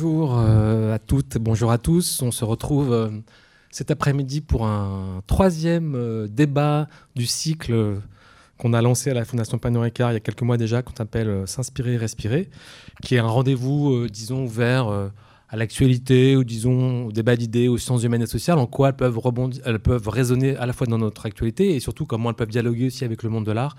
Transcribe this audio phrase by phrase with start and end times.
[0.00, 2.22] Bonjour euh, à toutes, bonjour à tous.
[2.22, 3.08] On se retrouve euh,
[3.72, 6.86] cet après-midi pour un troisième euh, débat
[7.16, 7.96] du cycle
[8.58, 11.02] qu'on a lancé à la Fondation Pagnon Ricard il y a quelques mois déjà, qu'on
[11.02, 12.48] appelle S'inspirer respirer,
[13.02, 15.10] qui est un rendez-vous, disons, ouvert
[15.48, 18.96] à l'actualité, ou disons, au débat d'idées, aux sciences humaines et sociales, en quoi elles
[18.96, 22.36] peuvent, rebondir, elles peuvent résonner à la fois dans notre actualité et surtout comment elles
[22.36, 23.76] peuvent dialoguer aussi avec le monde de l'art,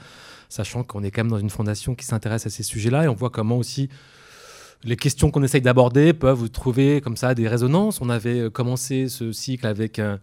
[0.50, 3.16] sachant qu'on est quand même dans une fondation qui s'intéresse à ces sujets-là et on
[3.16, 3.88] voit comment aussi
[4.84, 8.00] les questions qu'on essaye d'aborder peuvent trouver comme ça des résonances.
[8.02, 10.20] On avait euh, commencé ce cycle avec un,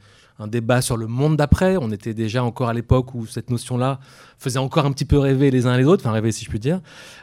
[0.49, 1.79] débat sur le monde d'après.
[1.79, 4.01] On était déjà encore à l'époque où cette notion-là
[4.39, 6.59] faisait encore un petit peu rêver les uns les autres, enfin rêver si je puis
[6.59, 6.83] dire.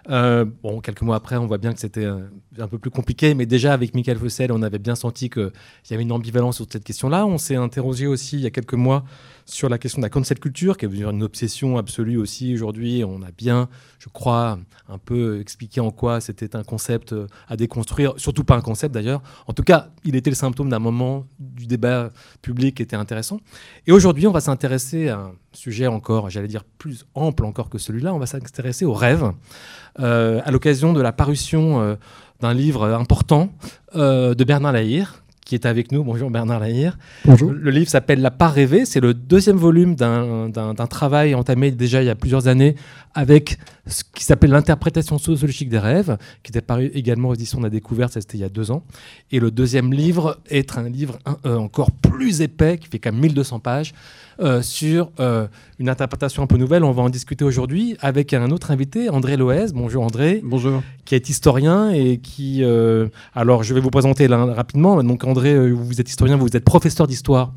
[0.09, 3.45] Euh, bon, quelques mois après, on voit bien que c'était un peu plus compliqué, mais
[3.45, 5.51] déjà avec Michael Fossel, on avait bien senti qu'il
[5.91, 7.27] y avait une ambivalence sur cette question-là.
[7.27, 9.03] On s'est interrogé aussi il y a quelques mois
[9.45, 13.03] sur la question de la cancel culture, qui est devenue une obsession absolue aussi aujourd'hui.
[13.05, 13.69] On a bien,
[13.99, 18.55] je crois, un peu expliqué en quoi c'était un concept euh, à déconstruire, surtout pas
[18.55, 19.21] un concept d'ailleurs.
[19.47, 22.09] En tout cas, il était le symptôme d'un moment du débat
[22.41, 23.39] public qui était intéressant.
[23.87, 27.77] Et aujourd'hui, on va s'intéresser à un sujet encore, j'allais dire plus ample encore que
[27.77, 29.31] celui-là, on va s'intéresser aux rêves,
[29.99, 31.95] euh, à l'occasion de la parution euh,
[32.39, 33.53] d'un livre important
[33.93, 36.03] de Bernard Lahire, qui est avec nous.
[36.03, 36.97] Bonjour Bernard Lahire.
[37.25, 37.51] Bonjour.
[37.51, 38.85] Le livre s'appelle La part rêvée.
[38.85, 42.75] C'est le deuxième volume d'un travail entamé déjà il y a plusieurs années
[43.13, 47.63] avec ce qui s'appelle l'interprétation sociologique des rêves, qui était paru également aux éditions de
[47.63, 48.83] la découverte, c'était il y a deux ans.
[49.31, 53.21] Et le deuxième livre est un livre euh, encore plus épais, qui fait quand même
[53.21, 53.93] 1200 pages,
[54.39, 55.47] euh, sur euh,
[55.79, 56.83] une interprétation un peu nouvelle.
[56.83, 59.67] On va en discuter aujourd'hui avec un autre invité, André Loez.
[59.73, 60.41] Bonjour André.
[60.43, 60.81] Bonjour.
[61.05, 62.63] Qui est historien et qui...
[63.35, 65.03] alors je vais vous présenter rapidement.
[65.03, 67.51] Donc André, vous êtes historien, vous êtes professeur d'histoire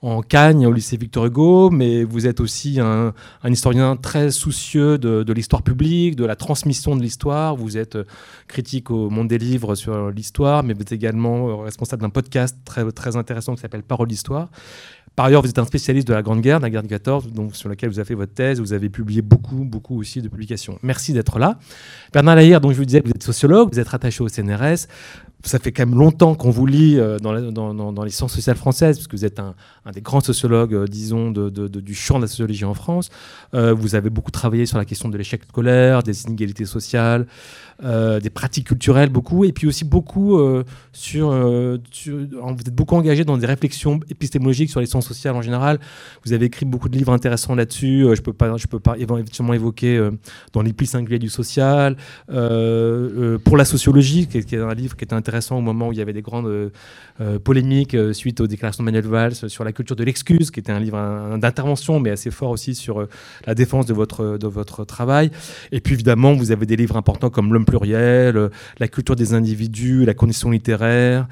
[0.00, 3.12] en Cagne, au lycée Victor Hugo, mais vous êtes aussi un,
[3.44, 7.56] historien très soucieux de, l'histoire publique, de la transmission de l'histoire.
[7.56, 8.04] Vous êtes euh,
[8.46, 12.56] critique au Monde des Livres sur l'histoire, mais vous êtes également euh, responsable d'un podcast
[12.64, 14.48] très, très intéressant qui s'appelle Parole d'Histoire.
[15.18, 17.32] Par ailleurs, vous êtes un spécialiste de la Grande Guerre, de la guerre de 14,
[17.32, 18.60] donc, sur laquelle vous avez fait votre thèse.
[18.60, 20.78] Vous avez publié beaucoup, beaucoup aussi de publications.
[20.84, 21.58] Merci d'être là.
[22.12, 24.86] Bernard Lahire, je vous disais, vous êtes sociologue, vous êtes rattaché au CNRS
[25.44, 29.06] ça fait quand même longtemps qu'on vous lit euh, dans, les sciences sociales françaises, parce
[29.06, 29.54] que vous êtes un,
[29.92, 33.10] des grands sociologues, euh, disons, du champ de la sociologie en France.
[33.54, 37.26] Euh, vous avez beaucoup travaillé sur la question de l'échec scolaire, des inégalités sociales,
[37.80, 40.40] des pratiques culturelles, beaucoup, et puis aussi beaucoup
[40.92, 45.78] sur, Vous êtes beaucoup engagé dans des réflexions épistémologiques sur les sciences sociales en général.
[46.24, 48.08] Vous avez écrit beaucoup de livres intéressants là-dessus.
[48.16, 50.10] je peux pas, je peux pas éventuellement évoquer
[50.52, 54.96] dans les plis singuliers du social, pour la sociologie, qui est, qui est un livre
[54.96, 56.70] qui est intéressant intéressant au moment où il y avait des grandes euh,
[57.20, 60.58] euh, polémiques euh, suite aux déclarations de Manuel Valls sur la culture de l'excuse, qui
[60.58, 63.06] était un livre d'intervention, mais assez fort aussi sur
[63.46, 65.30] la défense de votre, de votre travail.
[65.70, 70.06] Et puis évidemment, vous avez des livres importants comme L'homme pluriel, La culture des individus,
[70.06, 71.28] La condition littéraire.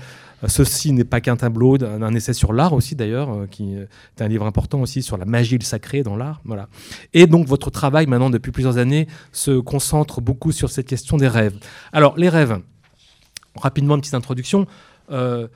[0.46, 4.44] Ceci n'est pas qu'un tableau, un, essai sur l'art aussi d'ailleurs, qui est un livre
[4.44, 6.42] important aussi sur la magie le sacré dans l'art.
[6.44, 6.68] Voilà.
[7.14, 11.28] Et donc votre travail maintenant depuis plusieurs années se concentre beaucoup sur cette question des
[11.28, 11.56] rêves.
[11.92, 12.60] Alors les rêves,
[13.56, 14.66] rapidement une petite introduction.
[15.10, 15.48] Euh,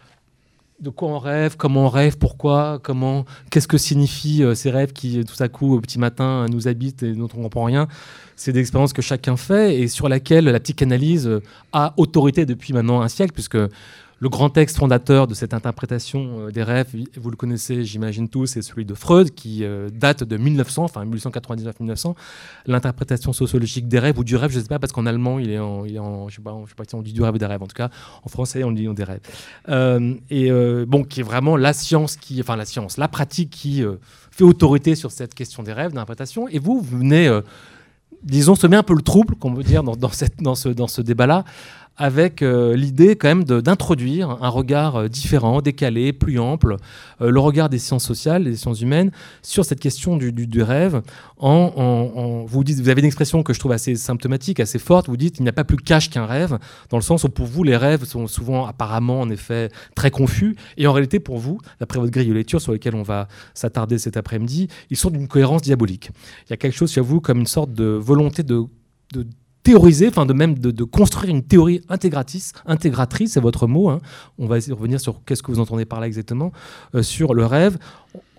[0.80, 4.94] de quoi on rêve, comment on rêve, pourquoi, comment, qu'est-ce que signifient euh, ces rêves
[4.94, 7.86] qui, tout à coup, au petit matin, nous habitent et dont on ne comprend rien.
[8.34, 11.30] C'est des expériences que chacun fait et sur laquelle la psychanalyse
[11.72, 13.58] a autorité depuis maintenant un siècle, puisque
[14.20, 18.46] le grand texte fondateur de cette interprétation euh, des rêves, vous le connaissez, j'imagine tous,
[18.46, 22.14] c'est celui de Freud, qui euh, date de 1900, enfin 1899-1900.
[22.66, 25.50] L'interprétation sociologique des rêves ou du rêve, je ne sais pas, parce qu'en allemand, il
[25.50, 27.62] est en, je ne sais, pas, si on dit du rêve ou des rêves.
[27.62, 27.88] En tout cas,
[28.22, 29.20] en français, on dit des rêves.
[29.70, 30.50] Euh, et
[30.86, 33.82] bon, qui est vraiment la science qui, enfin la science, la pratique qui
[34.30, 36.46] fait autorité sur cette question des rêves, d'interprétation.
[36.48, 37.40] Et vous, vous venez
[38.22, 41.44] disons, semer un peu le trouble, qu'on veut dire, dans ce débat-là,
[42.00, 46.76] avec euh, l'idée quand même d'introduire un regard euh, différent, décalé, plus ample,
[47.20, 49.10] euh, le regard des sciences sociales, des sciences humaines,
[49.42, 51.02] sur cette question du, rêve.
[51.36, 55.18] En, vous, dites, vous avez une expression que je trouve assez symptomatique, assez forte, vous
[55.18, 56.58] dites il n'y a pas plus cash qu'un rêve,
[56.88, 60.56] dans le sens où pour vous les rêves sont souvent apparemment en effet très confus,
[60.78, 63.98] et en réalité pour vous, d'après votre grille de lecture sur laquelle on va s'attarder
[63.98, 66.10] cet après-midi, ils sont d'une cohérence diabolique.
[66.46, 68.64] Il y a quelque chose chez vous comme une sorte de volonté de
[69.62, 73.90] théoriser, enfin de même de, construire une théorie intégratrice, intégratrice, c'est votre mot.
[73.90, 74.00] Hein.
[74.38, 76.52] On va revenir sur qu'est-ce que vous entendez par là exactement
[76.94, 77.78] euh, sur le rêve,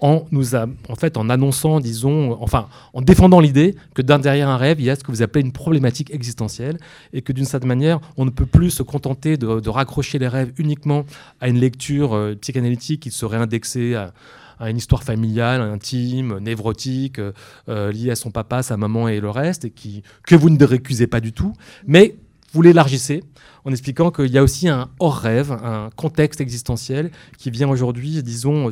[0.02, 4.82] en nous en fait en annonçant, disons, enfin en défendant l'idée que derrière un rêve
[4.82, 6.78] il y a ce que vous appelez une problématique existentielle
[7.14, 10.52] et que d'une certaine manière on ne peut plus se contenter de, raccrocher les rêves
[10.58, 11.06] uniquement
[11.40, 14.12] à une lecture euh, psychanalytique qui serait indexée à
[14.62, 19.30] à une histoire familiale, intime, névrotique, euh, liée à son papa, sa maman et le
[19.30, 21.54] reste, et qui, que vous ne récusez pas du tout,
[21.88, 22.16] mais
[22.54, 23.24] vous l'élargissez
[23.66, 28.70] en expliquant qu'il y a aussi un hors-rêve, un contexte existentiel qui vient aujourd'hui, disons,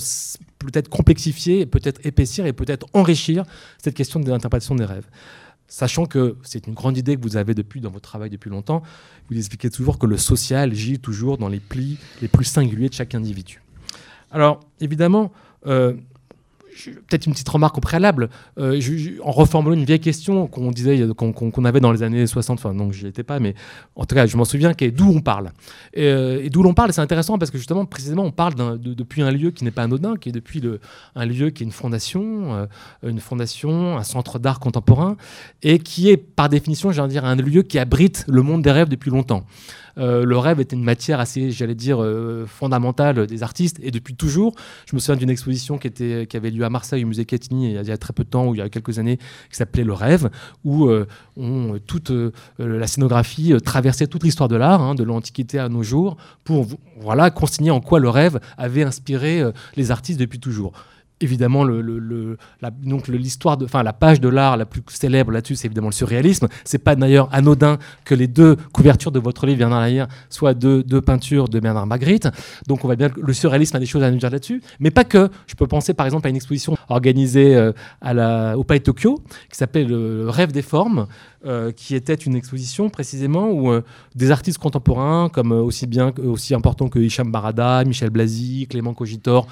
[0.59, 3.44] peut-être complexifier, peut-être épaissir et peut-être enrichir
[3.81, 5.07] cette question de l'interprétation des rêves.
[5.68, 8.83] Sachant que c'est une grande idée que vous avez depuis dans votre travail depuis longtemps,
[9.30, 12.94] vous expliquez toujours que le social gît toujours dans les plis les plus singuliers de
[12.94, 13.62] chaque individu.
[14.31, 15.48] Alors, évidemment, euh,
[16.85, 18.79] peut-être une petite remarque au préalable, euh,
[19.23, 22.91] en reformulant une vieille question qu'on disait, qu'on avait dans les années 60, enfin non,
[22.91, 23.56] j'y étais pas, mais
[23.95, 25.51] en tout cas, je m'en souviens, qui est d'où on parle.
[25.94, 29.31] Et, euh, d'où l'on parle, c'est intéressant parce que justement, précisément, on parle depuis un
[29.31, 30.61] lieu qui n'est pas anodin, qui est depuis
[31.15, 32.65] un lieu qui est une fondation, euh,
[33.03, 35.17] une fondation, un centre d'art contemporain,
[35.63, 38.61] et qui est par définition, j'ai envie de dire, un lieu qui abrite le monde
[38.61, 39.44] des rêves depuis longtemps.
[39.99, 43.77] Euh, le rêve était une matière assez, j'allais dire, euh, fondamentale des artistes.
[43.81, 44.55] Et depuis toujours,
[44.85, 45.87] je me souviens d'une exposition qui,
[46.33, 48.55] avait lieu à Marseille au musée Catini il y a très peu de temps, ou
[48.55, 50.29] il y a quelques années, qui s'appelait Le Rêve,
[50.63, 51.05] où euh,
[51.85, 52.11] toute
[52.57, 56.67] la scénographie traversait toute l'histoire de l'art, hein, de l'Antiquité à nos jours, pour
[56.99, 59.41] voilà, consigner en quoi le rêve avait inspiré
[59.75, 60.73] les artistes depuis toujours
[61.21, 65.31] évidemment le, le, la, donc l'histoire de enfin la page de l'art la plus célèbre
[65.31, 66.48] là-dessus c'est évidemment le surréalisme.
[66.63, 70.83] C'est pas d'ailleurs anodin que les deux couvertures de votre livre Bernard Lahire soient deux,
[70.83, 72.30] deux peintures de Bernard Magritte.
[72.68, 74.62] Donc on va bien le surréalisme a des choses à nous dire là-dessus.
[74.80, 75.30] Mais pas que.
[75.48, 77.71] Je peux penser par exemple à une exposition organisée euh,
[78.01, 81.07] à la, au Palais Tokyo qui s'appelle le rêve des formes
[81.45, 83.81] euh, qui était une exposition précisément où euh,
[84.16, 89.48] des artistes contemporains comme aussi bien aussi importants que Hicham Barada, Michel Blasi, Clément Cogitor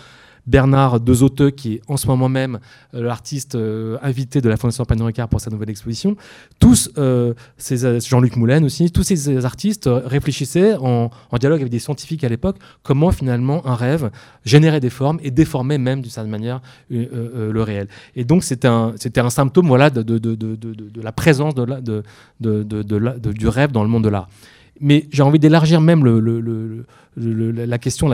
[0.47, 2.59] Bernard Dezoteux, qui est en ce moment même
[2.93, 6.15] euh, l'artiste euh, invité de la Fondation Pagnon pour sa nouvelle exposition.
[6.59, 12.29] Tous, euh, Jean-Luc Moulin aussi, tous ces artistes réfléchissaient en, dialogue avec des scientifiques à
[12.29, 14.09] l'époque comment finalement un rêve
[14.45, 17.87] générait des formes et déformait même d'une certaine manière le réel.
[18.15, 21.53] Et donc c'était un, un symptôme voilà, de, de, de, de la présence
[22.39, 24.29] du rêve dans le monde de l'art.
[24.79, 26.05] Mais j'ai envie d'élargir même
[27.15, 28.07] la question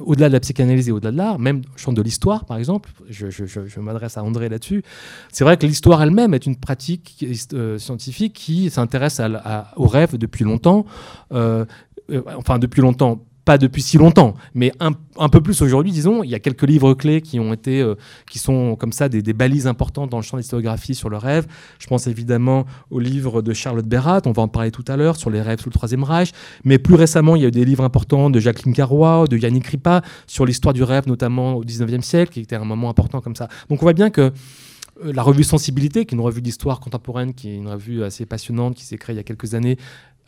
[0.00, 2.90] au-delà de la psychanalyse et au-delà de l'art, même champ de l'histoire, par exemple.
[3.08, 4.82] Je, m'adresse à André là-dessus.
[5.30, 9.20] C'est vrai que l'histoire elle-même est une pratique euh, scientifique qui s'intéresse
[9.76, 10.86] au rêve depuis longtemps.
[11.32, 11.64] Euh,
[12.10, 16.22] euh, enfin, depuis longtemps, pas depuis si longtemps, mais un, un peu plus aujourd'hui, disons.
[16.22, 17.96] Il y a quelques livres clés qui ont été, euh,
[18.30, 21.46] qui sont comme ça des, balises importantes dans le champ de l'historiographie sur le rêve.
[21.78, 25.16] Je pense évidemment au livre de Charlotte Berrat, on va en parler tout à l'heure,
[25.16, 26.32] sur les rêves sous le Troisième Reich.
[26.64, 29.66] Mais plus récemment, il y a eu des livres importants de Jacqueline Carrois, de Yannick
[29.66, 33.36] Ripa, sur l'histoire du rêve, notamment au 19e siècle, qui était un moment important comme
[33.36, 33.48] ça.
[33.68, 34.32] Donc on voit bien que
[35.04, 38.26] euh, la revue Sensibilité, qui est une revue d'histoire contemporaine, qui est une revue assez
[38.26, 39.76] passionnante, qui s'est créée il y a quelques années,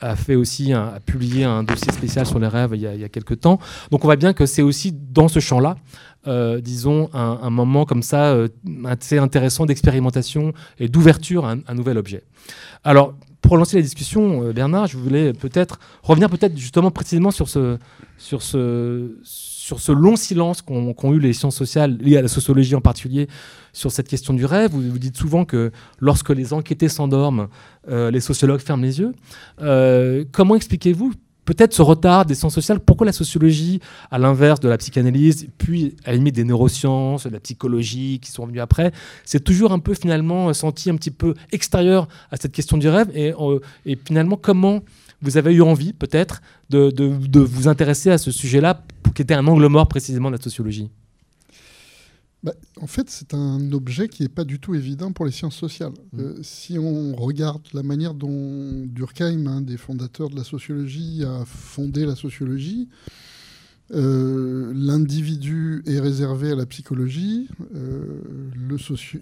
[0.00, 3.40] a fait aussi a publié un dossier spécial sur les rêves il y a, quelques
[3.40, 3.58] temps.
[3.90, 5.76] Donc on voit bien que c'est aussi dans ce champ-là,
[6.60, 8.48] disons, un, moment comme ça euh,
[8.84, 12.22] assez intéressant d'expérimentation et d'ouverture à, un nouvel objet.
[12.82, 13.14] Alors
[13.44, 17.78] pour lancer la discussion, euh, Bernard, je voulais peut-être revenir peut-être justement précisément sur ce,
[18.16, 19.10] sur ce,
[19.64, 23.28] sur ce long silence qu'ont eu les sciences sociales, liées à la sociologie en particulier,
[23.72, 24.72] sur cette question du rêve.
[24.72, 27.48] Vous, dites souvent que lorsque les enquêtés s'endorment,
[27.88, 29.14] euh, les sociologues ferment les yeux.
[29.62, 31.14] Euh, comment expliquez-vous
[31.46, 32.78] peut-être ce retard des sciences sociales?
[32.78, 33.80] Pourquoi la sociologie,
[34.10, 38.30] à l'inverse de la psychanalyse, puis à la limite des neurosciences, de la psychologie qui
[38.30, 38.92] sont venues après,
[39.24, 43.10] c'est toujours un peu finalement senti un petit peu extérieur à cette question du rêve?
[43.14, 44.82] Et, euh, et finalement comment
[45.24, 49.46] vous avez eu envie peut-être de, de, vous intéresser à ce sujet-là qui était un
[49.46, 50.90] angle mort précisément de la sociologie
[52.42, 55.56] bah, en fait, c'est un objet qui n'est pas du tout évident pour les sciences
[55.56, 55.94] sociales.
[56.12, 56.20] Mmh.
[56.20, 61.46] Euh, si on regarde la manière dont Durkheim, un des fondateurs de la sociologie, a
[61.46, 62.90] fondé la sociologie,
[63.92, 68.22] euh, l'individu est réservé à la psychologie, euh,
[68.54, 68.76] le,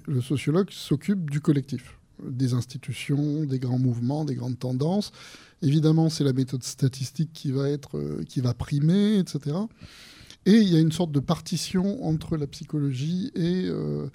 [0.06, 5.12] le, sociologue s'occupe du collectif, des institutions, des grands mouvements, des grandes tendances.
[5.62, 9.56] Évidemment, c'est la méthode statistique qui va, être, qui va primer, etc.
[10.46, 14.08] Et il y a une sorte de partition entre la psychologie et, euh,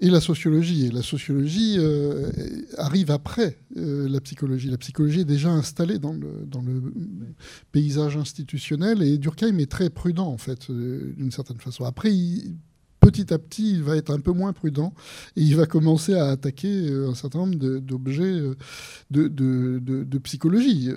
[0.00, 0.86] et la sociologie.
[0.86, 2.30] Et la sociologie euh,
[2.78, 4.70] arrive après euh, la psychologie.
[4.70, 6.82] La psychologie est déjà installée dans le, dans le
[7.72, 11.84] paysage institutionnel et Durkheim est très prudent, en fait, d'une certaine façon.
[11.84, 12.10] Après,
[13.04, 14.94] petit à petit, il va être un peu moins prudent
[15.36, 18.40] et il va commencer à attaquer un certain nombre d'objets
[19.10, 20.90] de, de, psychologie.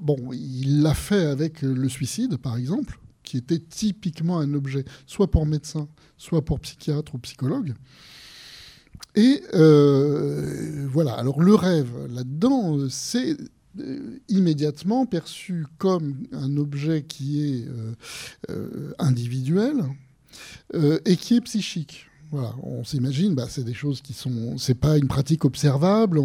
[0.00, 5.30] Bon, il l'a fait avec le suicide, par exemple qui était typiquement un objet, soit
[5.30, 7.74] pour médecin, soit pour psychiatre ou psychologue.
[9.14, 13.36] Et euh, voilà, alors le rêve, là-dedans, c'est
[13.80, 17.68] euh, immédiatement perçu comme un objet qui est
[18.48, 19.84] euh, individuel
[20.74, 22.08] et qui est psychique.
[22.30, 26.20] Voilà, on s'imagine, bah, c'est des choses qui sont, c'est pas une pratique observable.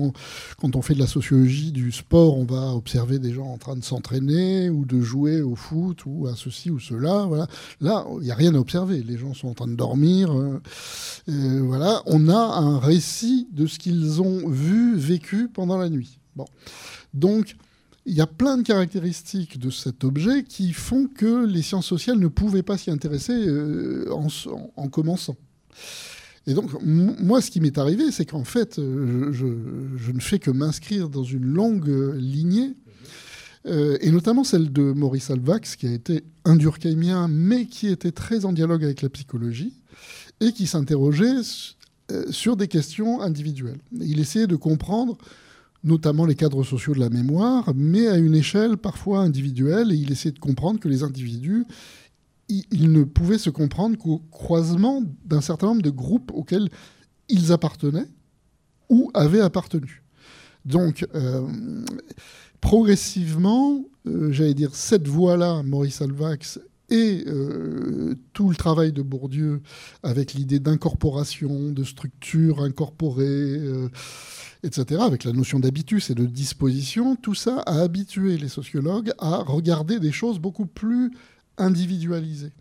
[0.58, 3.77] quand on fait de la sociologie du sport, on va observer des gens en train
[3.77, 7.25] de s'entraîner ou de jouer au foot ou à ceci ou cela.
[7.25, 7.48] Voilà,
[7.79, 9.01] là, il n'y a rien à observer.
[9.01, 10.29] Les gens sont en train de dormir.
[10.34, 16.20] Euh, voilà, on a un récit de ce qu'ils ont vu, vécu pendant la nuit.
[16.36, 16.46] Bon,
[17.13, 17.55] donc
[18.05, 22.19] il y a plein de caractéristiques de cet objet qui font que les sciences sociales
[22.19, 25.38] ne pouvaient pas s'y intéresser euh, en, commençant.
[26.45, 30.51] Et donc, moi, ce qui m'est arrivé, c'est qu'en fait, euh, je, ne fais que
[30.51, 32.75] m'inscrire dans une longue lignée,
[33.65, 38.12] euh, et notamment celle de Maurice Alvax, qui a été un durkheimien, mais qui était
[38.12, 39.79] très en dialogue avec la psychologie,
[40.41, 41.41] et qui s'interrogeait
[42.29, 43.79] sur des questions individuelles.
[43.98, 45.17] Il essayait de comprendre
[45.83, 50.11] notamment les cadres sociaux de la mémoire, mais à une échelle parfois individuelle, et il
[50.11, 51.65] essayait de comprendre que les individus,
[52.49, 56.69] ils ne pouvaient se comprendre qu'au croisement d'un certain nombre de groupes auxquels
[57.29, 58.07] ils appartenaient
[58.89, 60.03] ou avaient appartenu.
[60.65, 61.47] Donc, euh,
[62.61, 66.59] progressivement, euh, j'allais dire, cette voie-là, Maurice Alvax
[66.93, 69.62] et euh, tout le travail de Bourdieu
[70.03, 73.59] avec l'idée d'incorporation, de structure incorporée,
[74.63, 79.38] etc., avec la notion d'habitus et de disposition, tout ça a habitué les sociologues à
[79.38, 81.12] regarder des choses beaucoup plus
[81.57, 82.53] individualisées.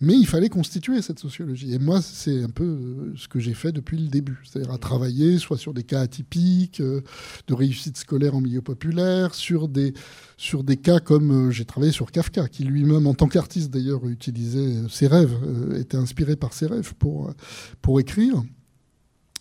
[0.00, 1.74] Mais il fallait constituer cette sociologie.
[1.74, 4.38] Et moi, c'est un peu euh, ce que j'ai fait depuis le début.
[4.44, 7.02] C'est-à-dire à travailler soit sur des cas atypiques, euh,
[7.46, 9.94] de réussite scolaire en milieu populaire, sur des,
[10.36, 14.06] sur des cas comme euh, j'ai travaillé sur Kafka, qui lui-même, en tant qu'artiste d'ailleurs,
[14.06, 15.36] utilisait ses rêves,
[15.76, 17.32] était inspiré par ses rêves pour,
[17.80, 18.42] pour écrire.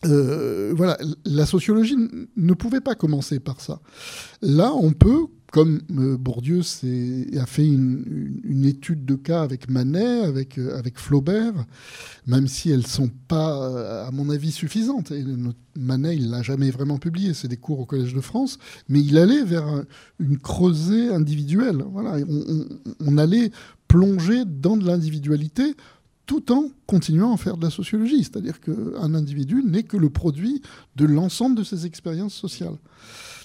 [0.03, 1.95] Voilà, la sociologie
[2.35, 3.81] ne pouvait pas commencer par ça.
[4.41, 10.57] Là, on peut, comme euh, Bourdieu a fait une, étude de cas avec Manet, avec,
[10.57, 11.53] euh, Flaubert,
[12.25, 15.11] même si elles ne sont pas, à mon avis, suffisantes.
[15.11, 15.23] Et
[15.77, 19.17] Manet, il l'a jamais vraiment publié, c'est des cours au Collège de France, mais il
[19.17, 19.83] allait vers
[20.19, 21.83] une creusée individuelle.
[22.99, 23.51] On allait
[23.87, 25.75] plonger dans de l'individualité
[26.31, 28.23] tout en continuant à faire de la sociologie.
[28.23, 30.61] C'est-à-dire qu'un individu n'est que le produit
[30.95, 32.77] de l'ensemble de ses expériences sociales.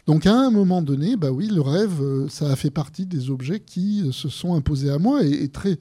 [0.07, 3.29] Donc à un moment donné, bah oui, le rêve, euh, ça a fait partie des
[3.29, 5.79] objets qui euh, se sont imposés à moi et, très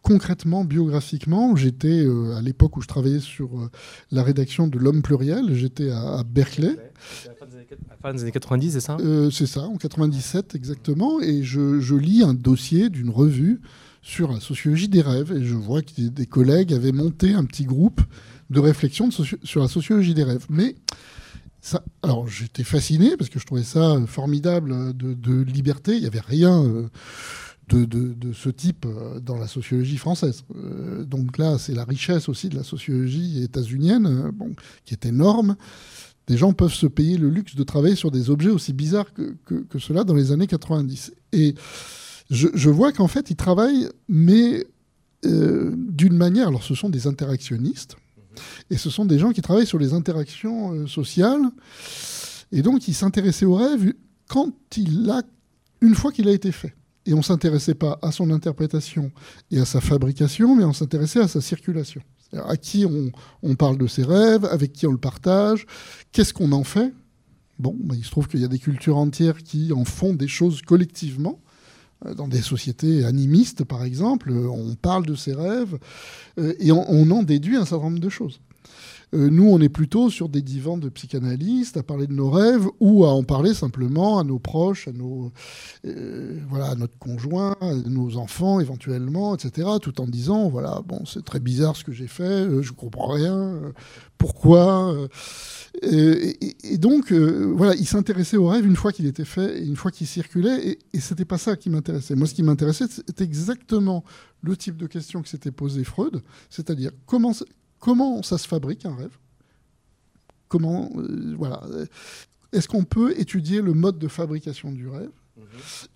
[0.00, 3.68] concrètement, biographiquement, j'étais euh, à l'époque où je travaillais sur
[4.10, 6.68] la rédaction de L'Homme pluriel, j'étais à, Berkeley.
[6.68, 7.34] À la
[8.00, 8.96] fin des années 90, c'est ça?
[9.30, 13.60] C'est ça, en 97 exactement, et je, je lis un dossier d'une revue
[14.06, 15.32] sur la sociologie des rêves.
[15.32, 18.00] Et je vois que des collègues avaient monté un petit groupe
[18.50, 20.46] de réflexion sur la sociologie des rêves.
[20.48, 20.76] Mais
[21.60, 25.96] ça, alors j'étais fasciné parce que je trouvais ça formidable de, liberté.
[25.96, 26.88] Il n'y avait rien euh,
[27.68, 30.44] de, ce type euh, dans la sociologie française.
[30.54, 34.30] Euh, donc là, c'est la richesse aussi de la sociologie états-unienne,
[34.84, 35.56] qui est énorme.
[36.28, 39.34] Des gens peuvent se payer le luxe de travailler sur des objets aussi bizarres que,
[39.44, 41.12] que, que cela dans les années 90.
[41.32, 41.56] Et
[42.30, 44.66] je, vois qu'en fait, ils travaillent, mais
[45.24, 46.48] euh, d'une manière.
[46.48, 48.22] Alors, ce sont des interactionnistes, mhm.
[48.70, 51.42] et ce sont des gens qui travaillent sur les interactions euh, sociales,
[52.52, 53.92] et donc ils s'intéressaient au rêve
[54.28, 55.22] quand il a,
[55.80, 56.74] une fois qu'il a été fait.
[57.06, 59.12] Et on ne s'intéressait pas à son interprétation
[59.52, 62.02] et à sa fabrication, mais on s'intéressait à sa circulation.
[62.32, 63.12] À qui on,
[63.44, 65.64] on, parle de ses rêves, avec qui on le partage,
[66.10, 66.92] qu'est-ce qu'on en fait?
[67.60, 70.26] Bon, bah, il se trouve qu'il y a des cultures entières qui en font des
[70.26, 71.40] choses collectivement.
[72.04, 75.78] Euh, dans des sociétés animistes, par exemple, euh, on parle de ses rêves
[76.38, 78.40] euh, et on, en déduit un certain nombre de choses.
[79.12, 83.04] Nous, on est plutôt sur des divans de psychanalystes à parler de nos rêves ou
[83.04, 85.32] à en parler simplement à nos proches, à, nos,
[86.48, 89.68] voilà, à notre conjoint, à nos enfants éventuellement, etc.
[89.80, 93.72] Tout en disant, voilà, bon, c'est très bizarre ce que j'ai fait, je comprends rien,
[94.18, 94.94] pourquoi
[95.84, 96.32] euh,
[96.62, 99.90] et, donc, euh, voilà, il s'intéressait au rêve une fois qu'il était fait, une fois
[99.90, 102.14] qu'il circulait, et, et c'était pas ça qui m'intéressait.
[102.14, 104.04] Moi, ce qui m'intéressait, c'était exactement
[104.42, 107.32] le type de question que s'était posé Freud, c'est-à-dire comment,
[107.78, 109.16] comment ça se fabrique un rêve?
[110.48, 111.62] Comment, euh, voilà,
[112.52, 115.10] est-ce qu'on peut étudier le mode de fabrication du rêve?
[115.36, 115.44] Mhm.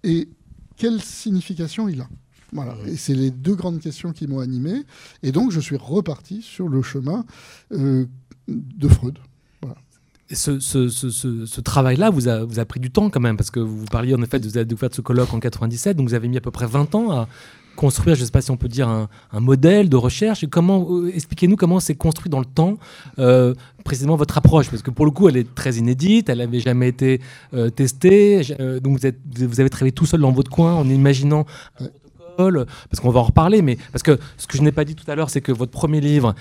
[0.04, 0.28] et
[0.76, 2.08] quelle signification il a?
[2.52, 2.74] Voilà.
[2.74, 2.88] Mhm.
[2.88, 4.82] Et c'est les deux grandes questions qui m'ont animé.
[5.22, 7.24] Et donc, je suis reparti sur le chemin
[7.70, 9.18] de Freud
[10.34, 14.14] ce, travail-là vous a, vous a, pris du temps quand même, parce que vous parliez
[14.14, 16.40] en effet de, de faire de ce colloque en 97, donc vous avez mis à
[16.40, 17.28] peu près 20 ans à
[17.80, 19.08] construire, je ne sais pas si on peut dire, un,
[19.40, 20.44] modèle de recherche.
[20.44, 22.74] Euh, expliquez-nous comment c'est construit dans le temps,
[23.18, 26.60] euh, précisément votre approche, parce que pour le coup, elle est très inédite, elle n'avait
[26.60, 27.22] jamais été
[27.54, 28.42] euh, testée.
[28.82, 31.46] donc vous, vous, avez travaillé tout seul dans votre coin en imaginant
[32.90, 35.08] Parce qu'on va en reparler, mais parce que ce que je n'ai pas dit tout
[35.10, 36.34] à l'heure, c'est que votre premier livre,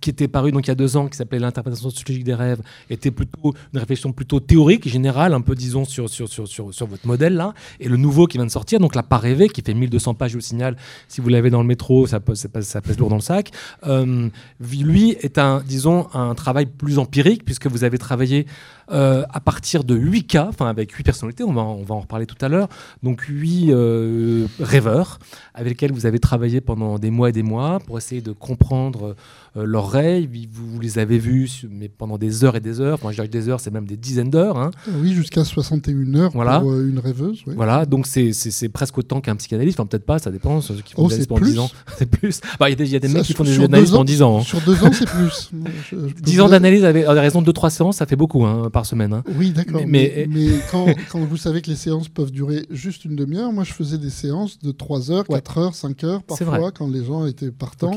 [0.00, 2.62] qui était paru donc il y a deux ans, qui s'appelait L'interprétation sociologique des rêves,
[2.88, 7.06] était plutôt une réflexion plutôt théorique, générale, un peu disons sur, sur, sur, sur, votre
[7.06, 7.54] modèle là.
[7.80, 10.36] Et le nouveau qui vient de sortir, donc La Pas rêvée, qui fait 1200 pages
[10.36, 10.76] au signal,
[11.08, 13.50] si vous l'avez dans le métro, ça, pèse, ça pèse lourd dans le sac.
[13.86, 14.28] Euh,
[14.60, 18.46] lui est un, disons, un travail plus empirique, puisque vous avez travaillé
[18.90, 22.48] euh, à partir de 8 cas, avec 8 personnalités, on va, en reparler tout à
[22.48, 22.68] l'heure,
[23.02, 25.18] donc 8 euh, rêveurs
[25.54, 29.16] avec lesquels vous avez travaillé pendant des mois et des mois pour essayer de comprendre
[29.56, 30.28] euh, leurs rêves.
[30.50, 33.48] Vous, les avez vus mais pendant des heures et des heures, enfin je dirais des
[33.48, 34.58] heures, c'est même des dizaines d'heures.
[34.58, 34.70] Hein.
[35.00, 36.60] Oui, jusqu'à 61 heures voilà.
[36.60, 37.42] pour une rêveuse.
[37.46, 41.04] Voilà, donc c'est presque autant qu'un psychanalyste, enfin peut-être pas, ça dépend, ceux qui font
[41.04, 41.70] oh, des pendant 10 ans.
[41.98, 42.40] c'est plus.
[42.58, 44.38] Bah, il y a des, mecs qui font des analyses pendant 10 ans.
[44.38, 44.42] Hein.
[44.42, 45.50] Sur 2 ans, c'est plus.
[46.22, 49.22] 10 ans d'analyse avec raison de 2-3 séances, ça fait beaucoup hein, par semaine.
[49.36, 49.82] Oui, d'accord.
[49.86, 53.64] Mais, mais, quand, quand, vous savez que les séances peuvent durer juste une demi-heure, moi
[53.64, 57.26] je faisais des séances de 3 heures, 4 heures, 5 heures parfois quand les gens
[57.26, 57.92] étaient partants.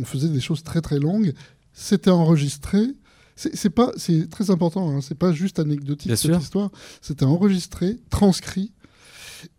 [0.00, 1.34] On faisait des choses très très longues.
[1.72, 2.80] C'était enregistré.
[3.36, 4.90] C'est pas, c'est très important.
[4.90, 5.00] Hein.
[5.00, 6.70] C'est pas juste anecdotique cette histoire.
[7.00, 8.72] C'était enregistré, transcrit,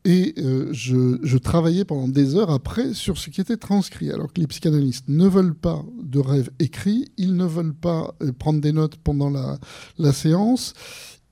[0.06, 4.12] et euh, je, je, travaillais pendant des heures après sur ce qui était transcrit.
[4.12, 8.32] Alors que les psychanalystes ne veulent pas de rêves écrits, ils ne veulent pas euh,
[8.32, 9.58] prendre des notes pendant la,
[9.98, 10.74] la séance.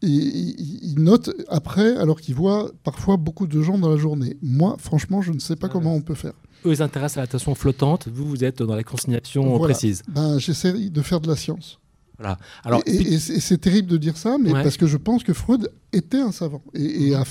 [0.01, 4.37] Et ils notent après, alors qu'ils voient parfois beaucoup de gens dans la journée.
[4.41, 6.33] Moi, franchement, je ne sais pas ah comment on peut faire.
[6.65, 8.07] Eux, ils intéressent à l'attention flottante.
[8.07, 10.03] Vous, vous êtes dans la consignation précise.
[10.07, 11.79] Ben, J'essaie de faire de la science.
[12.19, 12.37] Voilà.
[12.65, 16.19] Alors, et, c'est terrible de dire ça, mais parce que je pense que Freud était
[16.19, 17.23] un savant et, a,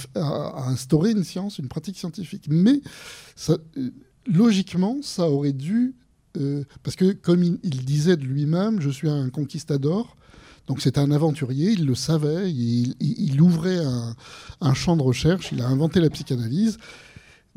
[0.66, 2.46] instauré une science, une pratique scientifique.
[2.48, 2.80] Mais
[3.36, 3.90] ça, euh,
[4.26, 5.94] logiquement, ça aurait dû,
[6.38, 10.16] euh, parce que comme il, disait de lui-même, je suis un conquistador.
[10.68, 14.14] Donc c'était un aventurier, il le savait, il, ouvrait un,
[14.60, 16.78] un, champ de recherche, il a inventé la psychanalyse.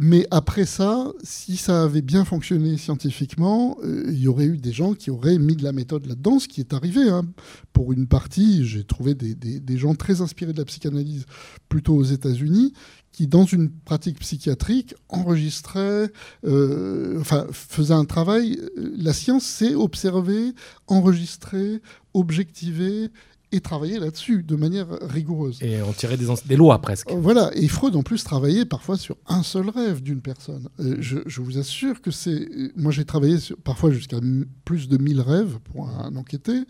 [0.03, 4.71] Mais après ça, si ça avait bien fonctionné scientifiquement, euh, il y aurait eu des
[4.71, 7.07] gens qui auraient mis de la méthode là-dedans, ce qui est arrivé.
[7.07, 7.23] Hein.
[7.71, 11.25] Pour une partie, j'ai trouvé des, des, gens très inspirés de la psychanalyse,
[11.69, 12.73] plutôt aux États-Unis,
[13.11, 16.11] qui, dans une pratique psychiatrique, enregistraient,
[16.45, 18.57] euh, enfin, faisaient un travail.
[18.77, 20.53] Euh, la science, c'est observer,
[20.87, 21.81] enregistrer,
[22.13, 23.09] objectiver,
[23.51, 25.59] et travailler là-dessus de manière rigoureuse.
[25.61, 27.11] Et on tirait des, des, lois presque.
[27.11, 30.69] Euh, voilà, et Freud en plus travaillait parfois sur un seul rêve d'une personne.
[30.79, 32.47] Euh, je, vous assure que c'est...
[32.75, 34.17] Moi j'ai travaillé parfois jusqu'à
[34.63, 36.63] plus de 1000 rêves pour un, enquêté,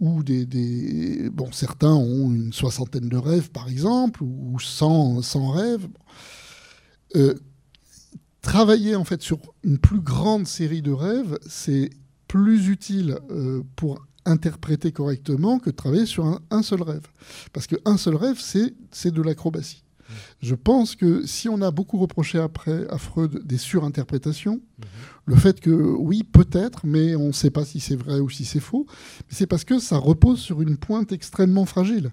[0.00, 5.50] où des, des, Bon, certains ont une soixantaine de rêves par exemple, ou 100, 100
[5.50, 5.88] rêves.
[7.14, 7.34] Euh,
[8.40, 11.90] travailler en fait sur une plus grande série de rêves, c'est
[12.26, 13.18] plus utile
[13.76, 17.06] pour interpréter correctement que de travailler sur un, seul rêve.
[17.52, 19.82] Parce qu'un seul rêve, c'est de l'acrobatie.
[20.40, 24.60] Je pense que si on a beaucoup reproché après à Freud des surinterprétations,
[25.24, 28.44] le fait que oui, peut-être, mais on ne sait pas si c'est vrai ou si
[28.44, 28.86] c'est faux,
[29.28, 32.12] c'est parce que ça repose sur une pointe extrêmement fragile.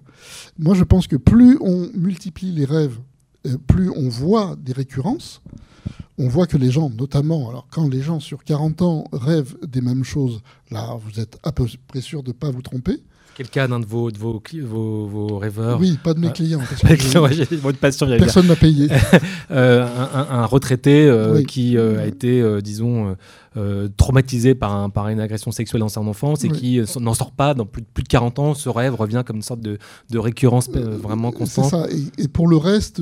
[0.58, 2.98] Moi, je pense que plus on multiplie les rêves,
[3.46, 5.42] euh, plus on voit des récurrences,
[6.18, 9.80] on voit que les gens, notamment, alors quand les gens sur 40 ans rêvent des
[9.80, 13.02] mêmes choses, là, vous êtes à peu près sûr de ne pas vous tromper.
[13.34, 14.40] Quel cas d'un de vos, de vos,
[15.06, 16.60] vos, rêveurs Oui, pas de mes clients.
[17.80, 18.88] Personne n'a payé.
[19.50, 19.86] Euh,
[20.30, 23.16] un, retraité euh, qui euh, a été, disons,
[23.96, 27.54] traumatisé par, un, par une agression sexuelle dans son enfance et qui n'en sort pas
[27.54, 28.54] dans plus, plus, de 40 ans.
[28.54, 29.78] Ce rêve revient comme une sorte de,
[30.10, 31.70] de récurrence vraiment constante.
[31.70, 31.86] Ça.
[32.18, 33.00] Et, pour le reste,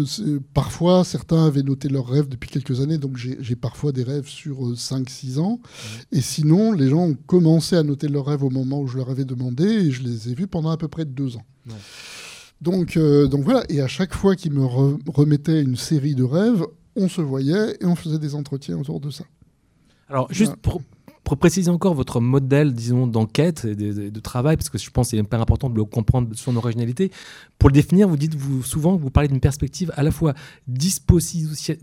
[0.52, 4.72] parfois, certains avaient noté leurs rêves depuis quelques années, donc j'ai parfois des rêves sur
[4.72, 5.60] 5-6 ans.
[6.10, 9.10] Et sinon, les gens ont commencé à noter leurs rêves au moment où je leur
[9.10, 11.44] avais demandé et je les ai vus pendant à peu près deux ans.
[12.60, 16.64] Donc, euh, donc voilà, et à chaque fois qu'il me remettait une série de rêves,
[16.94, 19.24] on se voyait et on faisait des entretiens autour de ça.
[20.12, 20.82] Alors, juste pour,
[21.24, 25.10] pour, préciser encore votre modèle, disons, d'enquête et de, travail, parce que je pense que
[25.12, 27.10] c'est hyper important de le comprendre son originalité.
[27.58, 30.34] Pour le définir, vous dites vous, souvent, vous parlez d'une perspective à la fois
[30.68, 31.78] dispo, c'est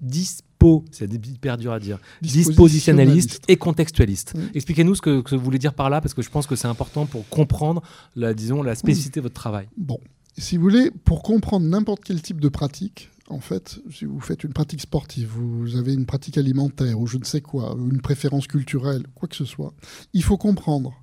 [1.12, 4.36] hyper dur à dire, dispositionnaliste et contextualiste.
[4.54, 7.08] Expliquez-nous ce que, vous voulez dire par là, parce que je pense que c'est important
[7.08, 7.82] pour comprendre,
[8.15, 9.68] la, disons, la spécificité de votre travail.
[9.76, 10.00] Bon,
[10.38, 14.44] si vous voulez, pour comprendre n'importe quel type de pratique, en fait, si vous faites
[14.44, 18.48] une pratique sportive, vous avez une pratique alimentaire ou je ne sais quoi, une préférence
[18.48, 19.74] culturelle, quoi que ce soit,
[20.13, 20.94] il faut comprendre,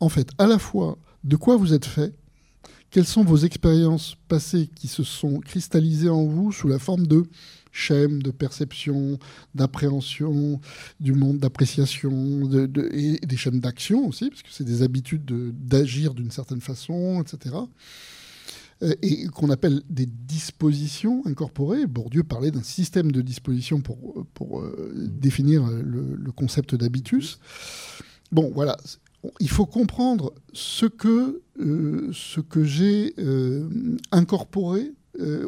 [0.00, 2.14] en fait, à la fois de quoi vous êtes fait,
[2.90, 7.24] quelles sont vos expériences passées qui se sont cristallisées en vous sous la forme de
[7.72, 9.18] schèmes, de perception,
[9.54, 10.60] d'appréhension
[10.98, 12.48] du monde, d'appréciation,
[12.92, 17.56] et des schèmes d'action aussi, parce que c'est des habitudes d'agir d'une certaine façon, etc.
[18.82, 21.86] euh, et qu'on appelle des dispositions incorporées.
[21.86, 27.38] Bourdieu parlait d'un système de dispositions pour, pour euh, définir le, concept d'habitus.
[28.32, 28.76] Bon, voilà.
[29.40, 33.14] Il faut comprendre ce que, euh, ce que j'ai
[34.12, 34.92] incorporé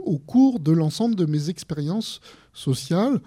[0.02, 2.20] au cours de l'ensemble de mes expériences
[2.54, 3.20] sociales,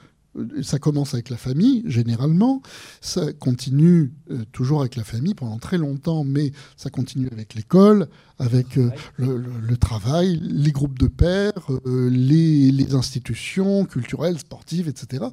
[0.61, 2.61] ça commence avec la famille, généralement.
[3.01, 8.07] Ça continue euh, toujours avec la famille pendant très longtemps, mais ça continue avec l'école,
[8.41, 11.53] avec euh, le, travail, les groupes de pairs,
[11.85, 15.25] euh, les, institutions culturelles, sportives, etc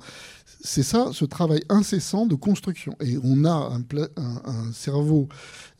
[0.61, 2.97] c'est ça, ce travail incessant de construction.
[3.01, 3.79] Et on a
[4.17, 5.29] un, cerveau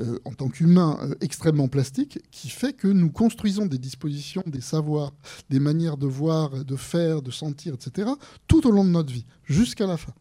[0.01, 5.13] euh, en tant qu'humain extrêmement plastique qui fait que nous construisons des dispositions, des savoirs,
[5.51, 8.11] des manières de voir, de faire, de sentir, etc.,
[8.47, 10.15] tout au long de notre vie, jusqu'à la fin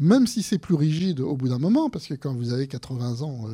[0.00, 3.22] même si c'est plus rigide au bout d'un moment, parce que quand vous avez 80
[3.22, 3.46] ans,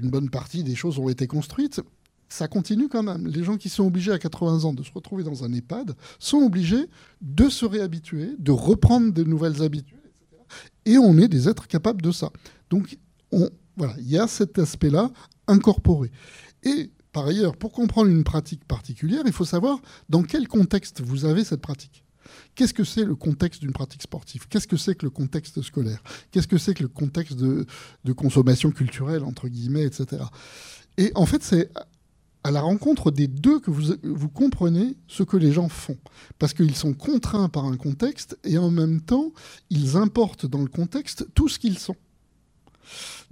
[0.00, 1.82] une bonne partie des choses ont été construites,
[2.28, 3.26] ça continue quand même.
[3.26, 6.38] Les gens qui sont obligés à 80 ans de se retrouver dans un EHPAD sont
[6.38, 6.88] obligés
[7.20, 10.42] de se réhabituer, de reprendre de nouvelles habitudes, etc.
[10.84, 12.30] Et on est des êtres capables de ça.
[12.70, 12.98] Donc,
[13.32, 15.10] on, voilà, il y a cet aspect-là
[15.46, 16.10] incorporé.
[16.62, 21.24] Et par ailleurs, pour comprendre une pratique particulière, il faut savoir dans quel contexte vous
[21.24, 22.04] avez cette pratique.
[22.54, 24.48] Qu'est-ce que c'est le contexte d'une pratique sportive?
[24.48, 26.02] Qu'est-ce que c'est que le contexte scolaire?
[26.30, 27.66] Qu'est-ce que c'est que le contexte de,
[28.04, 30.24] de, consommation culturelle, entre guillemets, etc.
[30.98, 31.70] Et en fait, c'est
[32.46, 35.98] à la rencontre des deux que vous, vous comprenez ce que les gens font.
[36.38, 39.32] Parce qu'ils sont contraints par un contexte et en même temps,
[39.68, 41.96] ils importent dans le contexte tout ce qu'ils sont.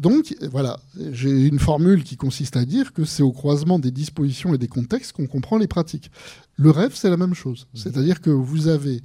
[0.01, 0.81] Donc voilà,
[1.13, 4.67] j'ai une formule qui consiste à dire que c'est au croisement des dispositions et des
[4.67, 6.11] contextes qu'on comprend les pratiques.
[6.57, 7.69] Le rêve, c'est la même chose.
[7.73, 7.79] Mmh.
[7.79, 9.01] C'est-à-dire que vous avez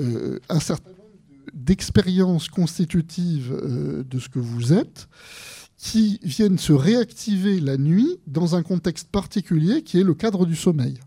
[0.00, 1.02] euh, un certain nombre
[1.52, 5.08] d'expériences constitutives euh, de ce que vous êtes
[5.78, 10.56] qui viennent se réactiver la nuit dans un contexte particulier qui est le cadre du
[10.56, 10.98] sommeil.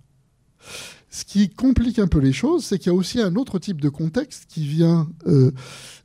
[1.12, 3.82] Ce qui complique un peu les choses, c'est qu'il y a aussi un autre type
[3.82, 5.52] de contexte qui vient euh,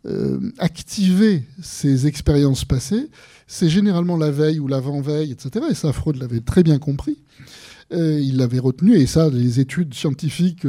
[0.06, 3.10] euh, activer ces expériences passées.
[3.46, 5.66] C'est généralement la veille ou l'avant-veille, etc.
[5.70, 7.18] Et ça, Freud l'avait très bien compris.
[7.92, 10.66] Euh, il l'avait retenu, et ça, les études scientifiques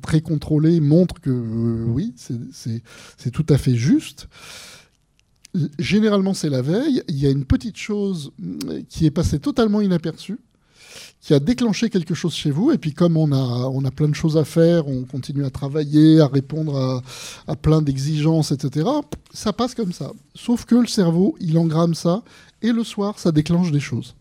[0.00, 4.28] très contrôlées montrent que oui, c'est tout à fait juste.
[5.78, 7.02] Généralement, c'est la veille.
[7.08, 10.38] Il y a une petite chose mm, qui est passée totalement inaperçue,
[11.20, 12.70] qui a déclenché quelque chose chez vous.
[12.70, 15.50] Et puis, comme on a, on a plein de choses à faire, on continue à
[15.50, 17.02] travailler, à répondre
[17.46, 18.88] à, plein d'exigences, etc.
[19.32, 20.12] Ça passe comme ça.
[20.34, 22.22] Sauf que le cerveau, il engramme ça.
[22.60, 24.16] Et le soir, ça déclenche des choses.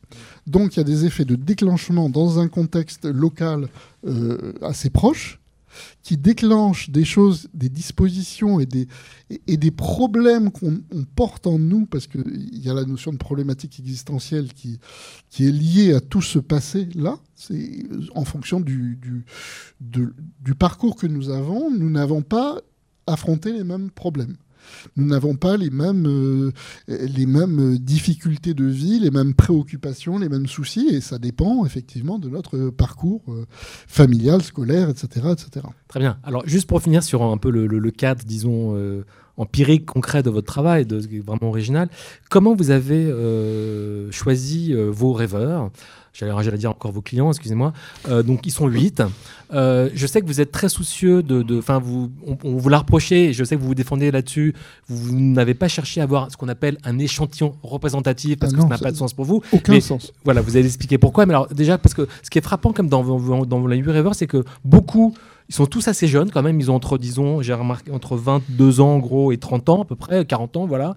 [0.46, 3.68] Donc, il y a des effets de déclenchement dans un contexte local
[4.06, 5.40] euh, assez proche
[6.02, 8.88] qui déclenche des choses, des dispositions et des,
[9.30, 10.82] et, problèmes qu'on
[11.16, 14.80] porte en nous, parce qu'il y a la notion de problématique existentielle qui,
[15.30, 17.20] qui est liée à tout ce passé-là.
[17.36, 17.86] C'est
[18.16, 19.26] en fonction du, du,
[19.80, 22.60] du parcours que nous avons, nous n'avons pas
[23.06, 24.38] affronté les mêmes problèmes
[24.96, 26.52] nous n'avons pas les mêmes, euh,
[26.88, 32.20] les mêmes difficultés de vie, les mêmes préoccupations, les mêmes soucis, et ça dépend effectivement
[32.20, 33.46] de notre parcours euh,
[33.88, 35.66] familial, scolaire, etc., etc.
[35.88, 36.18] Très bien.
[36.24, 39.06] Alors, juste pour finir sur un peu le, cadre, disons, euh,
[39.38, 41.90] empirique, concret de votre travail, de, vraiment original,
[42.30, 43.12] comment vous avez
[44.12, 45.72] choisi vos rêveurs?
[46.18, 47.74] J'allais dire encore vos clients, excusez-moi.
[48.10, 49.02] Euh, donc ils sont huit.
[49.54, 52.12] Euh, je sais que vous êtes très soucieux de, enfin vous,
[52.44, 53.34] on, vous l'a reproché.
[53.34, 54.54] Je sais que vous vous défendez là-dessus.
[54.88, 58.62] Vous, n'avez pas cherché à avoir ce qu'on appelle un échantillon représentatif parce ah que
[58.62, 59.42] ça n'a pas de sens pour vous.
[59.52, 60.14] Aucun sens.
[60.24, 61.26] Voilà, vous allez expliquer pourquoi.
[61.26, 64.28] Mais alors déjà parce que ce qui est frappant comme dans, dans, dans rêveurs, c'est
[64.28, 65.14] que beaucoup
[65.50, 66.60] ils sont tous assez jeunes quand même.
[66.60, 69.86] Ils ont entre, disons, j'ai remarqué, entre 22 ans en gros et 30 ans à
[69.86, 70.96] peu près, 40 ans, voilà.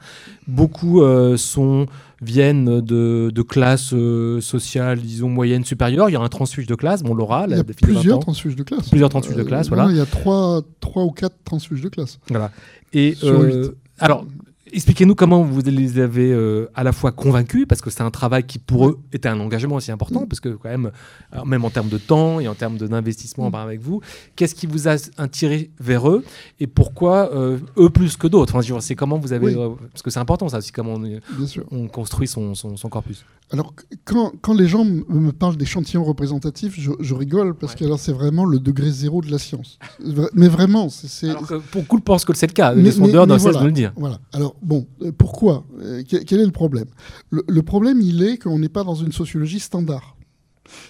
[0.48, 1.86] Beaucoup euh, sont,
[2.20, 6.08] viennent de, de classes euh, sociales, disons, moyennes, supérieures.
[6.08, 8.64] Il y a un transfuge de classe, bon, Laura, Il y a plusieurs transfuges de
[8.64, 8.88] classe.
[8.88, 9.86] Plusieurs transfuges de classe, voilà.
[9.90, 12.18] il y a trois, trois ou quatre transfuges de classe.
[12.28, 12.50] Voilà.
[12.92, 14.26] Et euh, alors,
[14.72, 18.44] Expliquez-nous comment vous les avez euh, à la fois convaincus, parce que c'est un travail
[18.44, 20.90] qui pour eux était un engagement aussi important, parce que quand même,
[21.44, 23.54] même en termes de temps et en termes d'investissement mm.
[23.54, 24.00] avec vous,
[24.36, 26.24] qu'est-ce qui vous a attiré vers eux
[26.58, 28.56] et pourquoi euh, eux plus que d'autres?
[28.56, 29.54] Enfin, C'est comment vous avez...
[29.54, 30.98] Euh, parce que c'est important ça aussi, comment
[31.70, 33.24] on, construit son, son, corpus.
[33.52, 38.12] Alors quand, quand, les gens me parlent d'échantillons représentatifs, je, rigole, parce que alors c'est
[38.12, 39.78] vraiment le degré zéro de la science.
[40.34, 41.30] Mais vraiment, c'est...
[41.30, 43.92] Alors que beaucoup pensent que c'est le cas, les sondeurs doivent voilà, le dire.
[43.96, 44.20] Voilà.
[44.32, 46.86] Alors bon, euh, pourquoi euh, Quel est le problème?
[47.30, 50.16] Le, problème, il est qu'on n'est pas dans une sociologie standard.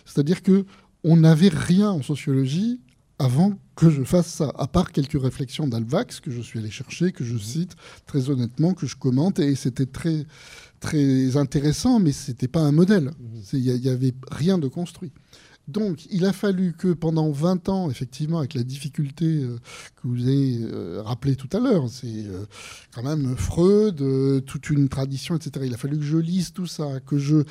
[0.05, 0.67] C'est-à-dire que
[1.03, 2.81] on n'avait rien en sociologie
[3.19, 7.13] avant que je fasse ça, à part quelques réflexions d'Alvax que je suis allé chercher,
[7.13, 10.27] que je cite très honnêtement, que je commente, et c'était très,
[10.81, 13.13] très intéressant, mais ce n'était pas un modèle.
[13.19, 13.41] Mmh.
[13.53, 15.13] Il n'y avait rien de construit.
[15.71, 19.57] Donc, il a fallu que pendant 20 ans, effectivement, avec la difficulté euh,
[19.97, 22.45] que vous avez euh, rappelé tout à l'heure, c'est euh,
[22.93, 24.03] quand même Freud,
[24.47, 25.67] toute une tradition, etc.
[25.67, 27.45] Il a fallu que je lise tout ça, que je,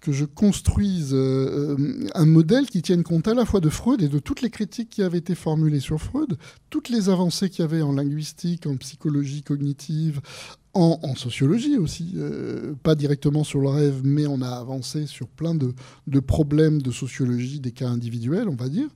[0.00, 4.18] que je construise un modèle qui tienne compte à la fois de Freud et de
[4.18, 6.38] toutes les critiques qui avaient été formulées sur Freud,
[6.70, 10.20] toutes les avancées qu'il y avait en linguistique, en psychologie cognitive,
[10.72, 15.54] en, sociologie aussi, euh, pas directement sur le rêve, mais on a avancé sur plein
[15.54, 15.74] de,
[16.20, 18.88] problèmes de sociologie des cas individuels, on va dire.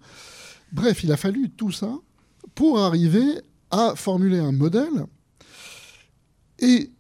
[0.73, 1.93] Bref, il a fallu tout ça
[2.55, 5.07] pour arriver à formuler un modèle
[6.61, 6.91] et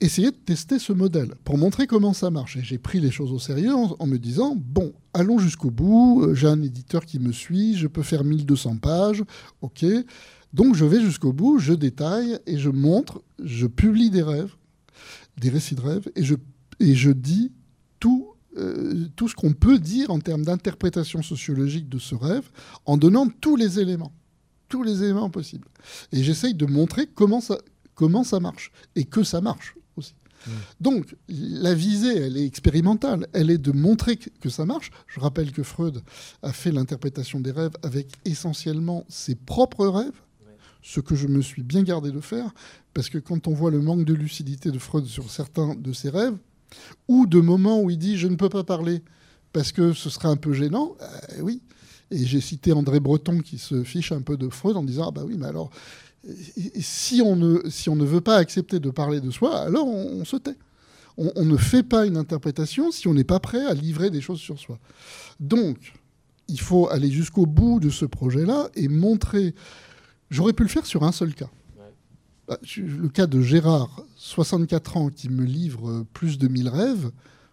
[0.00, 2.56] essayer de tester ce modèle pour montrer comment ça marche.
[2.56, 6.34] Et j'ai pris les choses au sérieux en, me disant, bon, allons jusqu'au bout, euh,
[6.34, 9.22] j'ai un éditeur qui me suit, je peux faire 1200 pages,
[9.62, 9.84] ok,
[10.54, 14.54] donc je vais jusqu'au bout, je détaille et je montre, je publie des rêves,
[15.36, 16.36] des récits de rêves, et je,
[16.78, 17.50] et je dis
[17.98, 22.48] tout, euh, tout ce qu'on peut dire en termes d'interprétation sociologique de ce rêve,
[22.86, 24.12] en donnant tous les éléments,
[24.68, 25.66] tous les éléments possibles.
[26.12, 27.58] Et j'essaye de montrer comment ça,
[27.96, 30.14] comment ça marche, et que ça marche aussi.
[30.46, 30.50] Mmh.
[30.80, 33.26] Donc, la visée, elle est expérimentale.
[33.32, 34.92] Elle est de montrer que ça marche.
[35.08, 36.02] Je rappelle que Freud
[36.42, 40.20] a fait l'interprétation des rêves avec essentiellement ses propres rêves
[40.84, 42.52] ce que je me suis bien gardé de faire,
[42.92, 46.10] parce que quand on voit le manque de lucidité de Freud sur certains de ses
[46.10, 46.36] rêves,
[47.08, 49.02] ou de moments où il dit je ne peux pas parler
[49.52, 51.62] parce que ce serait un peu gênant, euh, oui.
[52.10, 55.10] Et j'ai cité André Breton qui se fiche un peu de Freud en disant ah
[55.10, 55.70] bah oui, mais alors
[56.78, 60.24] si on ne, si on ne veut pas accepter de parler de soi, alors on,
[60.26, 60.56] se tait.
[61.16, 64.20] On, on, ne fait pas une interprétation si on n'est pas prêt à livrer des
[64.20, 64.78] choses sur soi.
[65.40, 65.94] Donc,
[66.48, 69.54] il faut aller jusqu'au bout de ce projet-là et montrer
[70.30, 71.50] J'aurais pu le faire sur un seul cas.
[72.46, 77.10] Bah, le cas de Gérard, 64 ans, qui me livre plus de 1000 rêves,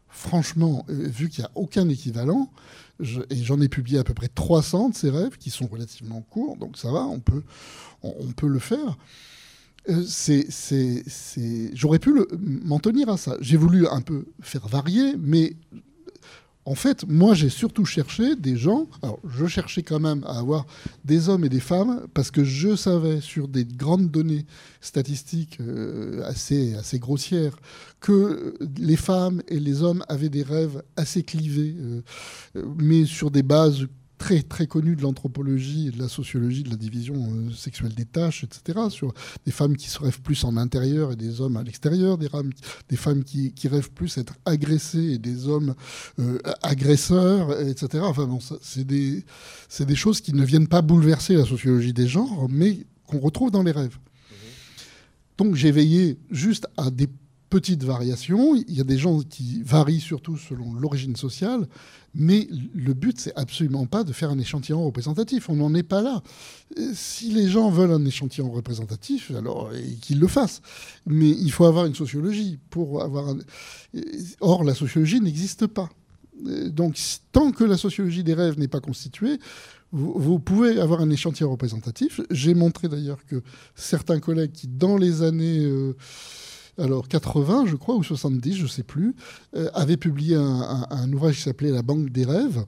[0.09, 2.51] franchement, euh, vu qu'il n'y a aucun équivalent,
[2.99, 6.57] et j'en ai publié à peu près 300 de ces rêves, qui sont relativement courts,
[6.57, 7.43] donc ça va, on peut,
[8.03, 8.97] on, peut le faire.
[9.89, 10.45] Euh, c'est,
[11.73, 12.13] J'aurais pu
[12.63, 13.37] m'en tenir à ça.
[13.41, 15.55] J'ai voulu un peu faire varier, mais
[16.65, 18.87] en fait, moi, j'ai surtout cherché des gens.
[19.01, 20.67] Alors, je cherchais quand même à avoir
[21.03, 24.45] des hommes et des femmes parce que je savais sur des grandes données
[24.79, 27.57] statistiques euh, assez, grossières
[27.99, 32.01] que les femmes et les hommes avaient des rêves assez clivés, euh,
[32.57, 33.87] euh, mais sur des bases
[34.21, 38.05] très très connu de l'anthropologie et de la sociologie de la division euh, sexuelle des
[38.05, 38.79] tâches, etc.
[38.91, 39.15] Sur
[39.47, 42.29] des femmes qui se rêvent plus en intérieur et des hommes à l'extérieur, des,
[42.87, 45.73] des, femmes qui, qui, rêvent plus être agressées et des hommes
[46.19, 48.03] euh, agresseurs, etc.
[48.05, 49.25] Enfin bon, c'est des,
[49.79, 53.63] des choses qui ne viennent pas bouleverser la sociologie des genres, mais qu'on retrouve dans
[53.63, 53.97] les rêves.
[55.39, 57.07] Donc j'ai veillé juste à des
[57.51, 58.55] petites variations.
[58.55, 61.67] Il y a des gens qui varient surtout selon l'origine sociale,
[62.15, 65.49] mais le but, c'est absolument pas de faire un échantillon représentatif.
[65.49, 66.23] On n'en est pas là.
[66.93, 69.69] Si les gens veulent un échantillon représentatif, alors
[70.01, 70.61] qu'ils le fassent.
[71.05, 73.29] Mais il faut avoir une sociologie pour avoir.
[73.29, 73.39] Un...
[74.39, 75.89] Or, la sociologie n'existe pas.
[76.69, 76.97] Donc,
[77.33, 79.37] tant que la sociologie des rêves n'est pas constituée,
[79.91, 82.21] vous, pouvez avoir un échantillon représentatif.
[82.31, 83.43] J'ai montré d'ailleurs que
[83.75, 85.97] certains collègues qui, dans les années euh,
[86.77, 89.15] alors 80, je crois, ou 70, je ne sais plus,
[89.55, 92.65] euh, avait publié un, ouvrage qui s'appelait La Banque des rêves.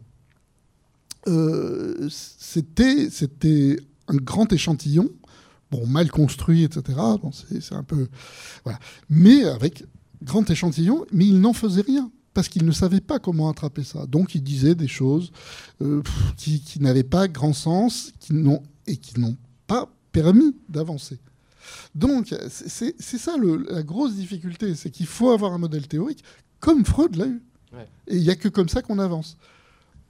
[1.28, 5.10] Euh, c'était, un grand échantillon,
[5.72, 6.84] bon, mal construit, etc.
[7.22, 8.08] Bon, c'est, un peu.
[8.63, 8.80] Voilà.
[9.10, 9.86] Mais avec
[10.22, 14.06] grand échantillon, mais il n'en faisait rien parce qu'il ne savait pas comment attraper ça.
[14.08, 15.32] Donc il disait des choses
[15.82, 16.02] euh,
[16.36, 18.34] qui, qui n'avaient pas grand sens qui
[18.88, 19.38] et qui n'ont
[19.68, 21.20] pas permis d'avancer.
[21.95, 23.36] Donc, c'est ça
[23.69, 26.23] la grosse difficulté, c'est qu'il faut avoir un modèle théorique
[26.60, 27.41] comme Freud l'a eu.
[28.08, 29.38] Et il n'y a que comme ça qu'on avance.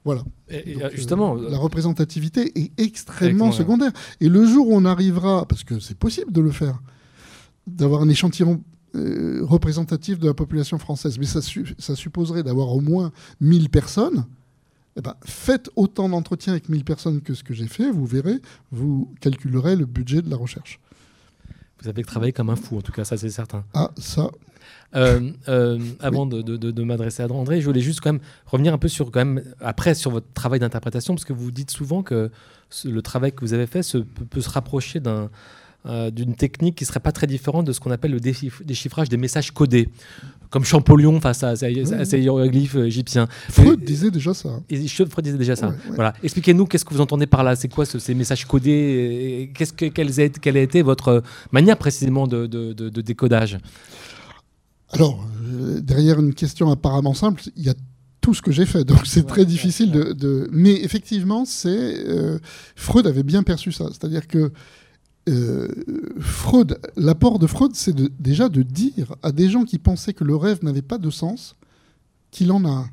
[0.04, 0.22] Voilà.
[0.50, 3.90] Et, justement, euh, la représentativité est extrêmement secondaire.
[4.20, 6.78] Et le jour où on arrivera, parce que c'est possible de le faire,
[7.66, 8.62] d'avoir un échantillon
[8.94, 11.40] euh, représentatif de la population française, mais ça,
[11.78, 14.26] ça supposerait d'avoir au moins 1000 personnes.
[14.96, 18.40] Eh ben, faites autant d'entretiens avec 1000 personnes que ce que j'ai fait, vous verrez,
[18.70, 20.78] vous calculerez le budget de la recherche.
[21.84, 23.62] Vous avez travaillé comme un fou, en tout cas, ça c'est certain.
[23.74, 24.30] Ah, ça.
[24.96, 28.78] Euh, euh, avant de, de, m'adresser à André, je voulais juste quand même revenir un
[28.78, 32.30] peu sur, quand même, après, sur votre travail d'interprétation, parce que vous dites souvent que
[32.84, 35.28] le travail que vous avez fait se, peut se rapprocher d'un
[35.86, 39.18] euh, d'une technique qui serait pas très différente de ce qu'on appelle le déchiffrage des
[39.18, 39.90] messages codés,
[40.48, 43.28] comme Champollion face à, ces hiéroglyphes égyptiens.
[43.50, 44.60] Freud disait déjà ça.
[44.70, 45.74] Et Freud disait déjà ça.
[45.90, 46.14] Voilà.
[46.22, 47.54] Expliquez-nous qu'est-ce que vous entendez par là?
[47.54, 49.52] C'est quoi ces messages codés?
[49.54, 53.58] Qu'est-ce que, quelle, a, quelle, a, été votre manière précisément de, de, décodage?
[54.88, 57.74] Alors, euh, derrière une question apparemment simple, il y a
[58.22, 62.38] tout ce que j'ai fait, donc c'est très difficile de, Mais effectivement, c'est euh,
[62.74, 64.50] Freud avait bien perçu ça, c'est-à-dire que
[65.28, 65.68] euh,
[66.20, 70.36] Freud, l'apport de Freud, c'est déjà de dire à des gens qui pensaient que le
[70.36, 71.56] rêve n'avait pas de sens
[72.30, 72.90] qu'il en a un.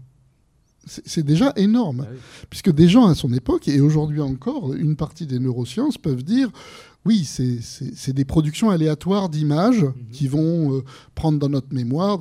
[0.87, 2.13] C'est déjà énorme, ah
[2.49, 6.49] puisque des gens à son époque, et aujourd'hui encore, une partie des neurosciences peuvent dire
[7.05, 9.93] oui, c'est des productions aléatoires d'images mhm.
[10.11, 12.19] qui vont euh, prendre dans notre mémoire.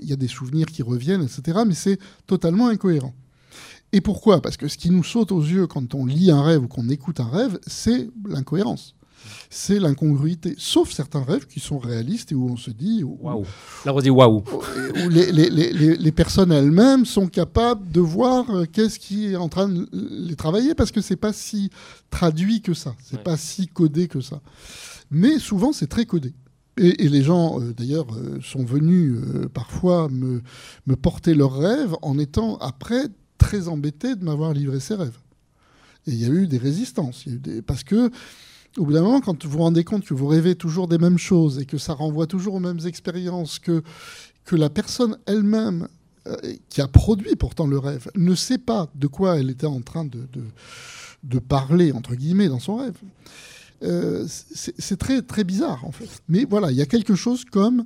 [0.00, 1.60] Il y a des souvenirs qui reviennent, etc.
[1.66, 3.14] Mais c'est totalement incohérent.
[3.92, 4.42] Et pourquoi?
[4.42, 6.88] Parce que ce qui nous saute aux yeux quand on lit un rêve ou qu'on
[6.90, 8.94] écoute un rêve, c'est l'incohérence
[9.50, 10.54] c'est l'incongruité.
[10.58, 13.02] Sauf certains rêves qui sont réalistes et où on se dit.
[13.04, 13.44] Waouh
[13.84, 14.44] Là, on dit waouh
[15.04, 19.68] Où les, les, personnes elles-mêmes sont capables de voir euh, qu'est-ce qui est en train
[19.68, 21.70] de les travailler parce que c'est pas si
[22.10, 22.94] traduit que ça.
[23.02, 24.40] C'est pas si codé que ça.
[25.10, 26.34] Mais souvent, c'est très codé.
[26.76, 29.16] Et, les gens, euh, d'ailleurs, euh, sont venus
[29.52, 30.42] parfois me,
[30.86, 33.06] me porter leurs rêves en étant après
[33.38, 35.18] très embêtés de m'avoir livré ces rêves.
[36.06, 37.24] Et il y a eu des résistances.
[37.26, 37.62] Il y a eu des...
[37.62, 38.10] Parce que
[38.76, 41.18] au bout d'un moment, quand vous vous rendez compte que vous rêvez toujours des mêmes
[41.18, 43.82] choses et que ça renvoie toujours aux mêmes expériences, que,
[44.44, 45.88] que la personne elle-même
[46.26, 46.36] euh,
[46.68, 50.04] qui a produit pourtant le rêve ne sait pas de quoi elle était en train
[50.04, 50.26] de,
[51.22, 52.96] de, parler, entre guillemets, dans son rêve,
[53.82, 56.08] euh, c'est très, très bizarre, en fait.
[56.28, 57.84] Mais voilà, il y a quelque chose comme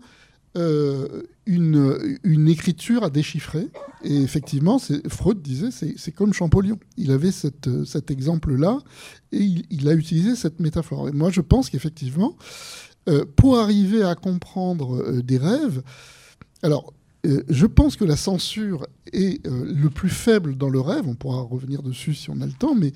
[0.54, 3.68] euh, une, écriture à déchiffrer.
[4.04, 6.78] Et effectivement, Freud disait c'est comme Champollion.
[6.96, 8.78] Il avait cet exemple-là
[9.32, 11.08] et il, a utilisé cette métaphore.
[11.08, 12.36] Et moi, je pense qu'effectivement,
[13.08, 15.82] euh, pour arriver à comprendre euh, des rêves,
[16.62, 16.92] alors.
[17.48, 21.06] je pense que la censure est le plus faible dans le rêve.
[21.06, 22.92] On pourra revenir dessus si on a le temps, mais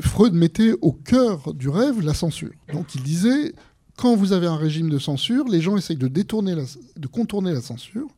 [0.00, 2.50] Freud mettait au cœur du rêve la censure.
[2.72, 3.54] Donc il disait
[3.96, 7.62] quand vous avez un régime de censure, les gens essayent de, détourner de contourner la
[7.62, 8.08] censure.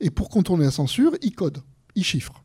[0.00, 1.62] Et pour contourner la censure, ils codent,
[1.94, 2.44] ils chiffrent.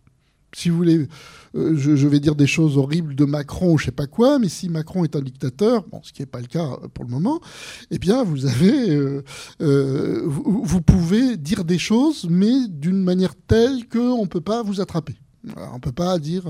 [0.56, 1.08] Si vous voulez,
[1.56, 4.50] euh, je, vais dire des choses horribles de Macron ou je sais pas quoi, mais
[4.50, 7.42] si Macron est un dictateur, bon, ce qui n'est pas le cas pour le moment,
[7.90, 9.24] eh bien, vous avez, euh,
[9.62, 14.80] euh, vous, pouvez dire des choses, mais d'une manière telle qu'on ne peut pas vous
[14.80, 15.16] attraper.
[15.58, 16.44] On ne peut pas dire.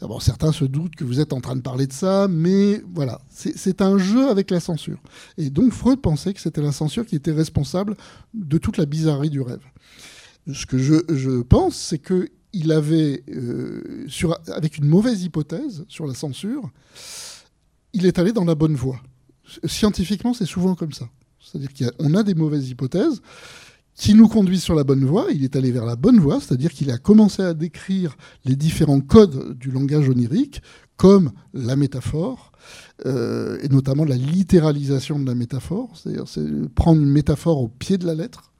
[0.00, 3.20] Bon, certains se doutent que vous êtes en train de parler de ça, mais voilà,
[3.30, 4.98] c'est un jeu avec la censure.
[5.38, 7.96] Et donc Freud pensait que c'était la censure qui était responsable
[8.34, 9.62] de toute la bizarrerie du rêve.
[10.52, 14.06] Ce que je, pense, c'est qu'il avait, euh,
[14.54, 16.70] avec une mauvaise hypothèse sur la censure,
[17.92, 19.00] il est allé dans la bonne voie.
[19.64, 21.08] Scientifiquement, c'est souvent comme ça.
[21.40, 23.22] C'est-à-dire qu'on a des mauvaises hypothèses,
[23.96, 25.26] qui nous conduit sur la bonne voie.
[25.32, 29.00] Il est allé vers la bonne voie, c'est-à-dire qu'il a commencé à décrire les différents
[29.00, 30.62] codes du langage onirique,
[30.96, 32.52] comme la métaphore,
[33.06, 36.24] euh, et notamment la littéralisation de la métaphore, c'est-à-dire
[36.74, 38.52] prendre une métaphore au pied de la lettre,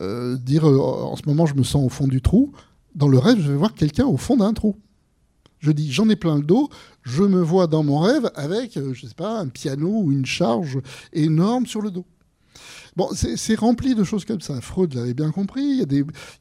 [0.00, 2.52] euh, dire euh, en ce moment je me sens au fond du trou,
[2.94, 4.76] dans le rêve je vais voir quelqu'un au fond d'un trou.
[5.60, 6.68] Je dis j'en ai plein le dos,
[7.02, 10.78] je me vois dans mon rêve avec, je sais pas, un piano ou une charge
[11.12, 12.06] énorme sur le dos.
[12.98, 14.60] Bon, c'est rempli de choses comme ça.
[14.60, 15.62] Freud l'avait bien compris.
[15.62, 15.82] Il y,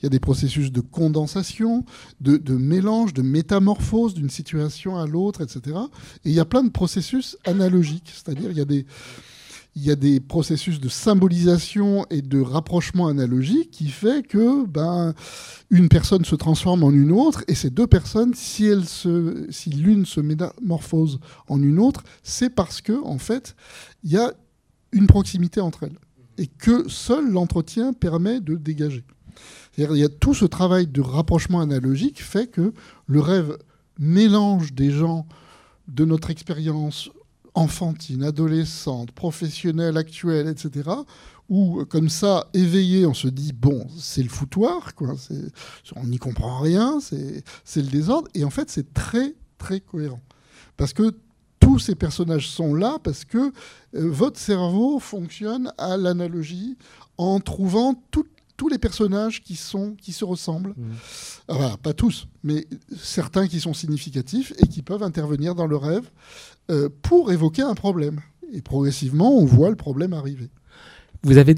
[0.08, 1.86] a des, processus de condensation,
[2.20, 5.78] de, de mélange, de métamorphose d'une situation à l'autre, etc.
[6.26, 8.12] Et il y a plein de processus analogiques.
[8.12, 8.88] C'est-à-dire, il y a des
[9.76, 15.14] il y a des processus de symbolisation et de rapprochement analogique qui fait que ben,
[15.70, 19.70] une personne se transforme en une autre et ces deux personnes, si, elles se, si
[19.70, 23.56] l'une se métamorphose en une autre, c'est parce que en fait,
[24.04, 24.34] il y a
[24.92, 26.00] une proximité entre elles
[26.38, 29.04] et que seul l'entretien permet de dégager.
[29.78, 32.74] Il y a tout ce travail de rapprochement analogique fait que
[33.06, 33.58] le rêve
[34.00, 35.28] mélange des gens
[35.88, 37.10] de notre expérience
[37.54, 40.90] enfantine, adolescente, professionnelle, actuelle, etc.,
[41.50, 45.16] où, comme ça, éveillé, on se dit, bon, c'est le foutoir, quoi,
[45.96, 50.20] on n'y comprend rien, c'est le désordre, et en fait, c'est très, très cohérent.
[50.76, 51.16] Parce que
[51.60, 53.52] tous ces personnages sont là parce que euh,
[53.94, 56.78] votre cerveau fonctionne à l'analogie
[57.18, 60.74] en trouvant tous les personnages qui, sont, qui se ressemblent.
[60.78, 61.78] Mmh.
[61.82, 62.68] pas tous, mais
[62.98, 66.10] certains qui sont significatifs et qui peuvent intervenir dans le rêve
[66.70, 68.20] euh, pour évoquer un problème.
[68.52, 70.50] Et progressivement, on voit le problème arriver.
[71.24, 71.56] Vous avez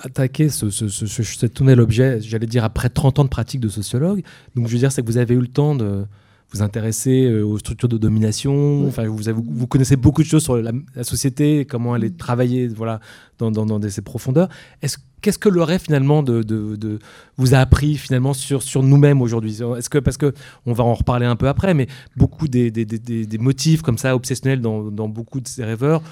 [0.00, 3.68] attaqué ce, ce, ce, ce tunnel objet, j'allais dire, après 30 ans de pratique de
[3.68, 4.22] sociologue.
[4.54, 6.06] Donc, je veux dire, c'est que vous avez eu le temps de
[6.52, 8.86] vous intéressez euh, aux structures de domination.
[8.86, 10.72] Enfin, vous, vous, connaissez beaucoup de choses sur la,
[11.02, 13.00] société, comment elle est travaillée, voilà,
[13.38, 14.48] dans, dans, dans ces profondeurs.
[14.82, 16.98] Est-ce qu'est-ce que le rêve finalement de, de,
[17.36, 19.58] vous a appris finalement sur, sur nous-mêmes aujourd'hui?
[19.78, 20.34] Est-ce que parce que
[20.66, 21.86] on va en reparler un peu après, mais
[22.16, 26.02] beaucoup des, des, des, des motifs comme ça obsessionnels dans, dans, beaucoup de ces rêveurs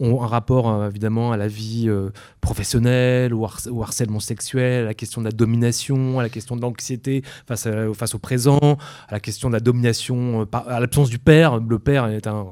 [0.00, 1.90] ont un rapport évidemment à la vie
[2.40, 3.44] professionnelle, au,
[3.82, 7.66] harcèlement sexuel, à la question de la domination, à la question de l'anxiété face,
[8.14, 8.76] au présent,
[9.08, 11.58] à la question de la domination, à l'absence du père.
[11.58, 12.46] Le père est un...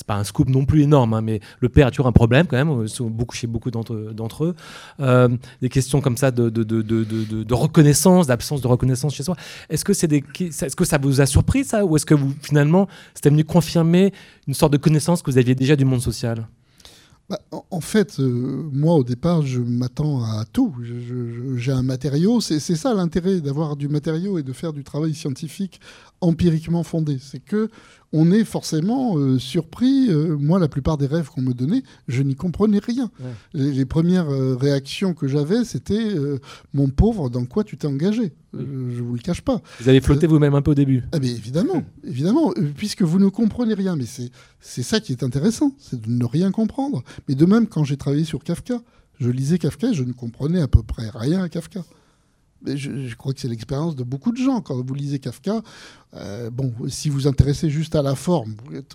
[0.00, 2.46] c'est pas un scoop non plus énorme, hein, mais le père a toujours un problème
[2.46, 4.54] quand même, beaucoup, chez beaucoup d'entre eux.
[4.98, 5.28] Euh,
[5.60, 9.36] des questions comme ça de, reconnaissance, d'absence de reconnaissance chez soi.
[9.68, 12.88] Est-ce que, c'est est-ce que ça vous a surpris ça, ou est-ce que vous, finalement,
[13.12, 14.14] c'était venu confirmer
[14.48, 16.48] une sorte de connaissance que vous aviez déjà du monde social?
[17.28, 17.38] Bah,
[17.70, 20.74] en fait, euh, moi au départ, je m'attends à tout.
[21.56, 22.40] J'ai un matériau.
[22.40, 25.80] C'est ça l'intérêt d'avoir du matériau et de faire du travail scientifique
[26.20, 27.18] empiriquement fondé.
[27.20, 27.68] C'est que
[28.12, 30.08] on est forcément euh, surpris.
[30.10, 33.10] Euh, moi, la plupart des rêves qu'on me donnait, je n'y comprenais rien.
[33.54, 36.08] Les, premières euh, réactions que j'avais, c'était
[36.74, 38.32] Mon pauvre, dans quoi tu t'es engagé?
[38.52, 39.62] Je vous le cache pas.
[39.80, 43.28] Vous avez flotté vous-même un peu au début ah, mais Évidemment, évidemment, puisque vous ne
[43.28, 43.94] comprenez rien.
[43.96, 44.06] Mais
[44.60, 47.02] c'est ça qui est intéressant, c'est de ne rien comprendre.
[47.28, 48.82] Mais de même, quand j'ai travaillé sur Kafka,
[49.20, 51.84] je lisais Kafka, je ne comprenais à peu près rien à Kafka
[52.66, 54.60] je, crois que c'est l'expérience de beaucoup de gens.
[54.60, 55.62] Quand vous lisez Kafka,
[56.14, 58.54] euh, bon, si vous vous intéressez juste à la forme,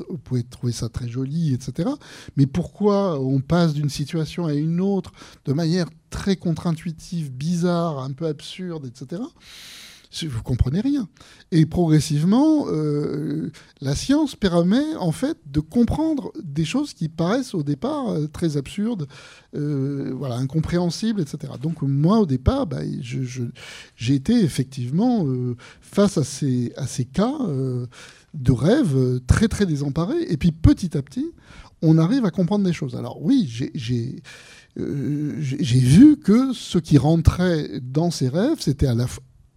[0.10, 1.90] vous pouvez trouver ça très joli, etc.
[2.38, 5.12] Mais pourquoi on passe d'une situation à une autre
[5.46, 9.22] de manière très contre-intuitive, bizarre, un peu absurde, etc
[10.24, 11.10] vous comprenez rien.
[11.52, 13.52] Et progressivement, euh,
[13.82, 18.58] la science permet en fait de comprendre des choses qui paraissent au départ euh, très
[18.58, 19.08] absurdes,
[19.56, 21.54] euh, voilà, incompréhensibles, etc.
[21.62, 25.26] Donc moi, au départ, bah, j'ai été effectivement
[25.82, 26.74] face à ces,
[27.12, 27.38] cas
[28.34, 30.24] de rêve très très désemparés.
[30.30, 31.32] Et puis petit à petit,
[31.82, 32.96] on arrive à comprendre des choses.
[32.96, 34.22] Alors oui, j'ai
[34.76, 39.08] vu que ce qui rentrait dans ces rêves, c'était à la,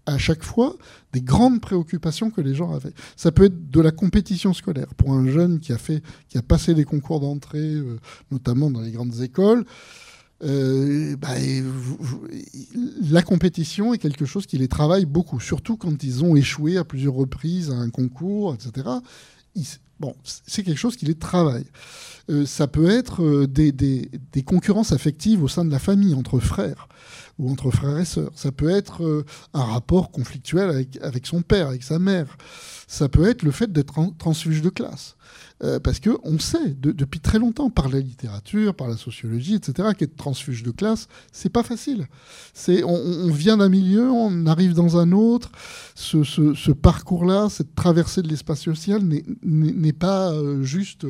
[0.08, 0.74] à chaque fois
[1.12, 2.92] des grandes préoccupations que les gens avaient.
[3.16, 6.42] Ça peut être de la compétition scolaire pour un jeune qui a fait, qui a
[6.42, 7.98] passé les concours d'entrée, euh,
[8.30, 9.64] notamment dans les grandes écoles.
[10.44, 11.34] Euh, bah,
[13.10, 16.84] la compétition est quelque chose qui les travaille beaucoup, surtout quand ils ont échoué à
[16.84, 18.88] plusieurs reprises à un concours, etc.
[19.98, 21.66] bon, c'est quelque chose qui les travaille.
[22.30, 24.08] Euh, ça peut être des,
[24.46, 26.88] concurrences affectives au sein de la famille, entre frères
[27.38, 28.30] ou entre frères et sœurs.
[28.34, 29.24] Ça peut être euh,
[29.54, 32.36] un rapport conflictuel avec, avec son père, avec sa mère.
[32.86, 35.16] Ça peut être le fait d'être transfuge de classe.
[35.64, 40.16] Euh, parce qu'on sait depuis très longtemps, par la littérature, par la sociologie, etc., qu'être
[40.16, 42.06] transfuge de classe, c'est pas facile.
[42.54, 45.50] C'est, on, vient d'un milieu, on arrive dans un autre.
[45.96, 49.02] Ce, ce, parcours-là, cette traversée de l'espace social
[49.42, 51.04] n'est pas euh, juste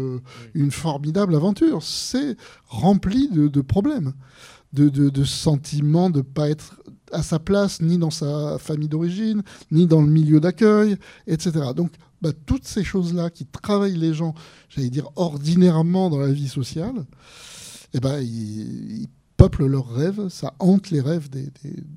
[0.55, 1.83] une formidable aventure.
[1.83, 2.37] C'est
[2.69, 4.15] rempli de, de problèmes
[4.73, 6.81] de, de, sentiment de ne pas être
[7.13, 10.97] à sa place, ni dans sa famille d'origine, ni dans le milieu d'accueil,
[11.27, 11.53] etc.
[11.75, 14.35] Donc, bah, toutes ces choses-là qui travaillent les gens,
[14.69, 17.07] j'allais dire ordinairement dans la vie sociale,
[17.95, 21.49] eh ben, ils, peuplent leurs rêves, ça hante les rêves des,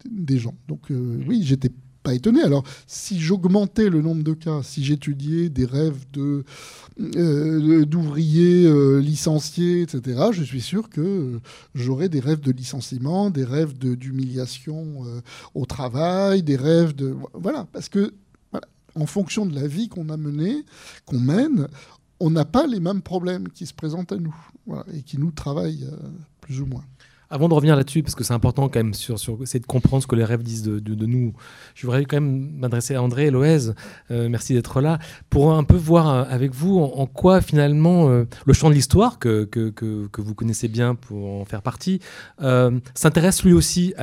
[0.06, 0.54] des, gens.
[0.68, 1.72] Donc, euh, oui, j'étais
[2.04, 2.42] pas étonné.
[2.42, 6.44] Alors, si j'augmentais le nombre de cas, si j'étudiais des rêves de,
[7.16, 11.40] euh, d'ouvriers euh, licenciés, etc., je suis sûr que
[11.74, 15.22] j'aurais des rêves de licenciement, des rêves d'humiliation euh,
[15.56, 17.16] au travail, des rêves de...
[17.34, 18.14] Voilà, parce que
[18.96, 20.66] en fonction de la vie qu'on a menée,
[21.06, 21.68] qu'on mène,
[22.20, 24.36] on n'a pas les mêmes problèmes qui se présentent à nous
[24.94, 25.88] et qui nous travaillent
[26.42, 26.84] plus ou moins.
[27.32, 30.08] Avant de revenir là-dessus, parce que c'est important quand même sur, essayer de comprendre ce
[30.08, 31.34] que les rêves disent de, nous,
[31.76, 33.72] je voudrais quand même m'adresser à André Loez,
[34.12, 38.26] euh, merci d'être là, pour un peu voir euh, avec vous en, quoi finalement euh,
[38.46, 42.02] le champ de l'histoire, que, que, que, vous connaissez bien pour en faire partie,
[42.96, 43.94] s'intéresse lui aussi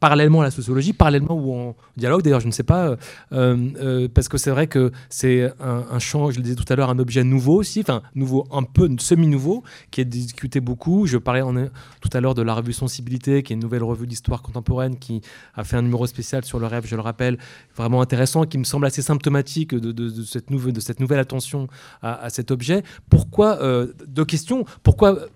[0.00, 2.96] parallèlement à la sociologie, parallèlement ou en dialogue d'ailleurs, je ne sais pas,
[3.30, 6.90] parce que c'est vrai que c'est un, un, champ, je le disais tout à l'heure,
[6.90, 9.62] un objet nouveau aussi, enfin nouveau, un peu semi-nouveau,
[9.92, 11.06] qui est discuté beaucoup.
[11.06, 11.54] Je parlais en,
[12.00, 15.20] tout à l'heure de la revue Sensibilité, qui est une nouvelle revue d'histoire contemporaine, qui
[15.54, 17.38] a fait un numéro spécial sur le rêve, je le rappelle,
[17.76, 21.68] vraiment intéressant, qui me semble assez symptomatique de, cette, nouvelle, de cette nouvelle attention
[22.02, 22.82] à, cet objet.
[23.10, 25.28] Pourquoi, euh, deux questions, pourquoi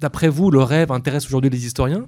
[0.00, 2.06] d'après vous, le rêve intéresse aujourd'hui les historiens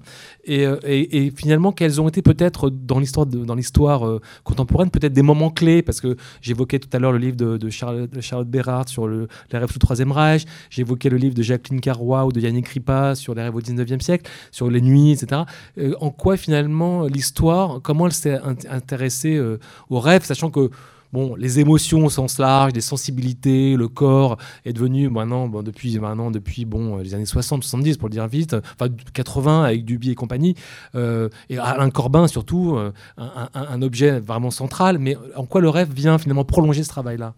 [0.49, 5.83] euh, et, finalement, quels ont été peut-être dans l'histoire, euh, contemporaine, peut-être des moments clés?
[5.83, 9.69] Parce que j'évoquais tout à l'heure le livre de, Charlotte, Bérard sur le, les rêves
[9.69, 13.35] sous le Troisième Reich, j'évoquais le livre de Jacqueline Carrois ou de Yannick Ripa sur
[13.35, 15.43] les rêves au XIXe siècle, sur les nuits, etc.
[15.79, 18.39] Euh, en quoi finalement l'histoire, comment elle s'est
[18.69, 19.41] intéressée
[19.89, 20.71] aux rêves, sachant que
[21.13, 25.99] bon, les émotions au sens large, les sensibilités, le corps est devenu maintenant, bon, depuis
[25.99, 30.11] maintenant, depuis bon, les années 60, 70 pour le dire vite, enfin 80 avec Duby
[30.11, 30.55] et compagnie,
[30.95, 34.99] euh, et Alain Corbin surtout, euh, un, objet vraiment central.
[34.99, 37.35] Mais en quoi le rêve vient finalement prolonger ce travail-là?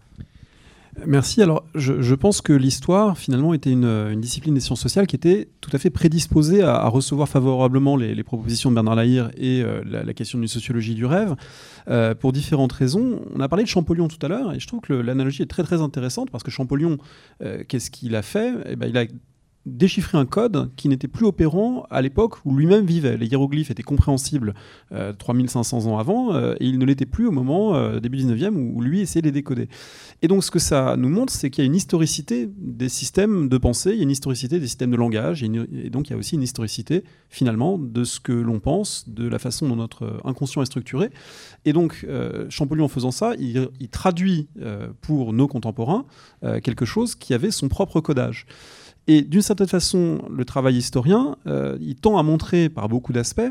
[1.05, 1.41] Merci.
[1.41, 5.71] Alors, je, pense que l'histoire, finalement, était une, discipline des sciences sociales qui était tout
[5.73, 10.37] à fait prédisposée à, recevoir favorablement les, propositions de Bernard Lahire et euh, la, question
[10.39, 11.35] d'une sociologie du rêve,
[11.89, 13.21] euh, pour différentes raisons.
[13.33, 15.63] On a parlé de Champollion tout à l'heure, et je trouve que l'analogie est très
[15.63, 16.97] très intéressante, parce que Champollion,
[17.41, 18.53] euh, qu'est-ce qu'il a fait?
[18.67, 19.05] Eh ben, Il a
[19.65, 23.17] déchiffrer un code qui n'était plus opérant à l'époque où lui-même vivait.
[23.17, 24.53] Les hiéroglyphes étaient compréhensibles
[25.17, 28.55] 3500 euh, ans avant euh, et ils ne l'étaient plus au moment euh, début 19e
[28.55, 29.69] où, lui essayait de les décoder.
[30.21, 33.47] Et donc ce que ça nous montre, c'est qu'il y a une historicité des systèmes
[33.47, 35.49] de pensée, il y a une historicité des systèmes de langage et,
[35.89, 39.39] donc il y a aussi une historicité finalement de ce que l'on pense, de la
[39.39, 41.09] façon dont notre inconscient est structuré.
[41.63, 42.05] Et donc
[42.49, 44.47] Champollion en faisant ça, il traduit
[45.01, 46.05] pour nos contemporains
[46.63, 48.45] quelque chose qui avait son propre codage.
[49.07, 53.41] Et d'une certaine façon, le travail historien, euh, il tend à montrer par beaucoup d'aspects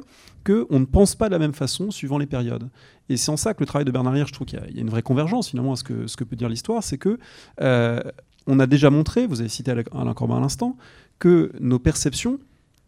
[0.44, 2.68] qu'on ne pense pas de la même façon suivant les périodes.
[3.08, 4.90] Et c'est en ça que le travail de Bernard je trouve qu'il y, a une
[4.90, 7.18] vraie convergence finalement à ce que, ce que peut dire l'histoire, c'est que
[7.60, 8.00] euh,
[8.46, 10.76] on a déjà montré, vous avez cité Alain Corbin à l'instant,
[11.18, 12.38] que nos perceptions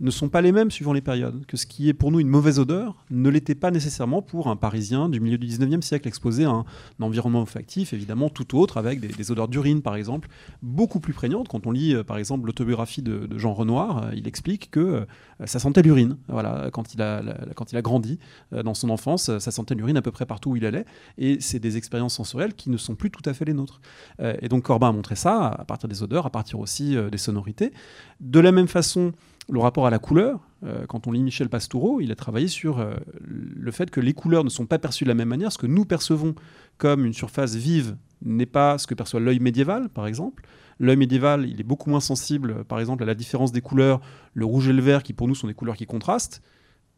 [0.01, 2.29] ne sont pas les mêmes suivant les périodes, que ce qui est pour nous une
[2.29, 6.45] mauvaise odeur ne l'était pas nécessairement pour un Parisien du milieu du 19e siècle, exposé
[6.45, 6.65] à un,
[7.01, 10.29] environnement olfactif évidemment tout autre, avec des, odeurs d'urine par exemple,
[10.63, 11.49] beaucoup plus prégnantes.
[11.49, 15.05] Quand on lit euh, par exemple l'autobiographie de, Jean Renoir, euh, il explique que euh,
[15.45, 16.17] ça sentait l'urine.
[16.29, 17.23] Voilà, quand il a,
[17.55, 18.19] quand il a grandi
[18.53, 20.85] dans son enfance, ça sentait l'urine à peu près partout où il allait,
[21.19, 23.81] et c'est des expériences sensorielles qui ne sont plus tout à fait les nôtres.
[24.21, 27.73] et donc Corbin a montré ça à partir des odeurs, à partir aussi des sonorités.
[28.21, 29.13] De la même façon,
[29.49, 32.79] le rapport à la couleur, euh, quand on lit Michel Pastoureau, il a travaillé sur
[32.79, 35.53] euh, le fait que les couleurs ne sont pas perçues de la même manière.
[35.53, 36.35] Ce que nous percevons
[36.79, 40.45] comme une surface vive n'est pas ce que perçoit l'œil médiéval, par exemple.
[40.79, 44.01] L'œil médiéval, il est beaucoup moins sensible, par exemple, à la différence des couleurs,
[44.33, 46.43] le rouge et le vert, qui pour nous sont des couleurs qui contrastent.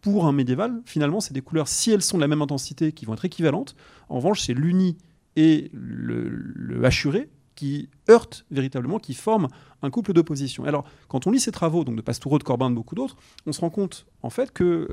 [0.01, 3.05] Pour un médiéval, finalement, c'est des couleurs, si elles sont de la même intensité, qui
[3.07, 3.75] vont être équivalentes.
[4.09, 4.97] En revanche, c'est l'uni
[5.35, 9.49] et le, le hachuré qui heurtent véritablement, qui forment
[9.83, 10.65] un couple d'opposition.
[10.65, 13.53] Alors, quand on lit ces travaux, donc de Pastoureau, de Corbin, de beaucoup d'autres, on
[13.53, 14.87] se rend compte en fait que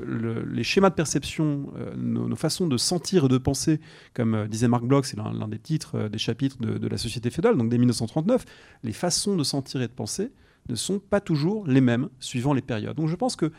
[0.50, 3.80] les schémas de perception, euh, nos, façons de sentir et de penser,
[4.14, 7.30] comme euh, disait Marc Bloch, c'est l'un des titres euh, des chapitres de, la société
[7.30, 8.46] féodale, donc dès 1939,
[8.84, 10.32] les façons de sentir et de penser
[10.70, 12.96] ne sont pas toujours les mêmes suivant les périodes.
[12.96, 13.52] Donc je pense que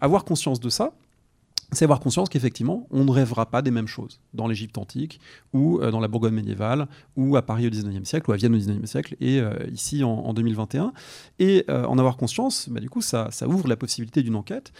[0.00, 0.92] avoir conscience de ça,
[1.72, 5.20] c'est avoir conscience qu'effectivement, on ne rêvera pas des mêmes choses dans l'Égypte antique,
[5.54, 8.54] ou euh, dans la Bourgogne médiévale, ou à Paris au XIXe siècle, ou à Vienne
[8.54, 10.92] au XIXe siècle, et euh, ici en, 2021.
[11.38, 14.72] Et euh, en avoir conscience, bah, du coup, ça, ça, ouvre la possibilité d'une enquête,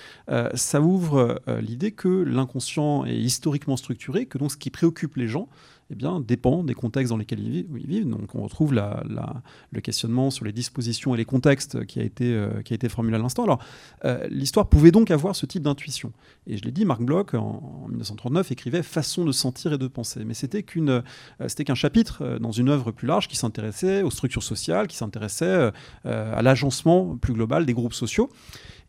[0.54, 5.48] ça ouvre l'idée que l'inconscient est historiquement structuré, que donc ce qui préoccupe les gens,
[5.90, 8.08] eh bien, dépend des contextes dans lesquels ils vivent.
[8.08, 12.88] Donc on retrouve le questionnement sur les dispositions et les contextes qui a été, euh,
[12.88, 13.44] formulé à l'instant.
[13.44, 13.62] Alors
[14.04, 16.12] euh, l'histoire pouvait donc avoir ce type d'intuition.
[16.46, 20.24] Et je l'ai dit, Marc Bloch, en, 1939, écrivait Façon de sentir et de penser.
[20.24, 21.02] Mais c'était euh,
[21.46, 25.70] c'était qu'un chapitre dans une œuvre plus large qui s'intéressait aux structures sociales, qui s'intéressait
[26.04, 28.30] à l'agencement plus global des groupes sociaux.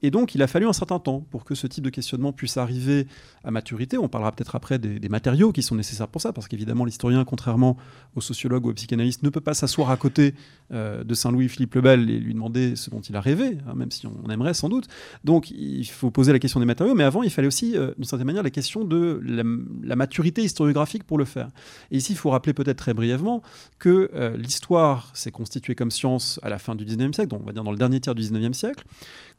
[0.05, 2.57] Et donc, il a fallu un certain temps pour que ce type de questionnement puisse
[2.57, 3.07] arriver
[3.45, 3.97] à maturité.
[3.97, 7.77] On parlera peut-être après des, matériaux qui sont nécessaires pour ça, parce qu'évidemment, l'historien, contrairement
[8.15, 10.35] au sociologue ou au psychanalyste, ne peut pas s'asseoir à côté
[10.73, 14.05] euh, de Saint-Louis-Philippe Lebel et lui demander ce dont il a rêvé, hein, même si
[14.05, 14.89] on aimerait sans doute.
[15.23, 18.03] Donc, il faut poser la question des matériaux, mais avant, il fallait aussi, euh, d'une
[18.03, 21.47] certaine manière, la question de la, maturité historiographique pour le faire.
[21.91, 23.41] Et ici, il faut rappeler peut-être très brièvement
[23.79, 27.45] que euh, l'histoire s'est constituée comme science à la fin du 19e siècle, donc on
[27.45, 28.83] va dire dans le dernier tiers du 19e siècle,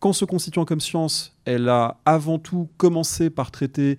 [0.00, 0.24] Qu'en se
[0.62, 3.98] comme science, elle a avant tout commencé par traiter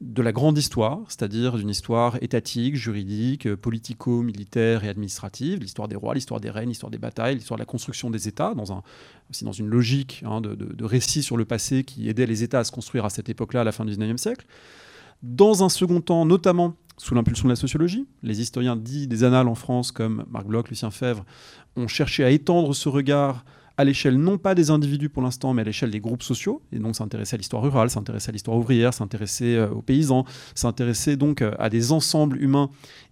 [0.00, 6.14] de la grande histoire, c'est-à-dire d'une histoire étatique, juridique, politico-militaire et administrative, l'histoire des rois,
[6.14, 8.82] l'histoire des reines, l'histoire des batailles, l'histoire de la construction des États, dans un,
[9.30, 12.60] aussi dans une logique hein, de, de, récit sur le passé qui aidait les États
[12.60, 14.46] à se construire à cette époque-là, à la fin du XIXe siècle.
[15.22, 19.48] Dans un second temps, notamment sous l'impulsion de la sociologie, les historiens dits des annales
[19.48, 21.24] en France, comme Marc Bloch, Lucien Fèvre,
[21.76, 23.44] ont cherché à étendre ce regard
[23.78, 26.62] à l'échelle non pas des individus pour l'instant, mais à l'échelle des groupes sociaux.
[26.72, 30.24] Et donc s'intéresser à l'histoire rurale, s'intéresser à l'histoire ouvrière, s'intéresser euh, aux paysans,
[30.54, 32.70] s'intéresser donc euh, à des ensembles humains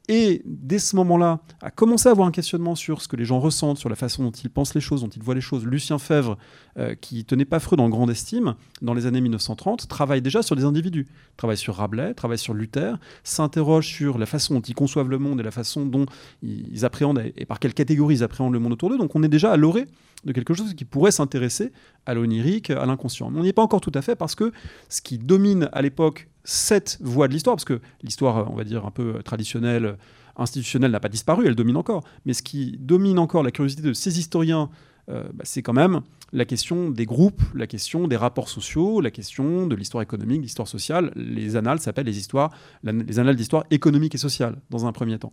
[0.09, 3.41] et dès ce moment-là, à commencer à avoir un questionnement sur ce que les gens
[3.41, 5.65] ressentent, sur la façon dont ils pensent les choses, dont ils voient les choses.
[5.65, 6.37] Lucien Fèvre,
[6.79, 10.57] euh, qui tenait pas Freud en grande estime dans les années 1930, travaille déjà sur
[10.57, 11.07] des individus.
[11.39, 15.41] Travaille sur Rabelais, travaille sur Luther, s'interroge sur la façon dont ils conçoivent le monde
[15.41, 16.05] et la façon dont
[16.43, 18.99] ils appréhendent et par quelle catégorie ils appréhendent le monde autour d'eux.
[18.99, 19.87] Donc on est déjà à l'orée
[20.25, 21.73] de quelque chose qui pourrait s'intéresser
[22.05, 23.31] à l'onirique, à l'inconscient.
[23.31, 24.53] Mais on n'y est pas encore tout à fait parce que
[24.89, 28.87] ce qui domine à l'époque cette voie de l'histoire, parce que l'histoire, on va dire,
[28.87, 29.97] un peu traditionnelle,
[30.37, 32.05] institutionnelle, n'a pas disparu, elle domine encore.
[32.27, 34.71] Mais ce qui domine encore la curiosité de ces historiens
[35.07, 36.01] bah, c'est quand même
[36.33, 40.67] la question des groupes, la question des rapports sociaux, la question de l'histoire économique, l'histoire
[40.67, 41.13] sociale.
[41.15, 42.51] Les annales s'appellent les histoires,
[42.83, 45.33] les annales d'histoire économique et sociale dans un premier temps.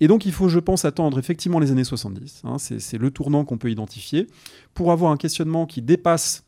[0.00, 2.42] Et donc il faut, je pense, attendre effectivement les années 70.
[2.44, 4.28] Hein, c'est le tournant qu'on peut identifier
[4.74, 6.45] pour avoir un questionnement qui dépasse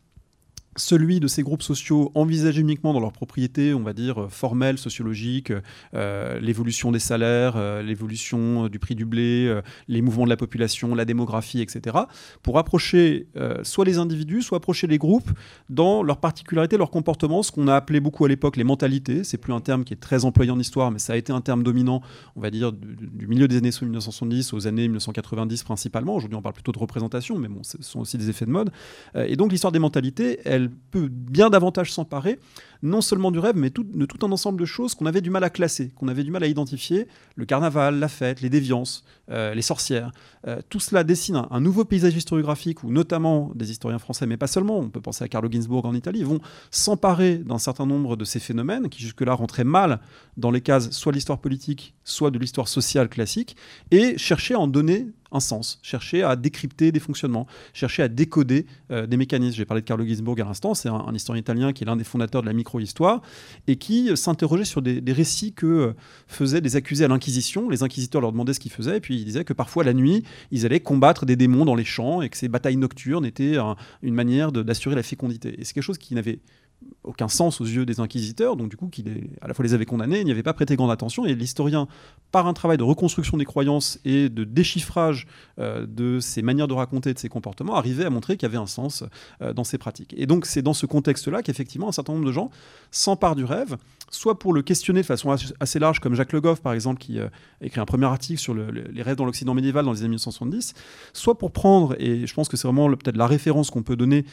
[0.78, 4.78] celui de ces groupes sociaux envisagés uniquement dans leur propriété, on va dire, euh, formelle,
[4.78, 5.52] sociologique,
[5.94, 10.94] euh, l'évolution des salaires, euh, l'évolution du prix du blé, les mouvements de la population,
[10.94, 11.96] la démographie, etc.,
[12.42, 13.26] pour approcher
[13.62, 15.30] soit les individus, soit approcher les groupes
[15.68, 19.24] dans leurs particularités, leur comportement, ce qu'on a appelé beaucoup à l'époque les mentalités.
[19.24, 21.40] C'est plus un terme qui est très employé en histoire, mais ça a été un
[21.40, 22.02] terme dominant,
[22.36, 26.14] on va dire, du, milieu des années 1970 aux années 1990 principalement.
[26.14, 28.70] Aujourd'hui, on parle plutôt de représentation, mais ce sont aussi des effets de mode.
[29.14, 32.38] et donc, l'histoire des mentalités, elle peut bien davantage s'emparer,
[32.82, 35.44] non seulement du rêve, mais de tout un ensemble de choses qu'on avait du mal
[35.44, 37.08] à classer, qu'on avait du mal à identifier.
[37.36, 40.12] Le carnaval, la fête, les déviances, euh, les sorcières.
[40.46, 44.46] Euh, tout cela dessine un, nouveau paysage historiographique où notamment des historiens français, mais pas
[44.46, 48.24] seulement, on peut penser à Carlo Ginzburg en Italie, vont s'emparer d'un certain nombre de
[48.24, 50.00] ces phénomènes qui jusque-là rentraient mal
[50.36, 53.56] dans les cases soit de l'histoire politique, soit de l'histoire sociale classique,
[53.90, 58.66] et chercher à en donner un sens, chercher à décrypter des fonctionnements, chercher à décoder
[58.90, 59.56] euh, des mécanismes.
[59.56, 62.04] J'ai parlé de Carlo Ginzburg à l'instant, c'est un, historien italien qui est l'un des
[62.04, 63.22] fondateurs de la micro-histoire
[63.66, 65.92] et qui s'interrogeait sur des, récits que euh,
[66.26, 67.68] faisaient des accusés à l'Inquisition.
[67.70, 70.22] Les inquisiteurs leur demandaient ce qu'ils faisaient et puis ils disaient que parfois la nuit,
[70.50, 73.56] ils allaient combattre des démons dans les champs et que ces batailles nocturnes étaient
[74.02, 75.58] une manière d'assurer la fécondité.
[75.58, 76.40] Et c'est quelque chose qui n'avait
[77.02, 79.86] aucun sens aux yeux des inquisiteurs, donc du coup, qu'il à la fois les avait
[79.86, 81.88] condamnés, n'y avait pas prêté grande attention, et l'historien,
[82.32, 85.26] par un travail de reconstruction des croyances et de déchiffrage
[85.58, 88.62] euh, de ces manières de raconter, de ces comportements, arrivait à montrer qu'il y avait
[88.62, 89.04] un sens
[89.42, 90.14] euh, dans ces pratiques.
[90.16, 92.50] Et donc c'est dans ce contexte-là qu'effectivement un certain nombre de gens
[92.90, 93.76] s'emparent du rêve,
[94.10, 97.18] soit pour le questionner de façon assez large, comme Jacques Le Goff, par exemple, qui
[97.18, 97.28] euh,
[97.60, 100.74] écrit un premier article sur les rêves dans l'Occident médiéval dans les années 1970,
[101.12, 104.24] soit pour prendre, et je pense que c'est vraiment peut-être la référence qu'on peut donner,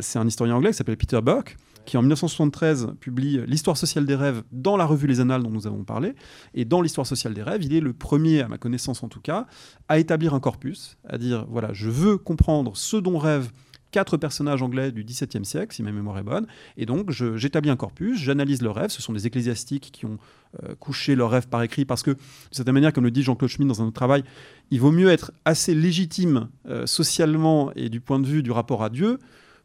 [0.00, 4.14] c'est un historien anglais qui s'appelle Peter Burke, qui en 1973 publie L'histoire sociale des
[4.14, 6.14] rêves dans la revue Les Annales dont nous avons parlé.
[6.54, 9.20] Et dans l'histoire sociale des rêves, il est le premier, à ma connaissance en tout
[9.20, 9.46] cas,
[9.88, 13.50] à établir un corpus, à dire voilà, je veux comprendre ce dont rêvent
[13.92, 16.46] quatre personnages anglais du XVIIe siècle, si ma mémoire est bonne.
[16.76, 18.90] Et donc, j'établis un corpus, j'analyse leurs rêves.
[18.90, 20.18] Ce sont des ecclésiastiques qui ont
[20.64, 22.18] euh, couché leurs rêves par écrit, parce que, de
[22.50, 24.24] certaine manière, comme le dit Jean-Claude Schmitt dans un autre travail,
[24.70, 28.82] il vaut mieux être assez légitime euh, socialement et du point de vue du rapport
[28.82, 29.18] à Dieu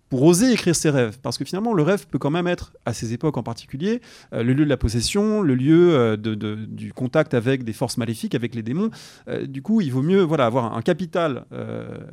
[0.09, 1.17] pour oser écrire ses rêves.
[1.21, 4.01] Parce que finalement, le rêve peut quand même être, à ces époques en particulier,
[4.33, 8.35] euh, le lieu de la possession, le lieu euh, du contact avec des forces maléfiques,
[8.35, 8.89] avec les démons.
[9.27, 11.45] Euh, du coup, il vaut mieux voilà, avoir un capital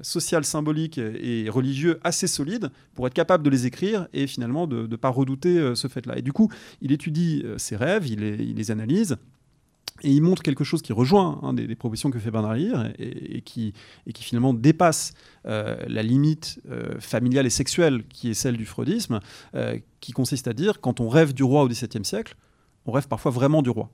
[0.03, 4.86] social, symbolique et religieux assez solide pour être capable de les écrire et finalement de
[4.86, 6.18] ne pas redouter ce fait-là.
[6.18, 9.16] Et du coup, il étudie ses rêves, il les analyse.
[10.03, 12.57] Et il montre quelque chose qui rejoint hein, des, propositions que fait Bernard
[12.99, 13.72] et, qui,
[14.07, 15.14] et qui finalement dépasse
[15.47, 19.20] euh, la limite euh, familiale et sexuelle qui est celle du freudisme,
[19.55, 22.34] euh, qui consiste à dire quand on rêve du roi au XVIIe siècle,
[22.86, 23.88] on rêve parfois vraiment du roi.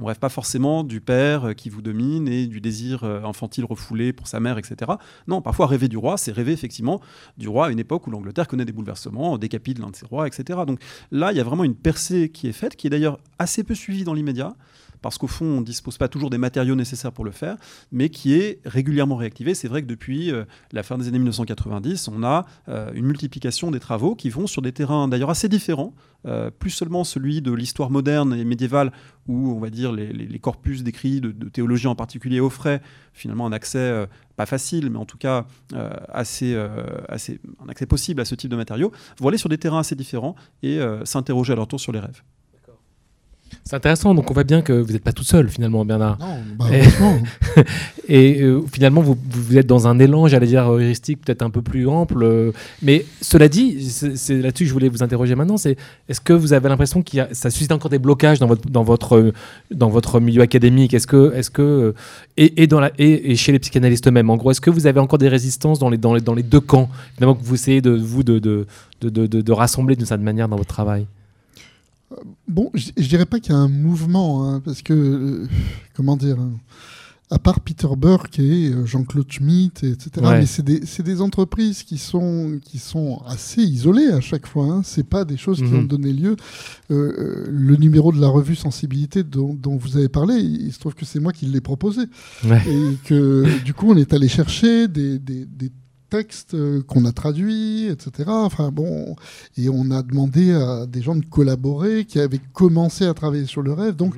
[0.00, 4.28] On rêve pas forcément du père qui vous domine et du désir infantile refoulé pour
[4.28, 4.92] sa mère, etc.
[5.26, 7.00] Non, parfois rêver du roi, c'est rêver effectivement
[7.36, 10.28] du roi à une époque où l'Angleterre connaît des bouleversements, décapite l'un de ses rois,
[10.28, 10.60] etc.
[10.68, 10.78] Donc
[11.10, 13.74] là, il y a vraiment une percée qui est faite, qui est d'ailleurs assez peu
[13.74, 14.54] suivie dans l'immédiat
[15.02, 17.56] parce qu'au fond, on ne dispose pas toujours des matériaux nécessaires pour le faire,
[17.92, 19.54] mais qui est régulièrement réactivé.
[19.54, 23.70] C'est vrai que depuis euh, la fin des années 1990, on a euh, une multiplication
[23.70, 25.94] des travaux qui vont sur des terrains d'ailleurs assez différents,
[26.26, 28.92] euh, plus seulement celui de l'histoire moderne et médiévale,
[29.26, 32.80] où on va dire les, corpus d'écrits de, théologie en particulier offraient
[33.12, 35.44] finalement un accès pas facile, mais en tout cas
[36.08, 36.56] assez,
[37.08, 38.90] assez, un accès possible à ce type de matériaux,
[39.20, 42.22] vont aller sur des terrains assez différents et s'interroger à leur tour sur les rêves.
[43.68, 46.16] C'est intéressant, donc on voit bien que vous n'êtes pas tout seul finalement, Bernard.
[46.18, 46.64] Non, bah,
[48.08, 51.60] et, euh, finalement, vous, vous, êtes dans un élan, j'allais dire, heuristique peut-être un peu
[51.60, 52.22] plus ample.
[52.22, 55.76] Euh, mais cela dit, c'est là-dessus que je voulais vous interroger maintenant, c'est
[56.08, 59.34] est-ce que vous avez l'impression que ça suscite encore des blocages dans votre, dans votre,
[59.70, 60.94] dans votre milieu académique?
[60.94, 61.94] Est-ce que, est -ce que
[62.38, 65.00] et, et, dans la, et, chez les psychanalystes eux-mêmes, en gros, est-ce que vous avez
[65.00, 67.82] encore des résistances dans les, dans les, dans les deux camps Évidemment que vous essayez
[67.82, 68.66] de, vous, de, de,
[69.02, 71.04] de, de, de rassembler d'une certaine manière dans votre travail?
[72.46, 75.48] Bon, je, ne dirais pas qu'il y a un mouvement, hein, parce que, euh,
[75.94, 76.52] comment dire, hein,
[77.30, 82.58] à part Peter Burke et euh, Jean-Claude Schmitt, etc., mais c'est des, entreprises qui sont,
[82.64, 84.64] qui sont assez isolées à chaque fois.
[84.64, 85.80] Hein, c'est pas des choses qui mhm.
[85.80, 86.36] ont donné lieu.
[86.90, 91.04] Euh, le numéro de la revue Sensibilité dont, vous avez parlé, il se trouve que
[91.04, 92.02] c'est moi qui l'ai proposé.
[92.44, 95.70] Et que, du coup, on est allé chercher des, des, des
[96.10, 98.24] textes euh, qu'on a traduits, etc.
[98.28, 99.16] Enfin bon,
[99.56, 103.62] et on a demandé à des gens de collaborer qui avaient commencé à travailler sur
[103.62, 103.96] le rêve.
[103.96, 104.14] Donc,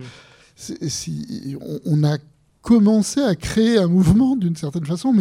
[0.56, 2.18] si, on, a
[2.62, 5.14] commencé à créer un mouvement d'une certaine façon,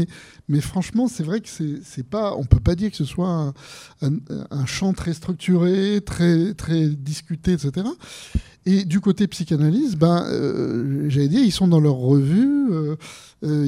[0.47, 3.53] mais, franchement, c'est vrai que c'est pas, on peut pas dire que ce soit
[4.01, 4.11] un,
[4.51, 7.87] un, champ très structuré, très, très discuté, etc.
[8.65, 12.71] Et du côté psychanalyse, ben, euh, j'allais dire, ils sont dans leur revue.
[12.71, 12.95] Euh,
[13.43, 13.67] euh,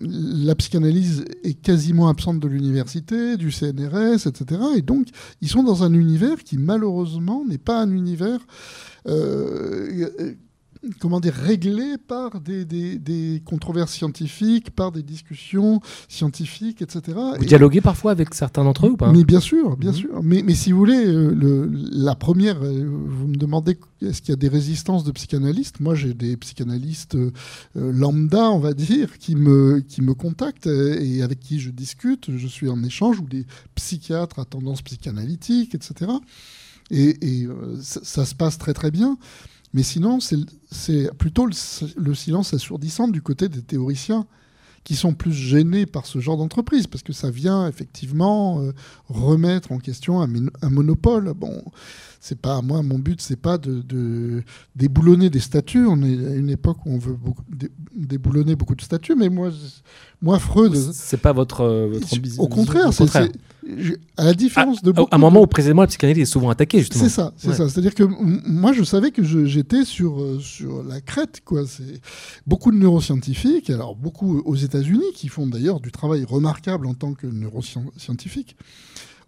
[0.00, 4.60] la psychanalyse est quasiment absente de l'université, du CNRS, etc.
[4.76, 5.06] Et donc,
[5.40, 8.40] ils sont dans un univers qui, malheureusement, n'est pas un univers
[11.00, 17.18] comment dire, réglé par des, des, controverses scientifiques, par des discussions scientifiques, etc.
[17.38, 19.96] Vous dialoguez parfois avec certains d'entre eux ou pas Mais bien sûr, bien mhm.
[19.96, 20.22] sûr.
[20.22, 24.30] Mais, mais, si vous voulez, euh, le, la première, euh, vous me demandez est-ce qu'il
[24.30, 27.30] y a des résistances de psychanalystes Moi, j'ai des psychanalystes euh,
[27.74, 32.46] lambda, on va dire, qui me, qui me contactent et avec qui je discute, je
[32.46, 36.10] suis en échange, ou des psychiatres à tendance psychanalytique, etc.
[36.90, 37.48] Et, et
[37.80, 39.16] ça, ça, se passe très très bien.
[39.74, 44.26] Mais sinon, c'est plutôt le, silence assourdissant du côté des théoriciens
[44.84, 48.72] qui sont plus gênés par ce genre d'entreprise, parce que ça vient effectivement euh,
[49.08, 50.28] remettre en question un,
[50.62, 51.32] un monopole.
[51.34, 51.64] Bon,
[52.24, 54.42] c'est pas moi, mon but, c'est pas de,
[54.74, 55.86] déboulonner des statuts.
[55.86, 57.18] On est à une époque où on veut
[57.94, 59.50] déboulonner beaucoup de statuts, mais moi,
[60.22, 60.74] moi Freud.
[60.74, 63.30] C'est pas votre, euh, votre Au contraire, c'est
[64.16, 67.04] à la différence de À un moment où précisément la psychanalyse est souvent attaquée, justement.
[67.04, 67.68] C'est ça, c'est ça.
[67.68, 71.66] C'est-à-dire que moi, je savais que j'étais sur, euh, sur la crête, quoi.
[71.66, 72.00] C'est
[72.46, 77.12] beaucoup de neuroscientifiques, alors beaucoup aux États-Unis, qui font d'ailleurs du travail remarquable en tant
[77.12, 78.56] que neuroscientifiques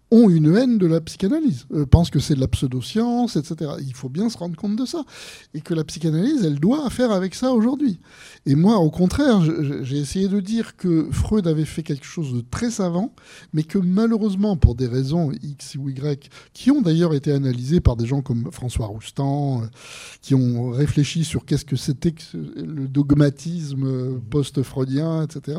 [0.09, 3.71] ont une haine de la psychanalyse, euh, pensent que c'est de la pseudoscience, etc.
[3.81, 5.03] Il faut bien se rendre compte de ça.
[5.53, 7.99] Et que la psychanalyse, elle doit faire avec ça aujourd'hui.
[8.45, 9.41] Et moi, au contraire,
[9.83, 13.13] j'ai essayé de dire que Freud avait fait quelque chose de très savant,
[13.51, 17.97] mais que malheureusement, pour des raisons X ou Y, qui ont d'ailleurs été analysées par
[17.97, 19.65] des gens comme François Roustan, euh,
[20.21, 25.57] qui ont réfléchi sur qu'est-ce que c'était que le dogmatisme post-freudien, etc.,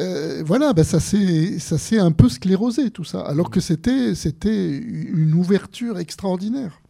[0.00, 5.98] euh, voilà, ben ça s'est un peu sclérosé tout ça, alors que c'était une ouverture
[5.98, 6.80] extraordinaire.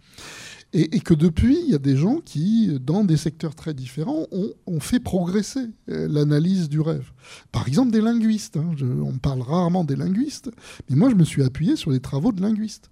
[0.72, 4.28] Et, que depuis, il y a des gens qui, dans des secteurs très différents,
[4.66, 7.10] ont, fait progresser euh, l'analyse du rêve.
[7.50, 8.56] Par exemple, des linguistes.
[8.56, 8.76] Hein.
[9.02, 10.50] on parle rarement des linguistes,
[10.88, 12.90] mais moi, je me suis appuyé sur les travaux de linguistes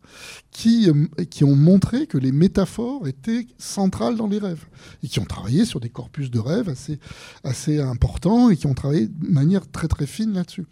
[0.50, 4.66] qui, euh, qui ont montré que les métaphores étaient centrales dans les rêves
[5.04, 6.98] et qui ont travaillé sur des corpus de rêves assez,
[7.44, 10.66] assez importants et qui ont travaillé de manière très très fine là-dessus.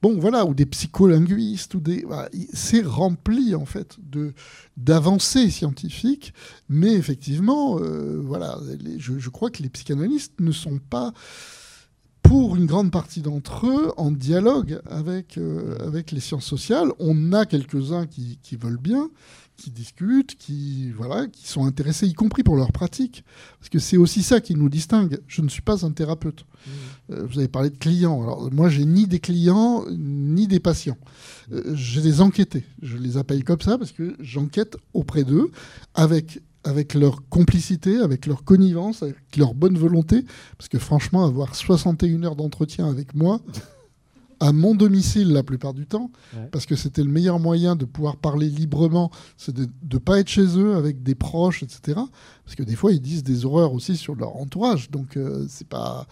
[0.00, 2.06] Bon, voilà, ou des psycholinguistes, ou des,
[2.52, 4.32] c'est rempli en fait de
[4.76, 6.32] d'avancées scientifiques,
[6.68, 8.58] mais effectivement, euh, voilà,
[8.98, 11.12] je, crois que les psychanalystes ne sont pas
[12.22, 16.92] pour une grande partie d'entre eux en dialogue avec, euh, les sciences sociales.
[17.00, 19.10] On a quelques-uns qui, veulent bien,
[19.58, 23.24] qui discutent, qui, voilà, qui sont intéressés, y compris pour leur pratique.
[23.58, 25.20] Parce que c'est aussi ça qui nous distingue.
[25.26, 26.44] Je ne suis pas un thérapeute.
[26.44, 26.70] Mmh.
[27.12, 28.22] Euh, vous avez parlé de clients.
[28.22, 30.96] Alors, moi, j'ai ni des clients, ni des patients.
[31.52, 32.64] Euh, je les enquêtés.
[32.82, 35.50] Je les appelle comme ça parce que j'enquête auprès d'eux
[35.94, 40.24] avec avec leur complicité, avec leur connivence, avec leur bonne volonté.
[40.58, 43.40] Parce que franchement, avoir 61 heures d'entretien avec moi,
[44.40, 46.10] à mon domicile la plupart du temps,
[46.52, 50.28] parce que c'était le meilleur moyen de pouvoir parler librement, c'est de ne pas être
[50.28, 52.00] chez eux avec des proches, etc.
[52.44, 54.90] Parce que des fois, ils disent des horreurs aussi sur leur entourage.
[54.90, 56.06] Donc, euh, c'est pas.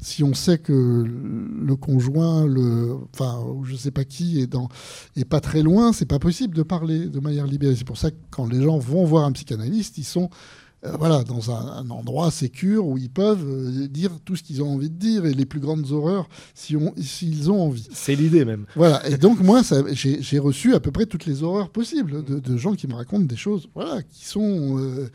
[0.00, 4.68] Si on sait que le conjoint, le, enfin, je sais pas qui, est, dans,
[5.16, 7.74] est pas très loin, c'est pas possible de parler de manière libérée.
[7.74, 10.30] C'est pour ça que quand les gens vont voir un psychanalyste, ils sont
[10.84, 14.74] euh, voilà, dans un, endroit sécure où ils peuvent euh, dire tout ce qu'ils ont
[14.74, 17.88] envie de dire et les plus grandes horreurs s'ils ont envie.
[17.92, 18.66] C'est l'idée même.
[18.74, 19.62] Voilà, et donc moi,
[19.92, 23.36] j'ai reçu à peu près toutes les horreurs possibles de, gens qui me racontent des
[23.36, 25.08] choses voilà, qui sont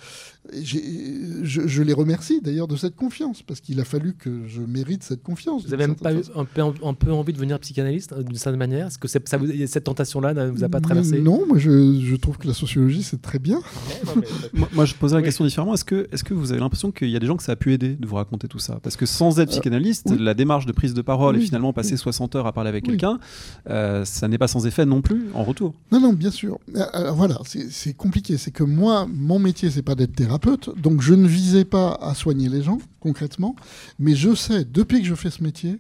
[0.54, 5.04] euh, je, les remercie d'ailleurs de cette confiance, parce qu'il a fallu que je mérite
[5.04, 5.66] cette confiance.
[5.66, 8.60] Vous avez même pas eu un peu, un peu, envie de devenir psychanalyste d'une certaine
[8.60, 8.88] manière?
[8.88, 11.20] Est-ce que ça vous, cette tentation-là ne vous a pas traversé?
[11.20, 13.60] Non, moi je, je, trouve que la sociologie c'est très bien.
[14.74, 15.74] moi, je posais la question différemment.
[15.74, 17.56] Est-ce que, est que vous avez l'impression qu'il y a des gens que ça a
[17.56, 18.80] pu aider de vous raconter tout ça?
[18.82, 21.98] Parce que sans être euh, psychanalyste, la démarche de prise de parole et finalement passer
[21.98, 23.20] 60 heures à parler avec quelqu'un,
[23.70, 25.74] euh, ça n'est pas sans effet non plus en retour.
[25.92, 26.60] Non, non, bien sûr.
[26.94, 28.38] Alors, voilà, c'est compliqué.
[28.38, 30.37] C'est que moi, mon métier, c'est pas d'être thérapeute
[30.78, 33.56] donc je ne visais pas à soigner les gens concrètement,
[34.00, 35.80] mais je sais, depuis que je fais ce métier,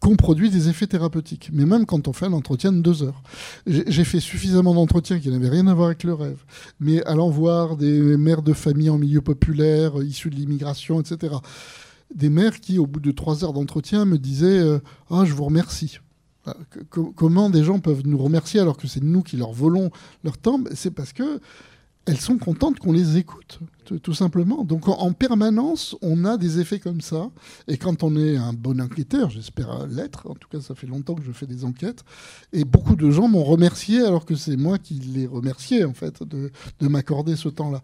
[0.00, 3.22] qu'on produit des effets thérapeutiques, mais même quand on fait un entretien de deux heures.
[3.66, 6.44] J'ai fait suffisamment d'entretiens qui n'avaient rien à voir avec le rêve,
[6.80, 11.36] mais allant voir des mères de famille en milieu populaire, issus de l'immigration, etc.
[12.14, 14.78] Des mères qui, au bout de trois heures d'entretien, me disaient euh,
[15.10, 15.98] Ah, je vous remercie.
[16.46, 16.52] Euh,
[17.16, 19.90] comment des gens peuvent nous remercier alors que c'est nous qui leur volons
[20.22, 20.60] leur temps?
[20.74, 21.40] C'est parce que
[22.06, 23.60] elles sont contentes qu'on les écoute,
[24.02, 24.64] tout simplement.
[24.64, 27.30] Donc en, permanence, on a des effets comme ça.
[27.66, 31.14] Et quand on est un bon enquêteur, j'espère l'être, en tout cas ça fait longtemps
[31.14, 32.04] que je fais des enquêtes,
[32.52, 36.22] et beaucoup de gens m'ont remercié alors que c'est moi qui les remerciais en fait
[36.22, 36.50] de,
[36.80, 37.82] de m'accorder ce temps-là.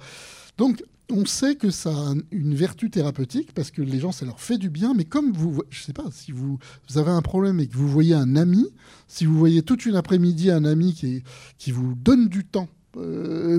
[0.56, 4.40] Donc on sait que ça a une vertu thérapeutique parce que les gens, ça leur
[4.40, 4.94] fait du bien.
[4.94, 6.58] Mais comme vous, je sais pas, si vous,
[6.94, 8.66] avez un problème et que vous voyez un ami,
[9.08, 11.22] si vous voyez toute une après-midi un ami qui,
[11.58, 12.68] qui vous donne du temps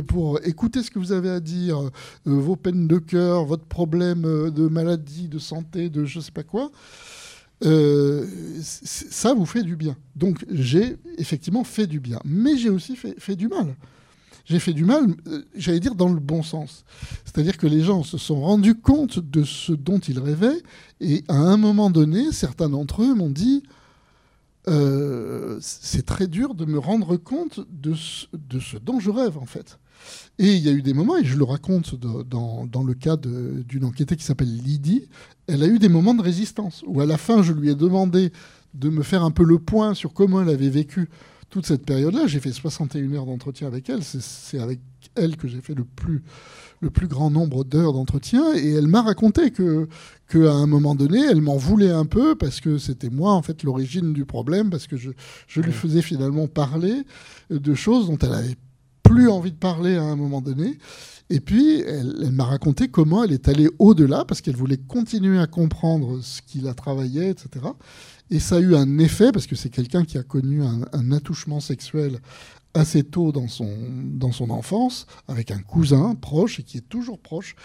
[0.08, 1.90] pour écouter ce que vous avez à dire, euh,
[2.26, 6.44] vos peines de cœur, votre problème euh, de maladie, de santé, de je sais pas
[6.44, 6.72] quoi,
[7.62, 9.96] ça vous fait du bien.
[10.16, 13.76] Donc j'ai effectivement fait du bien, mais j'ai aussi fait, fait du mal
[14.46, 15.16] j'ai fait du mal,
[15.56, 16.84] j'allais dire dans le bon sens.
[17.24, 20.62] C'est-à-dire que les gens se sont rendus compte de ce dont ils rêvaient,
[21.00, 23.64] et à un moment donné, certains d'entre eux m'ont dit
[24.68, 29.38] euh, c'est très dur de me rendre compte de ce, de ce, dont je rêve,
[29.38, 29.80] en fait.
[30.39, 33.86] Et il y a eu des moments, et je le raconte dans, le cas d'une
[33.86, 35.07] enquêtée qui s'appelle Lydie,
[35.47, 38.32] elle a eu des moments de résistance, où à la fin, je lui ai demandé
[38.74, 41.09] de me faire un peu le point sur comment elle avait vécu
[41.49, 42.26] toute cette période-là.
[42.26, 44.03] J'ai fait 61 heures d'entretien avec elle.
[44.03, 44.80] C'est avec
[45.16, 45.86] elle que j'ai fait le
[46.89, 48.55] plus grand nombre d'heures d'entretien.
[48.55, 49.88] Et elle m'a raconté que
[50.34, 53.64] qu'à un moment donné, elle m'en voulait un peu parce que c'était moi, en fait,
[53.64, 55.12] l'origine du problème, parce que je,
[55.48, 57.04] je lui faisais finalement parler
[57.50, 58.56] de choses dont elle avait
[59.04, 60.78] plus envie de parler à un moment donné.
[61.30, 65.40] Et puis, elle, elle m'a raconté comment elle est allée au-delà, parce qu'elle voulait continuer
[65.40, 67.66] à comprendre ce qu'il a travaillé, etc.
[68.30, 71.60] Et ça a eu un effet, parce que c'est quelqu'un qui a connu un, attouchement
[71.60, 72.20] sexuel
[72.74, 73.70] assez tôt dans son,
[74.16, 77.56] dans son enfance, avec un cousin proche et qui est toujours proche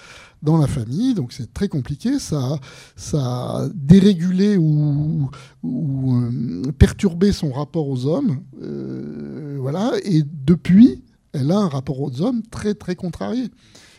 [0.43, 1.15] dans la famille.
[1.15, 2.19] Donc c'est très compliqué.
[2.19, 2.59] Ça,
[2.97, 5.31] ça a dérégulé ou,
[5.63, 8.41] ou euh, perturbé son rapport aux hommes.
[8.63, 9.93] Euh, voilà.
[10.05, 11.03] Et depuis,
[11.33, 13.49] elle a un rapport aux hommes très, très contrarié.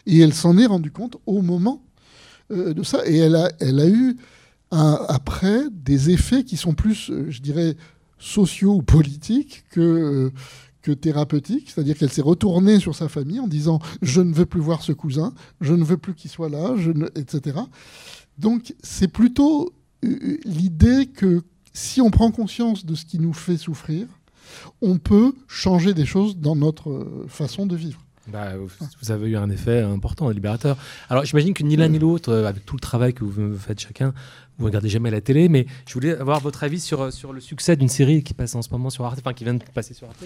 [0.05, 1.84] Et elle s'en est rendue compte au moment
[2.51, 3.05] euh, de ça.
[3.07, 4.18] Et elle a, elle a eu
[4.72, 7.76] après des effets qui sont plus, je dirais,
[8.20, 10.32] sociaux ou politiques que,
[10.82, 11.69] que thérapeutiques.
[11.69, 14.91] C'est-à-dire qu'elle s'est retournée sur sa famille en disant Je ne veux plus voir ce
[14.91, 16.75] cousin, je ne veux plus qu'il soit là,
[17.15, 17.59] etc.
[18.38, 19.73] Donc c'est plutôt
[20.05, 24.07] euh, l'idée que si on prend conscience de ce qui nous fait souffrir,
[24.82, 27.99] on peut changer des choses dans notre façon de vivre.
[28.27, 28.53] Bah,
[29.01, 30.77] vous avez eu un effet important, libérateur.
[31.09, 34.13] Alors j'imagine que ni l'un ni l'autre, avec tout le travail que vous faites chacun,
[34.60, 37.76] vous regardez jamais la télé, mais je voulais avoir votre avis sur, sur le succès
[37.78, 40.07] d'une série qui passe en ce moment sur Arte, enfin qui vient de passer sur
[40.07, 40.24] Arte.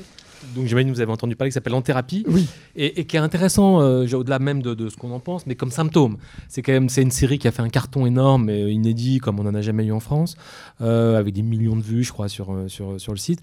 [0.56, 2.48] Donc j'imagine que vous avez entendu parler, qui s'appelle En thérapie, oui.
[2.76, 6.18] et, qui est intéressant, euh, au-delà même de, ce qu'on en pense, mais comme symptôme.
[6.50, 9.40] C'est quand même c'est une série qui a fait un carton énorme et inédit comme
[9.40, 10.36] on n'en a jamais eu en France,
[10.82, 13.42] euh, avec des millions de vues, je crois, sur, euh, sur, sur le site.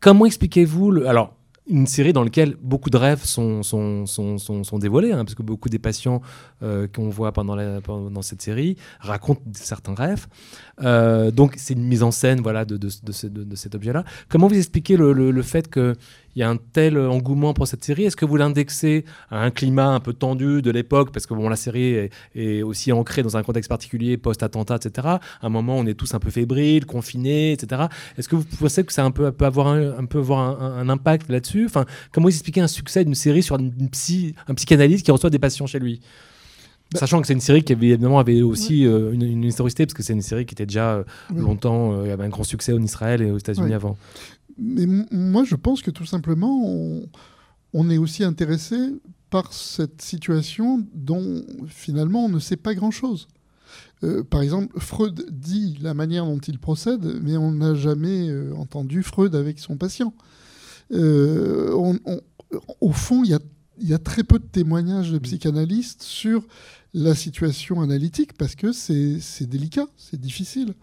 [0.00, 1.08] comment expliquez-vous le...
[1.08, 1.36] Alors,
[1.68, 5.42] une série dans laquelle beaucoup de rêves sont, sont, sont, sont, dévoilés, hein, parce que
[5.42, 6.20] beaucoup des patients
[6.62, 10.26] euh, qu'on voit pendant, la, pendant cette série racontent certains rêves.
[10.82, 14.04] Euh, donc c'est une mise en scène voilà, de, de, de, cet objet-là.
[14.28, 15.68] Comment vous expliquez le, le, fait
[16.32, 18.04] qu'il y a un tel engouement pour cette série.
[18.04, 21.12] Est-ce que vous l'indexez à un climat un peu tendu de l'époque?
[21.12, 25.08] Parce que bon, la série est, aussi ancrée dans un contexte particulier, post-attentat, etc.
[25.08, 27.82] À un moment, on est tous un peu fébriles, confinés, etc.
[28.16, 31.28] Est-ce que vous pensez que ça un peu, peut avoir un, peu avoir un, impact
[31.30, 31.66] là-dessus?
[31.66, 35.30] Enfin, Comment vous expliquez un succès d'une série sur une psy, un psychanalyste qui reçoit
[35.30, 36.00] des patients chez lui?
[36.92, 39.94] Bah, Sachant que c'est une série qui avait, évidemment avait aussi euh, une, historicité, parce
[39.94, 41.04] que c'est une série qui était déjà euh,
[41.34, 43.96] longtemps, euh, avait un grand succès en Israël et aux États-Unis avant.
[44.58, 46.64] Mais moi, je pense que tout simplement,
[47.72, 48.76] on, est aussi intéressé
[49.30, 53.28] par cette situation dont finalement on ne sait pas grand-chose.
[54.30, 59.34] par exemple, Freud dit la manière dont il procède, mais on n'a jamais entendu Freud
[59.34, 60.12] avec son patient.
[60.90, 61.96] au
[62.92, 63.40] fond, il y a
[63.82, 66.46] il y a très peu de témoignages de psychanalystes sur
[66.94, 70.74] la situation analytique parce que c'est délicat, c'est difficile.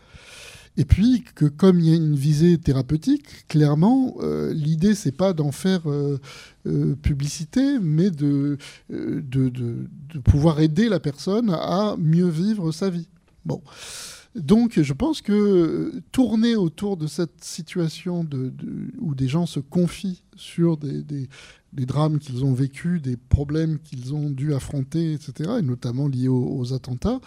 [0.80, 5.34] Et puis que comme il y a une visée thérapeutique, clairement, euh, l'idée c'est pas
[5.34, 6.22] d'en faire euh,
[6.68, 8.58] euh, publicité, mais de,
[8.90, 9.88] de, de,
[10.24, 13.10] pouvoir aider la personne à mieux vivre sa vie.
[13.46, 13.62] Bon.
[14.40, 18.28] Donc je pense que tourner autour de cette situation
[19.00, 21.28] où des gens se confient sur des,
[21.74, 26.74] drames qu'ils ont vécus, des problèmes qu'ils ont dû affronter, etc., et notamment liés aux,
[26.74, 27.20] attentats,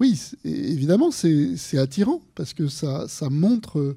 [0.00, 3.96] oui, évidemment, c'est attirant, parce que ça, ça montre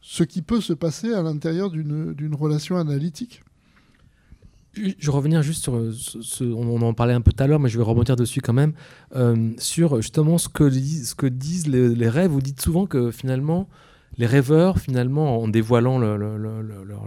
[0.00, 3.42] ce qui peut se passer à l'intérieur d'une relation analytique.
[4.74, 7.76] Je revenir juste sur ce, on en parlait un peu tout à l'heure, mais je
[7.76, 8.72] vais rebondir dessus quand même,
[9.16, 12.30] euh, sur justement ce que, ce que disent les, rêves.
[12.30, 13.68] Vous dites souvent que finalement,
[14.20, 16.18] les rêveurs, finalement, en dévoilant leur,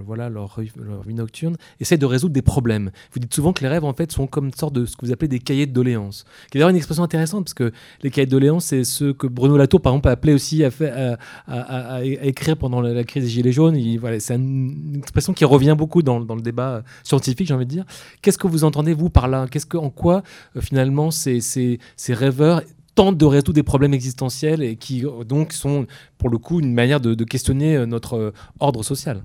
[0.04, 2.90] voilà, leur, vie nocturne, essaient de résoudre des problèmes.
[3.12, 5.06] Vous dites souvent que les rêves, en fait, sont comme une sorte de ce que
[5.06, 6.26] vous appelez des cahiers de doléances.
[6.50, 9.28] Qui est d'ailleurs une expression intéressante, parce que les cahiers de doléances, c'est ce que
[9.28, 13.78] Bruno Latour, par exemple, a appelé aussi à, écrire pendant la, crise des Gilets jaunes.
[14.18, 17.86] C'est une, expression qui revient beaucoup dans, le débat scientifique, j'ai envie de dire.
[18.24, 19.46] Qu'est-ce que vous entendez, vous, par là?
[19.52, 20.24] Qu'est-ce que, En quoi,
[20.56, 22.64] euh, finalement, ces rêveurs
[22.96, 25.88] tentent de résoudre des problèmes existentiels et qui euh, donc sont
[26.18, 29.24] pour le coup une manière de, questionner euh, notre euh, ordre social.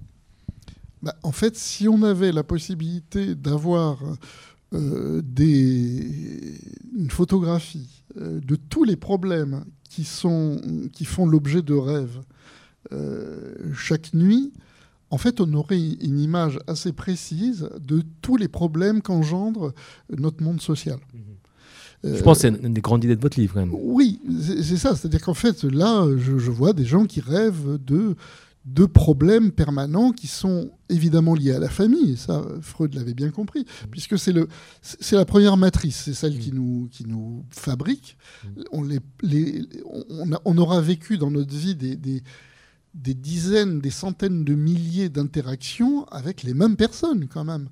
[1.03, 3.99] Bah, en fait, si on avait la possibilité d'avoir
[4.71, 6.61] des...
[6.95, 10.61] une photographie de tous les problèmes qui, sont,
[10.93, 12.21] qui font l'objet de rêves
[13.75, 14.53] chaque nuit,
[15.11, 19.73] en fait, on aurait une image assez précise de tous les problèmes qu'engendre
[20.11, 20.99] notre monde social.
[21.15, 21.19] Mmh.
[22.05, 23.75] Je pense que c'est une des grandes idées de votre livre, quand même.
[23.75, 24.21] Oui,
[24.63, 24.95] c'est ça.
[24.95, 28.15] C'est-à-dire qu'en fait, là, je, vois des gens qui rêvent de,
[28.67, 32.13] de problèmes permanents qui sont évidemment liés à la famille.
[32.13, 34.33] Et ça, Freud l'avait bien compris, puisque c'est
[35.13, 36.55] la première matrice, c'est celle qui, mmh.
[36.55, 38.17] nous, qui nous fabrique.
[38.45, 38.49] Mmh.
[38.73, 42.23] On, les, les, on, on, aura vécu dans notre vie des, des
[42.95, 47.69] des dizaines, des centaines de milliers d'interactions avec les mêmes personnes quand même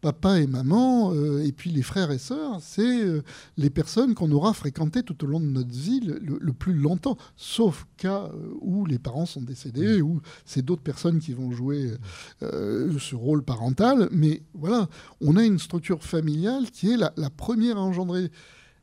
[0.00, 3.22] papa et maman, euh, et puis les frères et sœurs, c'est euh,
[3.56, 7.86] les personnes qu'on aura fréquentées tout au long de notre vie le, plus longtemps, sauf
[7.96, 11.92] cas euh, où les parents sont décédés, ou c'est d'autres personnes qui vont jouer
[12.40, 14.08] ce rôle parental.
[14.12, 14.88] Mais voilà,
[15.20, 18.30] on a une structure familiale qui est la, la première à engendrer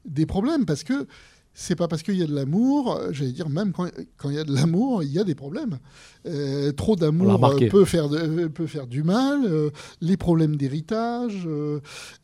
[0.05, 1.07] des problèmes, parce que
[1.53, 3.87] c'est pas parce qu'il y a de l'amour, euh, j'allais dire même quand,
[4.29, 5.77] il y a de l'amour, il y a des problèmes.
[6.25, 8.09] Euh, trop d'amour euh, peut, faire
[8.53, 9.41] peut faire du mal,
[10.01, 11.47] les problèmes d'héritage.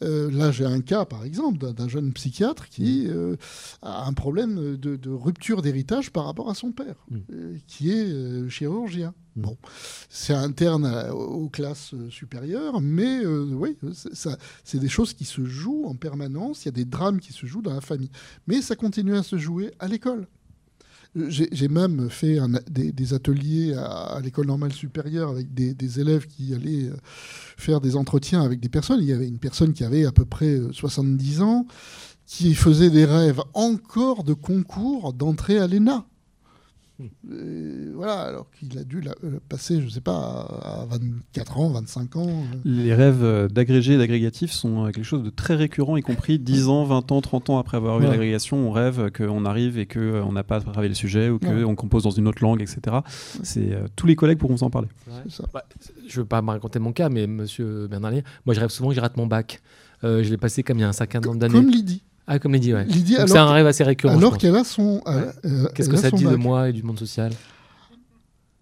[0.02, 3.36] là, j'ai un cas, par exemple, d'un jeune psychiatre qui mm.
[3.84, 7.20] a un problème de, rupture d'héritage par rapport à son père, mm.
[7.68, 9.14] qui est chirurgien.
[9.40, 9.58] Bon,
[10.10, 13.78] c'est interne aux classes supérieures, mais oui,
[14.64, 16.66] c'est des choses qui se jouent en permanence.
[16.66, 18.12] Il y a des drames qui se jouent dans la famille,
[18.48, 20.28] mais ça continue à se jouer à l'école.
[21.16, 22.38] J'ai même fait
[22.70, 26.92] des, ateliers à, l'école normale supérieure avec des, élèves qui allaient
[27.58, 29.00] faire des entretiens avec des personnes.
[29.02, 31.66] Il y avait une personne qui avait à peu près 70 ans,
[32.28, 36.06] qui faisait des rêves encore de concours d'entrée à l'ENA.
[37.32, 41.70] Euh, voilà, alors qu'il a dû euh, passer, je ne sais pas, à 24 ans,
[41.70, 42.28] 25 ans.
[42.28, 42.58] Euh.
[42.66, 46.84] Les rêves d'agrégé et d'agrégatif sont quelque chose de très récurrent, y compris 10 ans,
[46.84, 48.58] 20 ans, 30 ans après avoir eu l'agrégation.
[48.58, 52.12] On rêve qu'on arrive et qu'on n'a pas travaillé le sujet ou qu'on compose dans
[52.12, 52.98] une autre langue, etc.
[53.44, 54.90] C'est tous les collègues pourront vous en parler.
[55.54, 55.64] Bah,
[56.08, 58.90] je ne veux pas me raconter mon cas, mais monsieur Bernalier, moi je rêve souvent
[58.90, 59.62] que je rate mon bac.
[60.04, 61.54] je l'ai passé comme il y a un certain nombre d'années.
[61.54, 62.04] Comme Lydie.
[62.32, 62.76] Ah, comme Lydie,
[63.26, 64.16] c'est un rêve assez récurrent.
[64.16, 65.02] Alors qu'elle a son.
[65.08, 67.32] Euh, euh, Qu'est-ce que ça dit de moi et du monde social?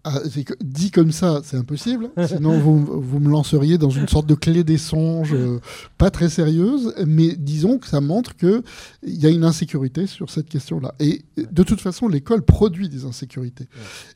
[0.04, 0.20] Ah,
[0.62, 2.08] dit comme ça, c'est impossible.
[2.26, 5.60] Sinon, vous, vous, me lanceriez dans une sorte de clé des songes euh,
[5.98, 6.94] pas très sérieuse.
[7.06, 8.62] Mais disons que ça montre qu'il
[9.02, 10.94] y a une insécurité sur cette question-là.
[10.98, 13.68] Et de toute façon, l'école produit des insécurités.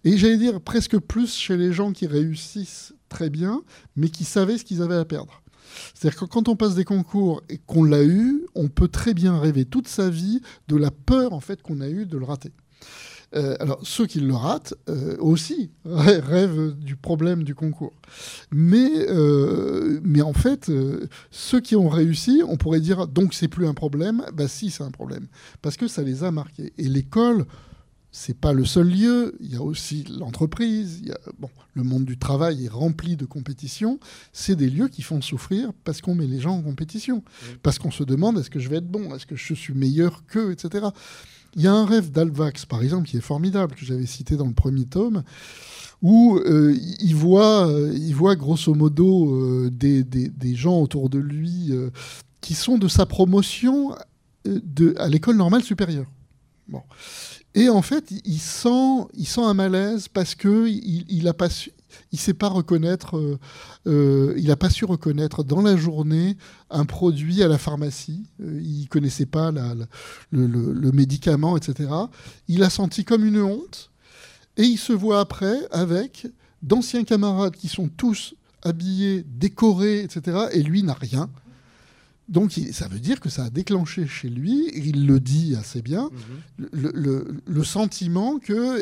[0.04, 3.60] Et j'allais dire presque plus chez les gens qui réussissent très bien,
[3.96, 5.41] mais qui savaient ce qu'ils avaient à perdre.
[5.94, 9.38] C'est-à-dire que quand on passe des concours et qu'on l'a eu, on peut très bien
[9.38, 12.52] rêver toute sa vie de la peur en fait qu'on a eu de le rater.
[13.34, 17.94] Euh, alors, ceux qui le ratent euh, aussi rêvent du problème du concours.
[18.50, 20.70] Mais, euh, mais en fait,
[21.30, 24.24] ceux qui ont réussi, on pourrait dire donc c'est plus un problème.
[24.34, 25.26] Bah si, c'est un problème.
[25.62, 26.72] Parce que ça les a marqués.
[26.78, 27.46] Et l'école
[28.12, 29.34] c'est pas le seul lieu.
[29.40, 31.02] Il y a aussi l'entreprise.
[31.40, 33.98] Bon, le monde du travail est rempli de compétitions.
[34.32, 37.24] C'est des lieux qui font souffrir parce qu'on met les gens en compétition,
[37.62, 40.24] parce qu'on se demande est-ce que je vais être bon, est-ce que je suis meilleur
[40.26, 40.88] qu'eux, etc.
[41.56, 44.46] Il y a un rêve d'Alvax, par exemple, qui est formidable, que j'avais cité dans
[44.46, 45.22] le premier tome,
[46.02, 51.18] où euh, il, voit, euh, il voit grosso modo euh, des, des, gens autour de
[51.18, 51.72] lui
[52.40, 53.94] qui sont de sa promotion
[54.44, 56.06] de, à l'école normale supérieure.
[56.68, 56.82] Bon.
[57.54, 61.48] Et en fait, il sent, il sent un malaise parce que il, pas
[62.12, 63.38] il reconnaître, euh,
[63.86, 66.36] euh, n'a pas su reconnaître dans la journée
[66.70, 68.24] un produit à la pharmacie.
[68.40, 71.90] Euh, il connaissait pas le, le, médicament, etc.
[72.48, 73.90] Il a senti comme une honte.
[74.56, 76.26] Et il se voit après avec
[76.62, 80.46] d'anciens camarades qui sont tous habillés, décorés, etc.
[80.52, 81.28] Et lui n'a rien.
[82.28, 86.08] Donc ça veut dire que ça a déclenché chez lui, il le dit assez bien,
[86.60, 86.90] mhm.
[87.46, 88.78] le, sentiment que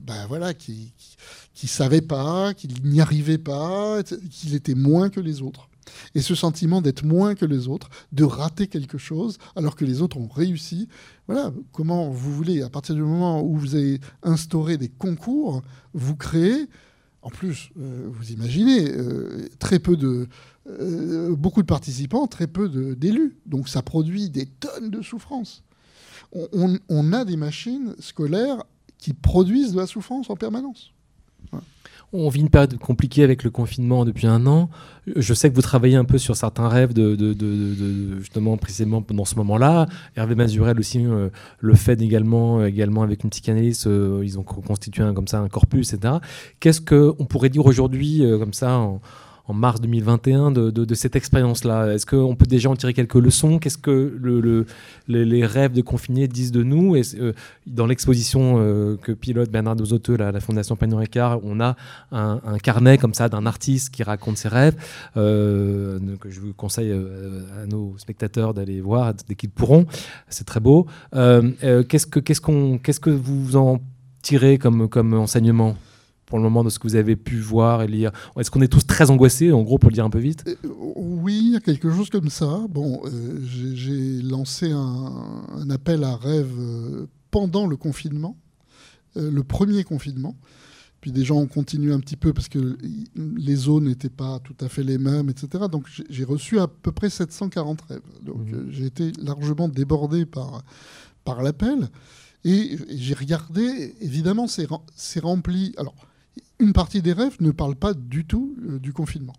[0.00, 0.90] ben voilà, qu'il
[1.62, 5.68] ne savait pas, qu'il n'y arrivait pas, qu'il était moins que les autres.
[6.14, 10.02] Et ce sentiment d'être moins que les autres, de rater quelque chose alors que les
[10.02, 10.88] autres ont réussi.
[11.26, 16.16] Voilà, comment vous voulez, à partir du moment où vous avez instauré des concours, vous
[16.16, 16.68] créez,
[17.22, 20.28] en plus, euh, vous imaginez, euh, très peu de,
[20.66, 23.36] euh, beaucoup de participants, très peu d'élus.
[23.46, 25.62] Donc ça produit des tonnes de souffrance.
[26.88, 28.64] On, a des machines scolaires
[28.98, 30.92] qui produisent de la souffrance en permanence.
[32.12, 34.68] On vit une période compliquée avec le confinement depuis un an.
[35.14, 36.92] Je sais que vous travaillez un peu sur certains rêves
[38.18, 39.86] justement précisément pendant ce moment-là.
[40.16, 41.28] Hervé Mazurel aussi euh,
[41.60, 43.86] le fait également, également avec une psychanalyste.
[43.86, 45.12] Euh, ils ont constitué un
[45.48, 46.14] corpus, etc.
[46.58, 49.00] Qu'est-ce qu'on pourrait dire aujourd'hui, comme ça, en,
[49.46, 53.58] en mars 2021 de, cette expérience-là Est-ce qu'on peut déjà en tirer quelques leçons?
[53.58, 54.66] Qu'est-ce que le,
[55.06, 56.96] les, rêves de confinés disent de nous?
[56.96, 57.32] Et, euh,
[57.66, 61.76] Dans l'exposition euh, que pilote Bernard Dozoteux, la, la Fondation Pagnon Ricard, on a
[62.10, 64.76] un, carnet comme ça d'un artiste qui raconte ses rêves,
[65.16, 69.86] euh, que je vous conseille à nos spectateurs d'aller voir dès qu'ils pourront.
[70.28, 70.86] C'est très beau.
[71.12, 73.80] qu'est-ce, que, qu'on, qu'est-ce que vous en
[74.22, 75.76] tirez comme enseignement?
[76.34, 78.66] Pour le moment de ce que vous avez pu voir et lire Est-ce qu'on est
[78.66, 80.42] tous très angoissés, en gros, pour le dire un peu vite?
[80.48, 82.60] Euh, Oui, il y a quelque chose comme ça.
[82.70, 88.36] Bon, euh, j'ai lancé un, appel à rêve euh, pendant le confinement,
[89.14, 90.34] le premier confinement.
[91.00, 92.78] Puis des gens ont continué un petit peu parce que
[93.14, 95.66] les zones n'étaient pas tout à fait les mêmes, etc.
[95.70, 98.00] Donc j'ai reçu à peu près 740 rêves.
[98.24, 98.70] Donc mmh.
[98.70, 100.64] j'ai été largement débordé par,
[101.22, 101.90] par l'appel.
[102.44, 105.72] Et j'ai regardé, évidemment, c'est rempli.
[105.78, 105.94] Alors,
[106.58, 109.34] une partie des rêves ne parle pas du tout euh, du confinement.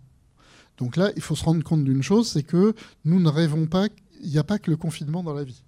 [0.78, 2.74] Donc là, il faut se rendre compte d'une chose, c'est que
[3.04, 3.88] nous ne rêvons pas,
[4.22, 5.62] il n'y a pas que le confinement dans la vie.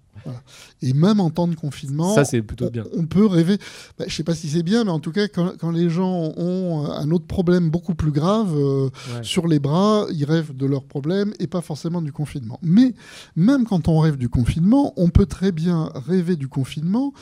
[0.81, 2.83] Et même en temps de confinement, ça c'est plutôt bien.
[2.93, 3.57] On, peut rêver.
[3.97, 6.33] Bah, je ne sais pas si c'est bien, mais en tout cas, quand, les gens
[6.35, 8.89] ont un autre problème beaucoup plus grave euh,
[9.21, 12.59] sur les bras, ils rêvent de leur problème et pas forcément du confinement.
[12.61, 12.93] Mais
[13.35, 17.13] même quand on rêve du confinement, on peut très bien rêver du confinement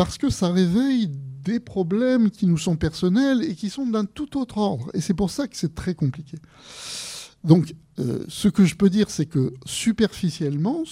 [0.00, 1.10] parce que ça réveille
[1.44, 4.90] des problèmes qui nous sont personnels et qui sont d'un tout autre ordre.
[4.94, 6.38] Et c'est pour ça que c'est très compliqué.
[7.44, 10.84] Donc, euh, ce que je peux dire, c'est que superficiellement,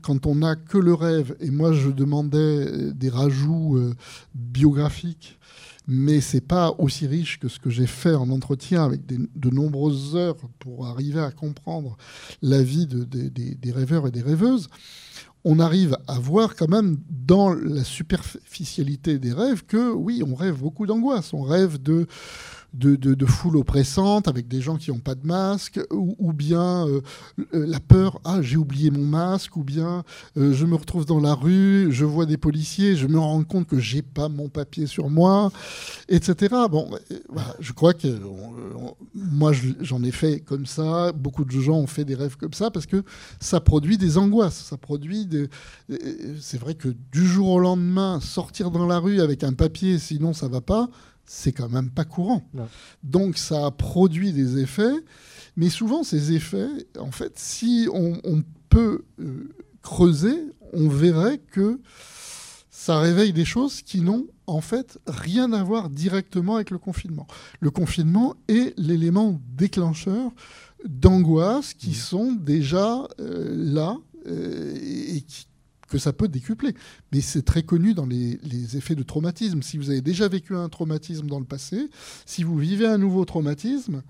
[0.00, 3.94] quand on n'a que le rêve, et moi je demandais euh, des rajouts euh,
[4.34, 5.38] biographiques,
[5.86, 10.16] mais c'est pas aussi riche que ce que j'ai fait en entretien avec de nombreuses
[10.16, 11.98] heures pour arriver à comprendre
[12.40, 14.70] la vie des rêveurs et des rêveuses
[15.44, 20.58] on arrive à voir quand même dans la superficialité des rêves que oui, on rêve
[20.58, 22.06] beaucoup d'angoisse, on rêve de
[22.74, 27.00] de, de, foule oppressante avec des gens qui n'ont pas de masque, ou, bien euh,
[27.54, 30.04] euh, la peur, ah j'ai oublié mon masque, ou bien
[30.36, 33.68] euh, je me retrouve dans la rue, je vois des policiers, je me rends compte
[33.68, 35.52] que j'ai pas mon papier sur moi,
[36.08, 36.54] etc.
[36.70, 36.90] Bon,
[37.60, 38.08] je crois que
[39.14, 42.70] moi j'en ai fait comme ça, beaucoup de gens ont fait des rêves comme ça
[42.70, 43.04] parce que
[43.40, 45.48] ça produit des angoisses, ça produit des.
[46.40, 50.32] C'est vrai que du jour au lendemain, sortir dans la rue avec un papier, sinon
[50.32, 50.88] ça va pas
[51.26, 52.42] c'est quand même pas courant.
[53.02, 54.94] Donc ça a produit des effets,
[55.56, 56.68] mais souvent ces effets,
[56.98, 60.36] en fait, si on, peut euh, creuser,
[60.72, 61.80] on verrait que
[62.70, 67.26] ça réveille des choses qui n'ont en fait rien à voir directement avec le confinement.
[67.60, 70.32] Le confinement est l'élément déclencheur
[70.84, 71.94] d'angoisse qui mmh.
[71.94, 73.96] sont déjà euh, là
[74.26, 75.46] euh, et qui
[75.94, 76.74] que ça peut décupler.
[77.12, 79.62] Mais c'est très connu dans les, effets de traumatisme.
[79.62, 81.88] Si vous avez déjà vécu un traumatisme dans le passé,
[82.26, 84.02] si vous vivez un nouveau traumatisme,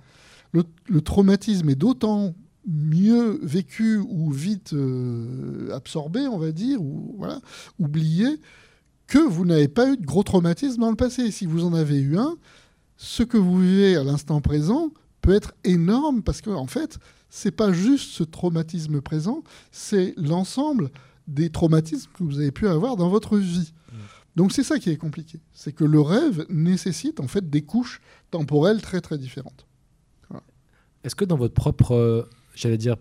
[0.53, 2.35] le, traumatisme est d'autant
[2.67, 7.43] mieux vécu ou vite euh, absorbé, on va dire, ou voilà,
[7.79, 8.41] oublié,
[9.07, 11.31] que vous n'avez pas eu de gros traumatisme dans le passé.
[11.31, 12.35] Si vous en avez eu un,
[12.97, 17.51] ce que vous vivez à l'instant présent peut être énorme parce qu'en en fait, c'est
[17.51, 20.91] pas juste ce traumatisme présent, c'est l'ensemble
[21.27, 23.73] des traumatismes que vous avez pu avoir dans votre vie.
[23.93, 23.97] Mm.
[24.37, 28.01] Donc c'est ça qui est compliqué, c'est que le rêve nécessite en fait des couches
[28.31, 29.67] temporelles très très différentes.
[31.05, 32.23] Est-ce que dans votre propre, euh,
[32.55, 32.97] j'allais dire,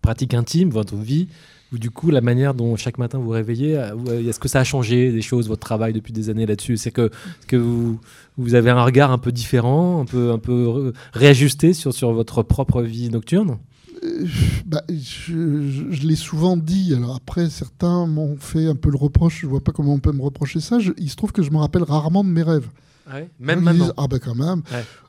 [0.00, 1.28] pratique intime, votre vie,
[1.72, 4.60] ou du coup la manière dont chaque matin vous réveillez, euh, euh, est-ce que ça
[4.60, 6.76] a changé des choses, votre travail depuis des années là-dessus?
[6.76, 7.10] C'est que,
[7.48, 8.00] que vous,
[8.38, 12.44] vous avez un regard un peu différent, un peu, un peu réajusté sur, sur votre
[12.44, 13.58] propre vie nocturne?
[14.66, 16.94] Bah, je, l'ai souvent dit.
[16.94, 19.40] Alors après, certains m'ont fait un peu le reproche.
[19.40, 20.78] Je vois pas comment on peut me reprocher ça.
[20.98, 22.68] il se trouve que je me rappelle rarement de mes rêves.
[23.08, 23.92] Ah même maintenant.
[23.96, 24.62] ah ben quand même.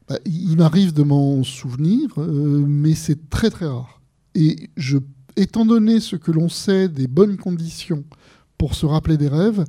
[0.07, 4.01] Bah, il m'arrive de m'en souvenir, euh, mais c'est très très rare.
[4.35, 4.97] Et je,
[5.35, 8.03] étant donné ce que l'on sait des bonnes conditions
[8.57, 9.65] pour se rappeler des rêves,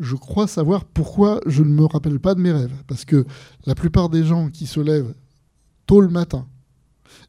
[0.00, 2.74] je crois savoir pourquoi je ne me rappelle pas de mes rêves.
[2.86, 3.26] Parce que
[3.66, 5.14] la plupart des gens qui se lèvent
[5.86, 6.46] tôt le matin,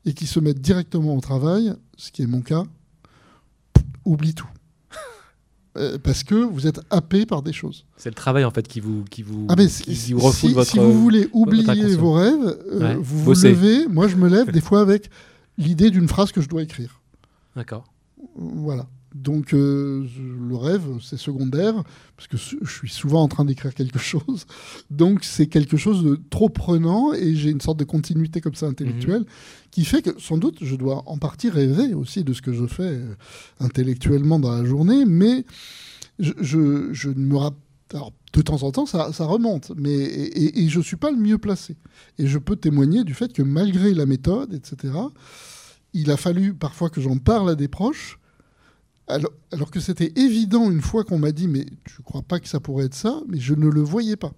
[0.05, 2.63] et qui se mettent directement au travail, ce qui est mon cas,
[4.05, 4.47] oublie tout.
[5.77, 7.83] Euh, parce que vous êtes happé par des choses.
[7.97, 10.55] C'est le travail en fait qui vous qui vous, ah si, qui vous refoule si,
[10.55, 12.95] votre si vous voulez oublier vos rêves, euh, Ouais.
[12.95, 13.49] vous vous Bossez.
[13.49, 13.85] levez.
[13.89, 15.09] Moi, je me lève des fois avec
[15.57, 17.01] l'idée d'une phrase que je dois écrire.
[17.57, 17.83] D'accord.
[18.37, 18.87] Voilà.
[19.15, 20.05] Donc euh,
[20.47, 21.73] le rêve, c'est secondaire,
[22.17, 24.45] parce que je suis souvent en train d'écrire quelque chose.
[24.91, 28.67] Donc c'est quelque chose de trop prenant et j'ai une sorte de continuité comme ça
[28.67, 29.23] intellectuelle
[29.71, 32.65] qui fait que sans doute je dois en partie rêver aussi de ce que je
[32.65, 33.15] fais euh,
[33.61, 35.45] intellectuellement dans la journée, mais
[36.19, 37.59] je, je, je ne me rappelle...
[37.93, 40.95] Alors, de temps en temps, ça, ça remonte, mais et, et- et je ne suis
[40.97, 41.77] pas le mieux placé.
[42.17, 44.91] Et je peux témoigner du fait que malgré la méthode, etc.,
[45.93, 48.19] il a fallu parfois que j'en parle à des proches,
[49.07, 52.47] alors, alors que c'était évident une fois qu'on m'a dit mais tu crois pas que
[52.47, 54.33] ça pourrait être ça, mais je ne le voyais pas.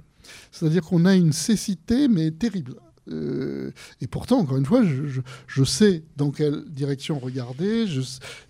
[0.52, 2.76] C'est-à-dire qu'on a une cécité mais terrible.
[3.10, 3.72] Euh,
[4.02, 7.86] et pourtant, encore une fois, je, je- je sais dans quelle direction regarder,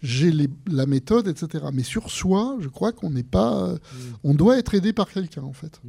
[0.02, 0.32] j'ai
[0.66, 1.66] la méthode, etc.
[1.72, 3.76] Mais sur soi, je crois qu'on n'est pas,
[4.24, 5.80] on doit être aidé par quelqu'un en fait.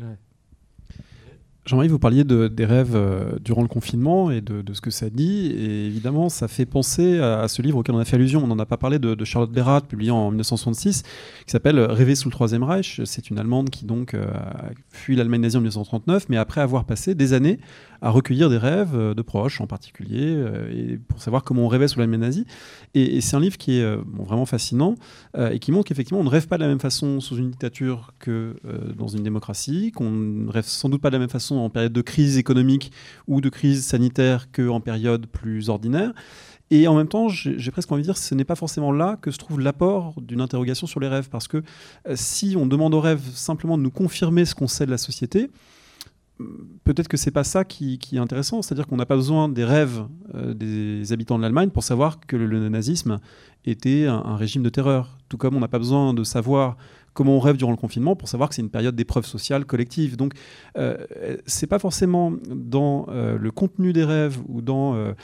[1.69, 5.11] Jean-Marie, vous parliez de- des rêves euh, durant le confinement et de, ce que ça
[5.11, 5.49] dit.
[5.49, 8.43] Et évidemment, ça fait penser à, ce livre auquel on a fait allusion.
[8.43, 12.29] On n'en a pas parlé de, Charlotte Bérat, publié en 1966, qui s'appelle Rêver sous
[12.29, 13.03] le Troisième Reich.
[13.05, 16.87] C'est une Allemande qui donc euh, a fui l'Allemagne nazie en 1939, mais après avoir
[16.87, 17.59] passé des années
[18.01, 21.69] à recueillir des rêves euh, de proches en particulier, euh, et pour savoir comment on
[21.69, 22.47] rêvait sous l'Allemagne nazie.
[22.95, 24.95] Et, c'est un livre qui est euh, vraiment fascinant
[25.37, 28.13] et qui montre qu'effectivement on ne rêve pas de la même façon sous une dictature
[28.19, 28.57] que
[28.97, 31.93] dans une démocratie, qu'on ne rêve sans doute pas de la même façon en période
[31.93, 32.93] de crise économique
[33.27, 36.13] ou de crise sanitaire qu'en période plus ordinaire.
[36.71, 39.31] Et en même temps, j'ai presque envie de dire, ce n'est pas forcément là que
[39.31, 41.29] se trouve l'apport d'une interrogation sur les rêves.
[41.31, 41.63] Parce que
[42.15, 45.51] si on demande aux rêves simplement de nous confirmer ce qu'on sait de la société,
[46.85, 48.63] peut-être que c'est pas ça qui, est intéressant.
[48.63, 50.05] C'est-à-dire qu'on n'a pas besoin des rêves
[50.35, 53.19] euh, des habitants de l'Allemagne pour savoir que le, nazisme
[53.65, 55.19] était un régime de terreur.
[55.29, 56.77] Tout comme on n'a pas besoin de savoir
[57.19, 60.17] comment on rêve durant le confinement pour savoir que c'est une période d'épreuve sociale collective.
[60.17, 60.35] Donc,
[60.77, 60.97] euh,
[61.47, 65.15] c'est pas forcément dans euh, le contenu des rêves ou dans euh,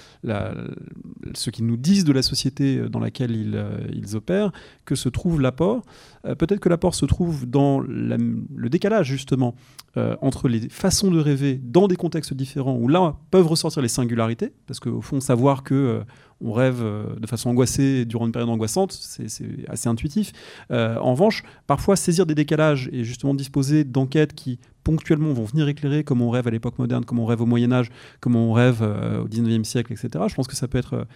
[1.35, 4.51] ce qu'ils nous disent de la société dans laquelle ils, euh, opèrent
[4.85, 5.83] que se trouve l'apport.
[6.27, 9.55] Euh, Peut-être que l'apport se trouve dans le décalage justement
[9.97, 13.89] euh, entre les façons de rêver dans des contextes différents où là peuvent ressortir les
[13.89, 16.01] singularités, parce qu'au fond, savoir que euh,
[16.41, 19.27] on rêve euh, de façon angoissée durant une période angoissante, c'est
[19.69, 20.33] assez intuitif.
[20.71, 25.67] Euh, en revanche, parfois saisir des décalages et justement disposer d'enquêtes qui ponctuellement vont venir
[25.69, 27.91] éclairer comment on rêve à l'époque moderne, comment on rêve au Moyen Âge,
[28.21, 30.25] comment on rêve euh, au 19e siècle, etc.
[30.29, 31.07] Je pense que ça peut être,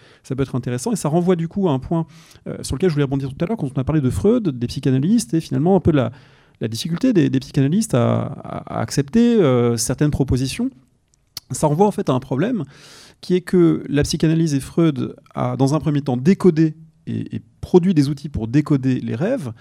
[0.55, 2.07] intéressant et ça renvoie du coup à un point
[2.61, 4.67] sur lequel je voulais rebondir tout à l'heure quand on a parlé de Freud, des
[4.67, 9.37] psychanalystes et finalement un peu de la, difficulté des, psychanalystes à, à- accepter
[9.77, 10.71] certaines propositions.
[11.51, 12.63] Ça renvoie en fait à un problème
[13.21, 16.75] qui est que la psychanalyse et Freud a dans un premier temps décodé
[17.07, 19.51] et, et produit des outils pour décoder les rêves,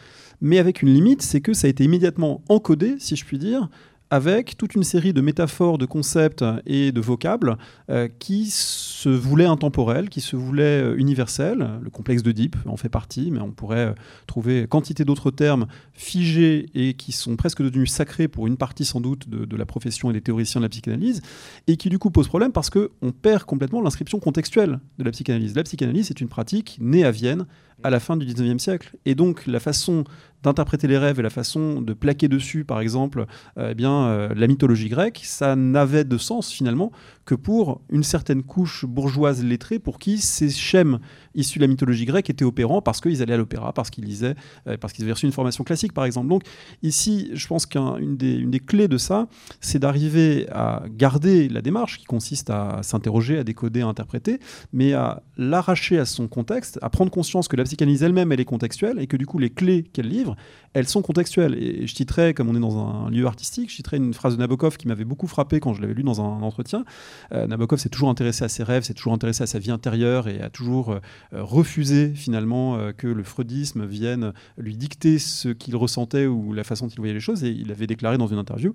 [0.41, 3.69] mais avec une limite, c'est que ça a été immédiatement encodé, si je puis dire,
[4.11, 7.57] avec toute une série de métaphores, de concepts et de vocables
[7.91, 11.69] euh, qui se voulaient intemporels, qui se voulaient euh, universels.
[11.81, 13.95] Le complexe d'Oedipe en fait partie, mais on pourrait euh,
[14.27, 19.01] trouver quantité d'autres termes figés et qui sont presque devenus sacrés pour une partie sans
[19.01, 21.21] doute de, de la profession et des théoriciens de la psychanalyse,
[21.67, 25.55] et qui du coup posent problème parce qu'on perd complètement l'inscription contextuelle de la psychanalyse.
[25.55, 27.47] La psychanalyse est une pratique née à Vienne
[27.83, 28.97] à la fin du 19e siècle.
[29.05, 30.05] Et donc la façon
[30.43, 33.27] d'interpréter les rêves et la façon de plaquer dessus, par exemple,
[33.59, 36.93] euh, eh bien, euh, la mythologie grecque, ça n'avait de sens finalement
[37.29, 40.99] que pour une certaine couche bourgeoise lettrée pour qui ces schèmes
[41.35, 44.35] issus de la mythologie grecque étaient opérants parce qu'ils allaient à l'opéra, parce qu'ils lisaient,
[44.67, 46.29] euh, parce qu'ils avaient reçu une formation classique, par exemple.
[46.29, 46.45] Donc
[46.83, 49.29] ici, je pense qu'une des, une des clés de ça,
[49.61, 54.41] c'est d'arriver à garder la démarche qui consiste à s'interroger, à décoder, à interpréter,
[54.73, 58.47] mais à l'arracher à son contexte, à prendre conscience que la psychanalyse elle-même, elle est
[58.47, 60.35] contextuelle et que du coup, les clés qu'elle livre,
[60.73, 61.63] elles sont contextuelles.
[61.63, 64.39] Et je citerai, comme on est dans un lieu artistique, je citerai une phrase de
[64.41, 66.87] Nabokov qui m'avait beaucoup frappé quand je l'avais lu dans un entretien.
[67.33, 70.29] Euh, Nabokov s'est toujours intéressé à ses rêves, s'est toujours intéressé à sa vie intérieure
[70.29, 71.01] et a toujours euh,
[71.33, 76.87] refusé finalement euh, que le freudisme vienne lui dicter ce qu'il ressentait ou la façon
[76.87, 77.45] dont il voyait les choses.
[77.45, 78.75] Et il avait déclaré dans une interview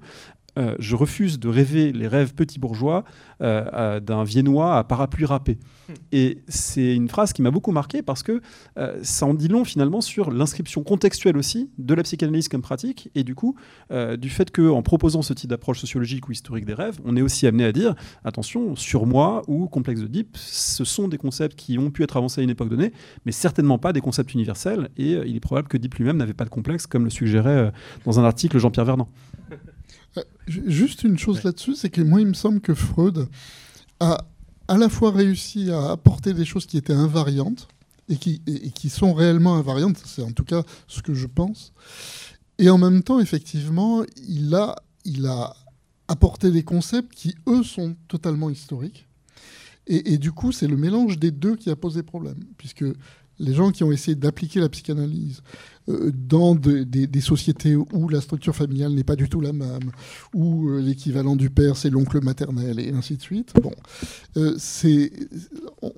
[0.57, 3.03] euh, je refuse de rêver les rêves petits bourgeois
[3.43, 5.57] euh, euh, d'un viennois à parapluie râpé.
[6.13, 8.41] Et c'est une phrase qui m'a beaucoup marqué parce que
[8.77, 13.09] euh, ça en dit long finalement sur l'inscription contextuelle aussi de la psychanalyse comme pratique
[13.15, 13.55] et du coup
[14.17, 17.45] du fait qu'en proposant ce type d'approche sociologique ou historique des rêves, on est aussi
[17.45, 21.77] amené à dire attention, sur moi ou complexe de Deep, ce sont des concepts qui
[21.77, 22.93] ont pu être avancés à une époque donnée,
[23.25, 26.45] mais certainement pas des concepts universels et il est probable que Deep lui-même n'avait pas
[26.45, 27.71] de complexe comme le suggérait
[28.05, 29.09] dans un article Jean-Pierre Vernant.
[30.18, 33.27] Euh, ju- Juste une chose là-dessus, c'est que moi, il me semble que Freud
[33.99, 34.26] a
[34.68, 37.68] à la fois réussi à apporter des choses qui étaient invariantes
[38.10, 41.73] et qui, et, qui sont réellement invariantes, c'est en tout cas ce que je pense.
[42.60, 44.76] Et en même temps, effectivement, il a,
[45.06, 45.56] il a
[46.07, 49.07] apporté des concepts qui, eux, sont totalement historiques.
[49.88, 52.85] Et, et du coup, c'est le mélange des deux qui a posé problème, puisque
[53.40, 55.41] les gens qui ont essayé d'appliquer la psychanalyse
[55.88, 59.91] dans des sociétés où la structure familiale n'est pas du tout la même,
[60.34, 63.53] où euh, l'équivalent du père c'est l'oncle maternel et ainsi de suite.
[63.61, 63.73] Bon,
[64.38, 65.11] euh, c'est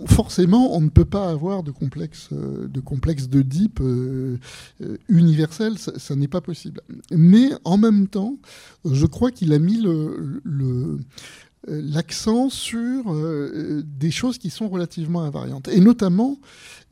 [0.07, 3.81] forcément on ne peut pas avoir de complexe de complexe d'Oedipe
[5.07, 6.81] universel, ça, n'est pas possible.
[7.11, 8.37] Mais en même temps,
[8.85, 10.97] je crois qu'il a mis le euh,
[11.67, 16.39] l'accent sur euh, des choses qui sont relativement invariantes, et notamment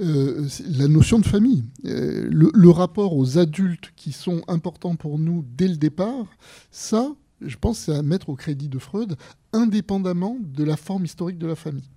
[0.02, 0.48] euh,
[0.78, 1.64] la notion de famille.
[1.84, 6.26] Le, rapport aux adultes qui sont importants pour nous dès le départ,
[6.72, 9.16] ça, je pense, c'est à mettre au crédit de Freud,
[9.52, 11.90] indépendamment de la forme historique de la famille.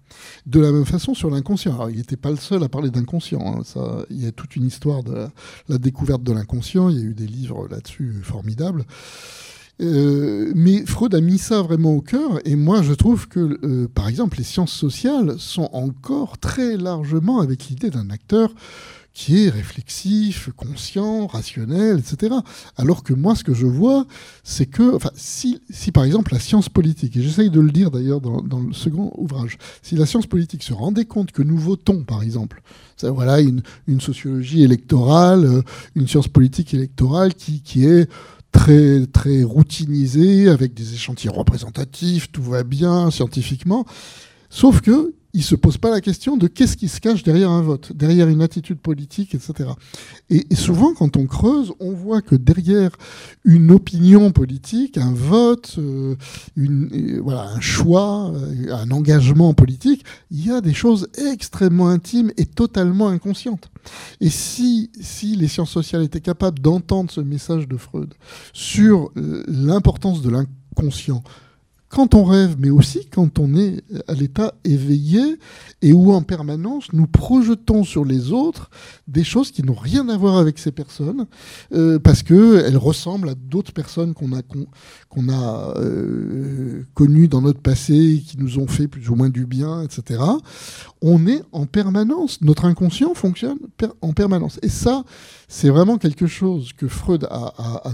[0.44, 1.88] De la même façon sur l'inconscient.
[1.88, 3.40] Il n'était pas le seul à parler d'inconscient.
[3.40, 3.62] Hein.
[3.64, 5.26] Ça, il y a toute une histoire de
[5.68, 6.90] la découverte de l'inconscient.
[6.90, 8.84] Il y a eu des livres là-dessus formidables.
[9.82, 13.88] Euh, mais Freud a mis ça vraiment au cœur, et moi je trouve que, euh,
[13.94, 18.50] par exemple, les sciences sociales sont encore très largement avec l'idée d'un acteur
[19.16, 22.34] qui est réflexif, conscient, rationnel, etc.
[22.76, 24.06] Alors que moi, ce que je vois,
[24.44, 27.90] c'est que, enfin, si, si, par exemple la science politique, et j'essaye de le dire
[27.90, 31.56] d'ailleurs dans, dans, le second ouvrage, si la science politique se rendait compte que nous
[31.56, 32.60] votons, par exemple,
[32.98, 35.62] ça, voilà, une, une sociologie électorale, euh,
[35.94, 38.10] une science politique électorale qui, qui est
[38.56, 43.84] très, très routinisé, avec des échantillons représentatifs, tout va bien scientifiquement.
[44.48, 47.60] Sauf que il se pose pas la question de qu'est-ce qui se cache derrière un
[47.60, 49.68] vote, derrière une attitude politique, etc.
[50.30, 52.92] Et, souvent, quand on creuse, on voit que derrière
[53.44, 56.16] une opinion politique, un vote, euh,
[56.56, 62.32] une, voilà, un choix, euh, un engagement politique, il y a des choses extrêmement intimes
[62.38, 63.68] et totalement inconscientes.
[64.22, 68.14] Et si, si les sciences sociales étaient capables d'entendre ce message de Freud
[68.54, 71.22] sur euh, l'importance de l'inconscient,
[71.88, 75.38] quand on rêve, mais aussi quand on est à l'état éveillé
[75.82, 78.70] et où en permanence nous projetons sur les autres
[79.06, 81.26] des choses qui n'ont rien à voir avec ces personnes
[81.72, 88.36] euh, parce qu'elles ressemblent à d'autres personnes qu'on a, euh, connues dans notre passé, qui
[88.38, 90.20] nous ont fait plus ou moins du bien, etc.
[91.02, 93.58] On est en permanence, notre inconscient fonctionne
[94.00, 94.58] en permanence.
[94.62, 95.04] Et ça,
[95.48, 97.92] c'est vraiment quelque chose que Freud a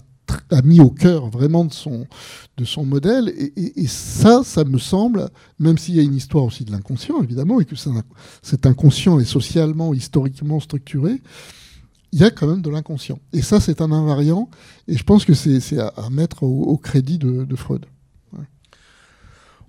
[0.51, 3.33] a mis au cœur vraiment de son, modèle.
[3.57, 5.29] Et, ça, ça me semble,
[5.59, 7.77] même s'il y a une histoire aussi de l'inconscient, évidemment, et que
[8.43, 11.21] cet inconscient est socialement, historiquement structuré,
[12.13, 13.19] il y a quand même de l'inconscient.
[13.33, 14.49] Et ça, c'est un invariant,
[14.89, 17.87] et je pense que c'est à, mettre au, crédit de Freud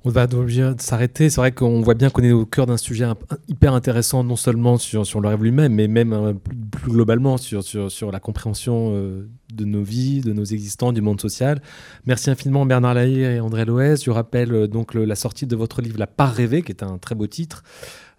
[0.06, 1.30] on va devoir s'arrêter.
[1.30, 3.06] C'est vrai qu'on voit bien qu'on est au cœur d'un sujet
[3.48, 8.20] hyper intéressant, non seulement sur, le rêve lui-même, mais même euh, plus, globalement sur, la
[8.20, 11.62] compréhension euh, de nos vies, de nos existants, du monde social.
[12.06, 14.04] Merci infiniment Bernard Lahire et André Loès.
[14.04, 16.98] Je rappelle euh, donc la sortie de votre livre La part rêvée, qui est un
[16.98, 17.64] très beau titre.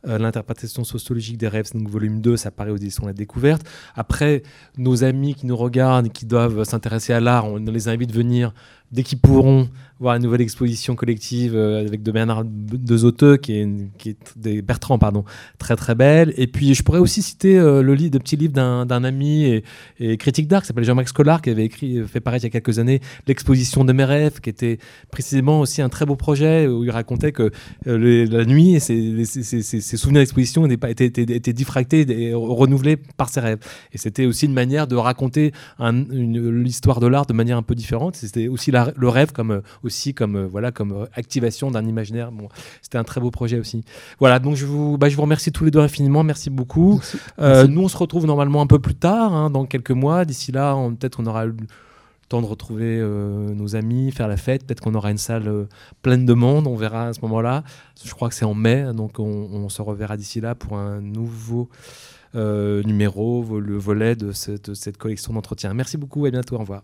[0.07, 3.67] L'interprétation sociologique des rêves, volume 2, ça paraît aux éditions La Découverte.
[3.95, 4.43] Après,
[4.77, 8.53] nos amis qui nous regardent, qui doivent s'intéresser à l'art, on les invite à venir
[8.93, 9.69] dès qu'ils pourront
[10.01, 14.61] voir une nouvelle exposition collective euh, avec de Bernard de qui est, qui est des
[14.61, 15.25] Bertrand, pardon,
[15.59, 16.35] très très belle.
[16.37, 19.63] Et puis je pourrais aussi citer euh, le, livre, de petit livre d'un ami
[19.99, 22.61] et, critique d'art qui s'appelle Jean-Max Collard, qui avait écrit, fait paraître il y a
[22.61, 24.79] quelques années l'exposition de mes rêves, qui était
[25.11, 27.51] précisément aussi un très beau projet où il racontait que
[27.87, 33.41] euh, la nuit, ses, ses, souvenirs d'exposition étaient, étaient, étaient, diffractés et renouvelés par ses
[33.41, 33.59] rêves.
[33.93, 38.17] Et c'était aussi une manière de raconter l'histoire de l'art de manière un peu différente.
[38.17, 41.87] C'était aussi la le rêve comme euh, aussi comme euh, voilà comme euh, activation d'un
[41.87, 42.33] imaginaire.
[42.33, 42.49] Bon,
[42.83, 43.85] c'était un très beau projet aussi.
[44.19, 46.23] Voilà, donc je vous bah, je vous remercie tous les deux infiniment.
[46.23, 47.01] Merci beaucoup.
[47.39, 50.25] Nous on se retrouve normalement un peu plus tard, hein, dans quelques mois.
[50.25, 51.57] D'ici là, peut-être on aura le
[52.29, 52.99] temps de retrouver
[53.55, 54.67] nos amis, faire la fête.
[54.67, 55.67] Peut-être qu'on aura une salle
[56.03, 56.67] pleine de monde.
[56.67, 57.65] On verra à ce moment-là.
[58.05, 61.69] Je crois que c'est en mai, donc on, se reverra d'ici là pour un nouveau
[62.35, 65.73] numéro, le volet de cette, de cette collection d'entretien.
[65.75, 66.57] Merci beaucoup et à bientôt.
[66.57, 66.83] Au revoir.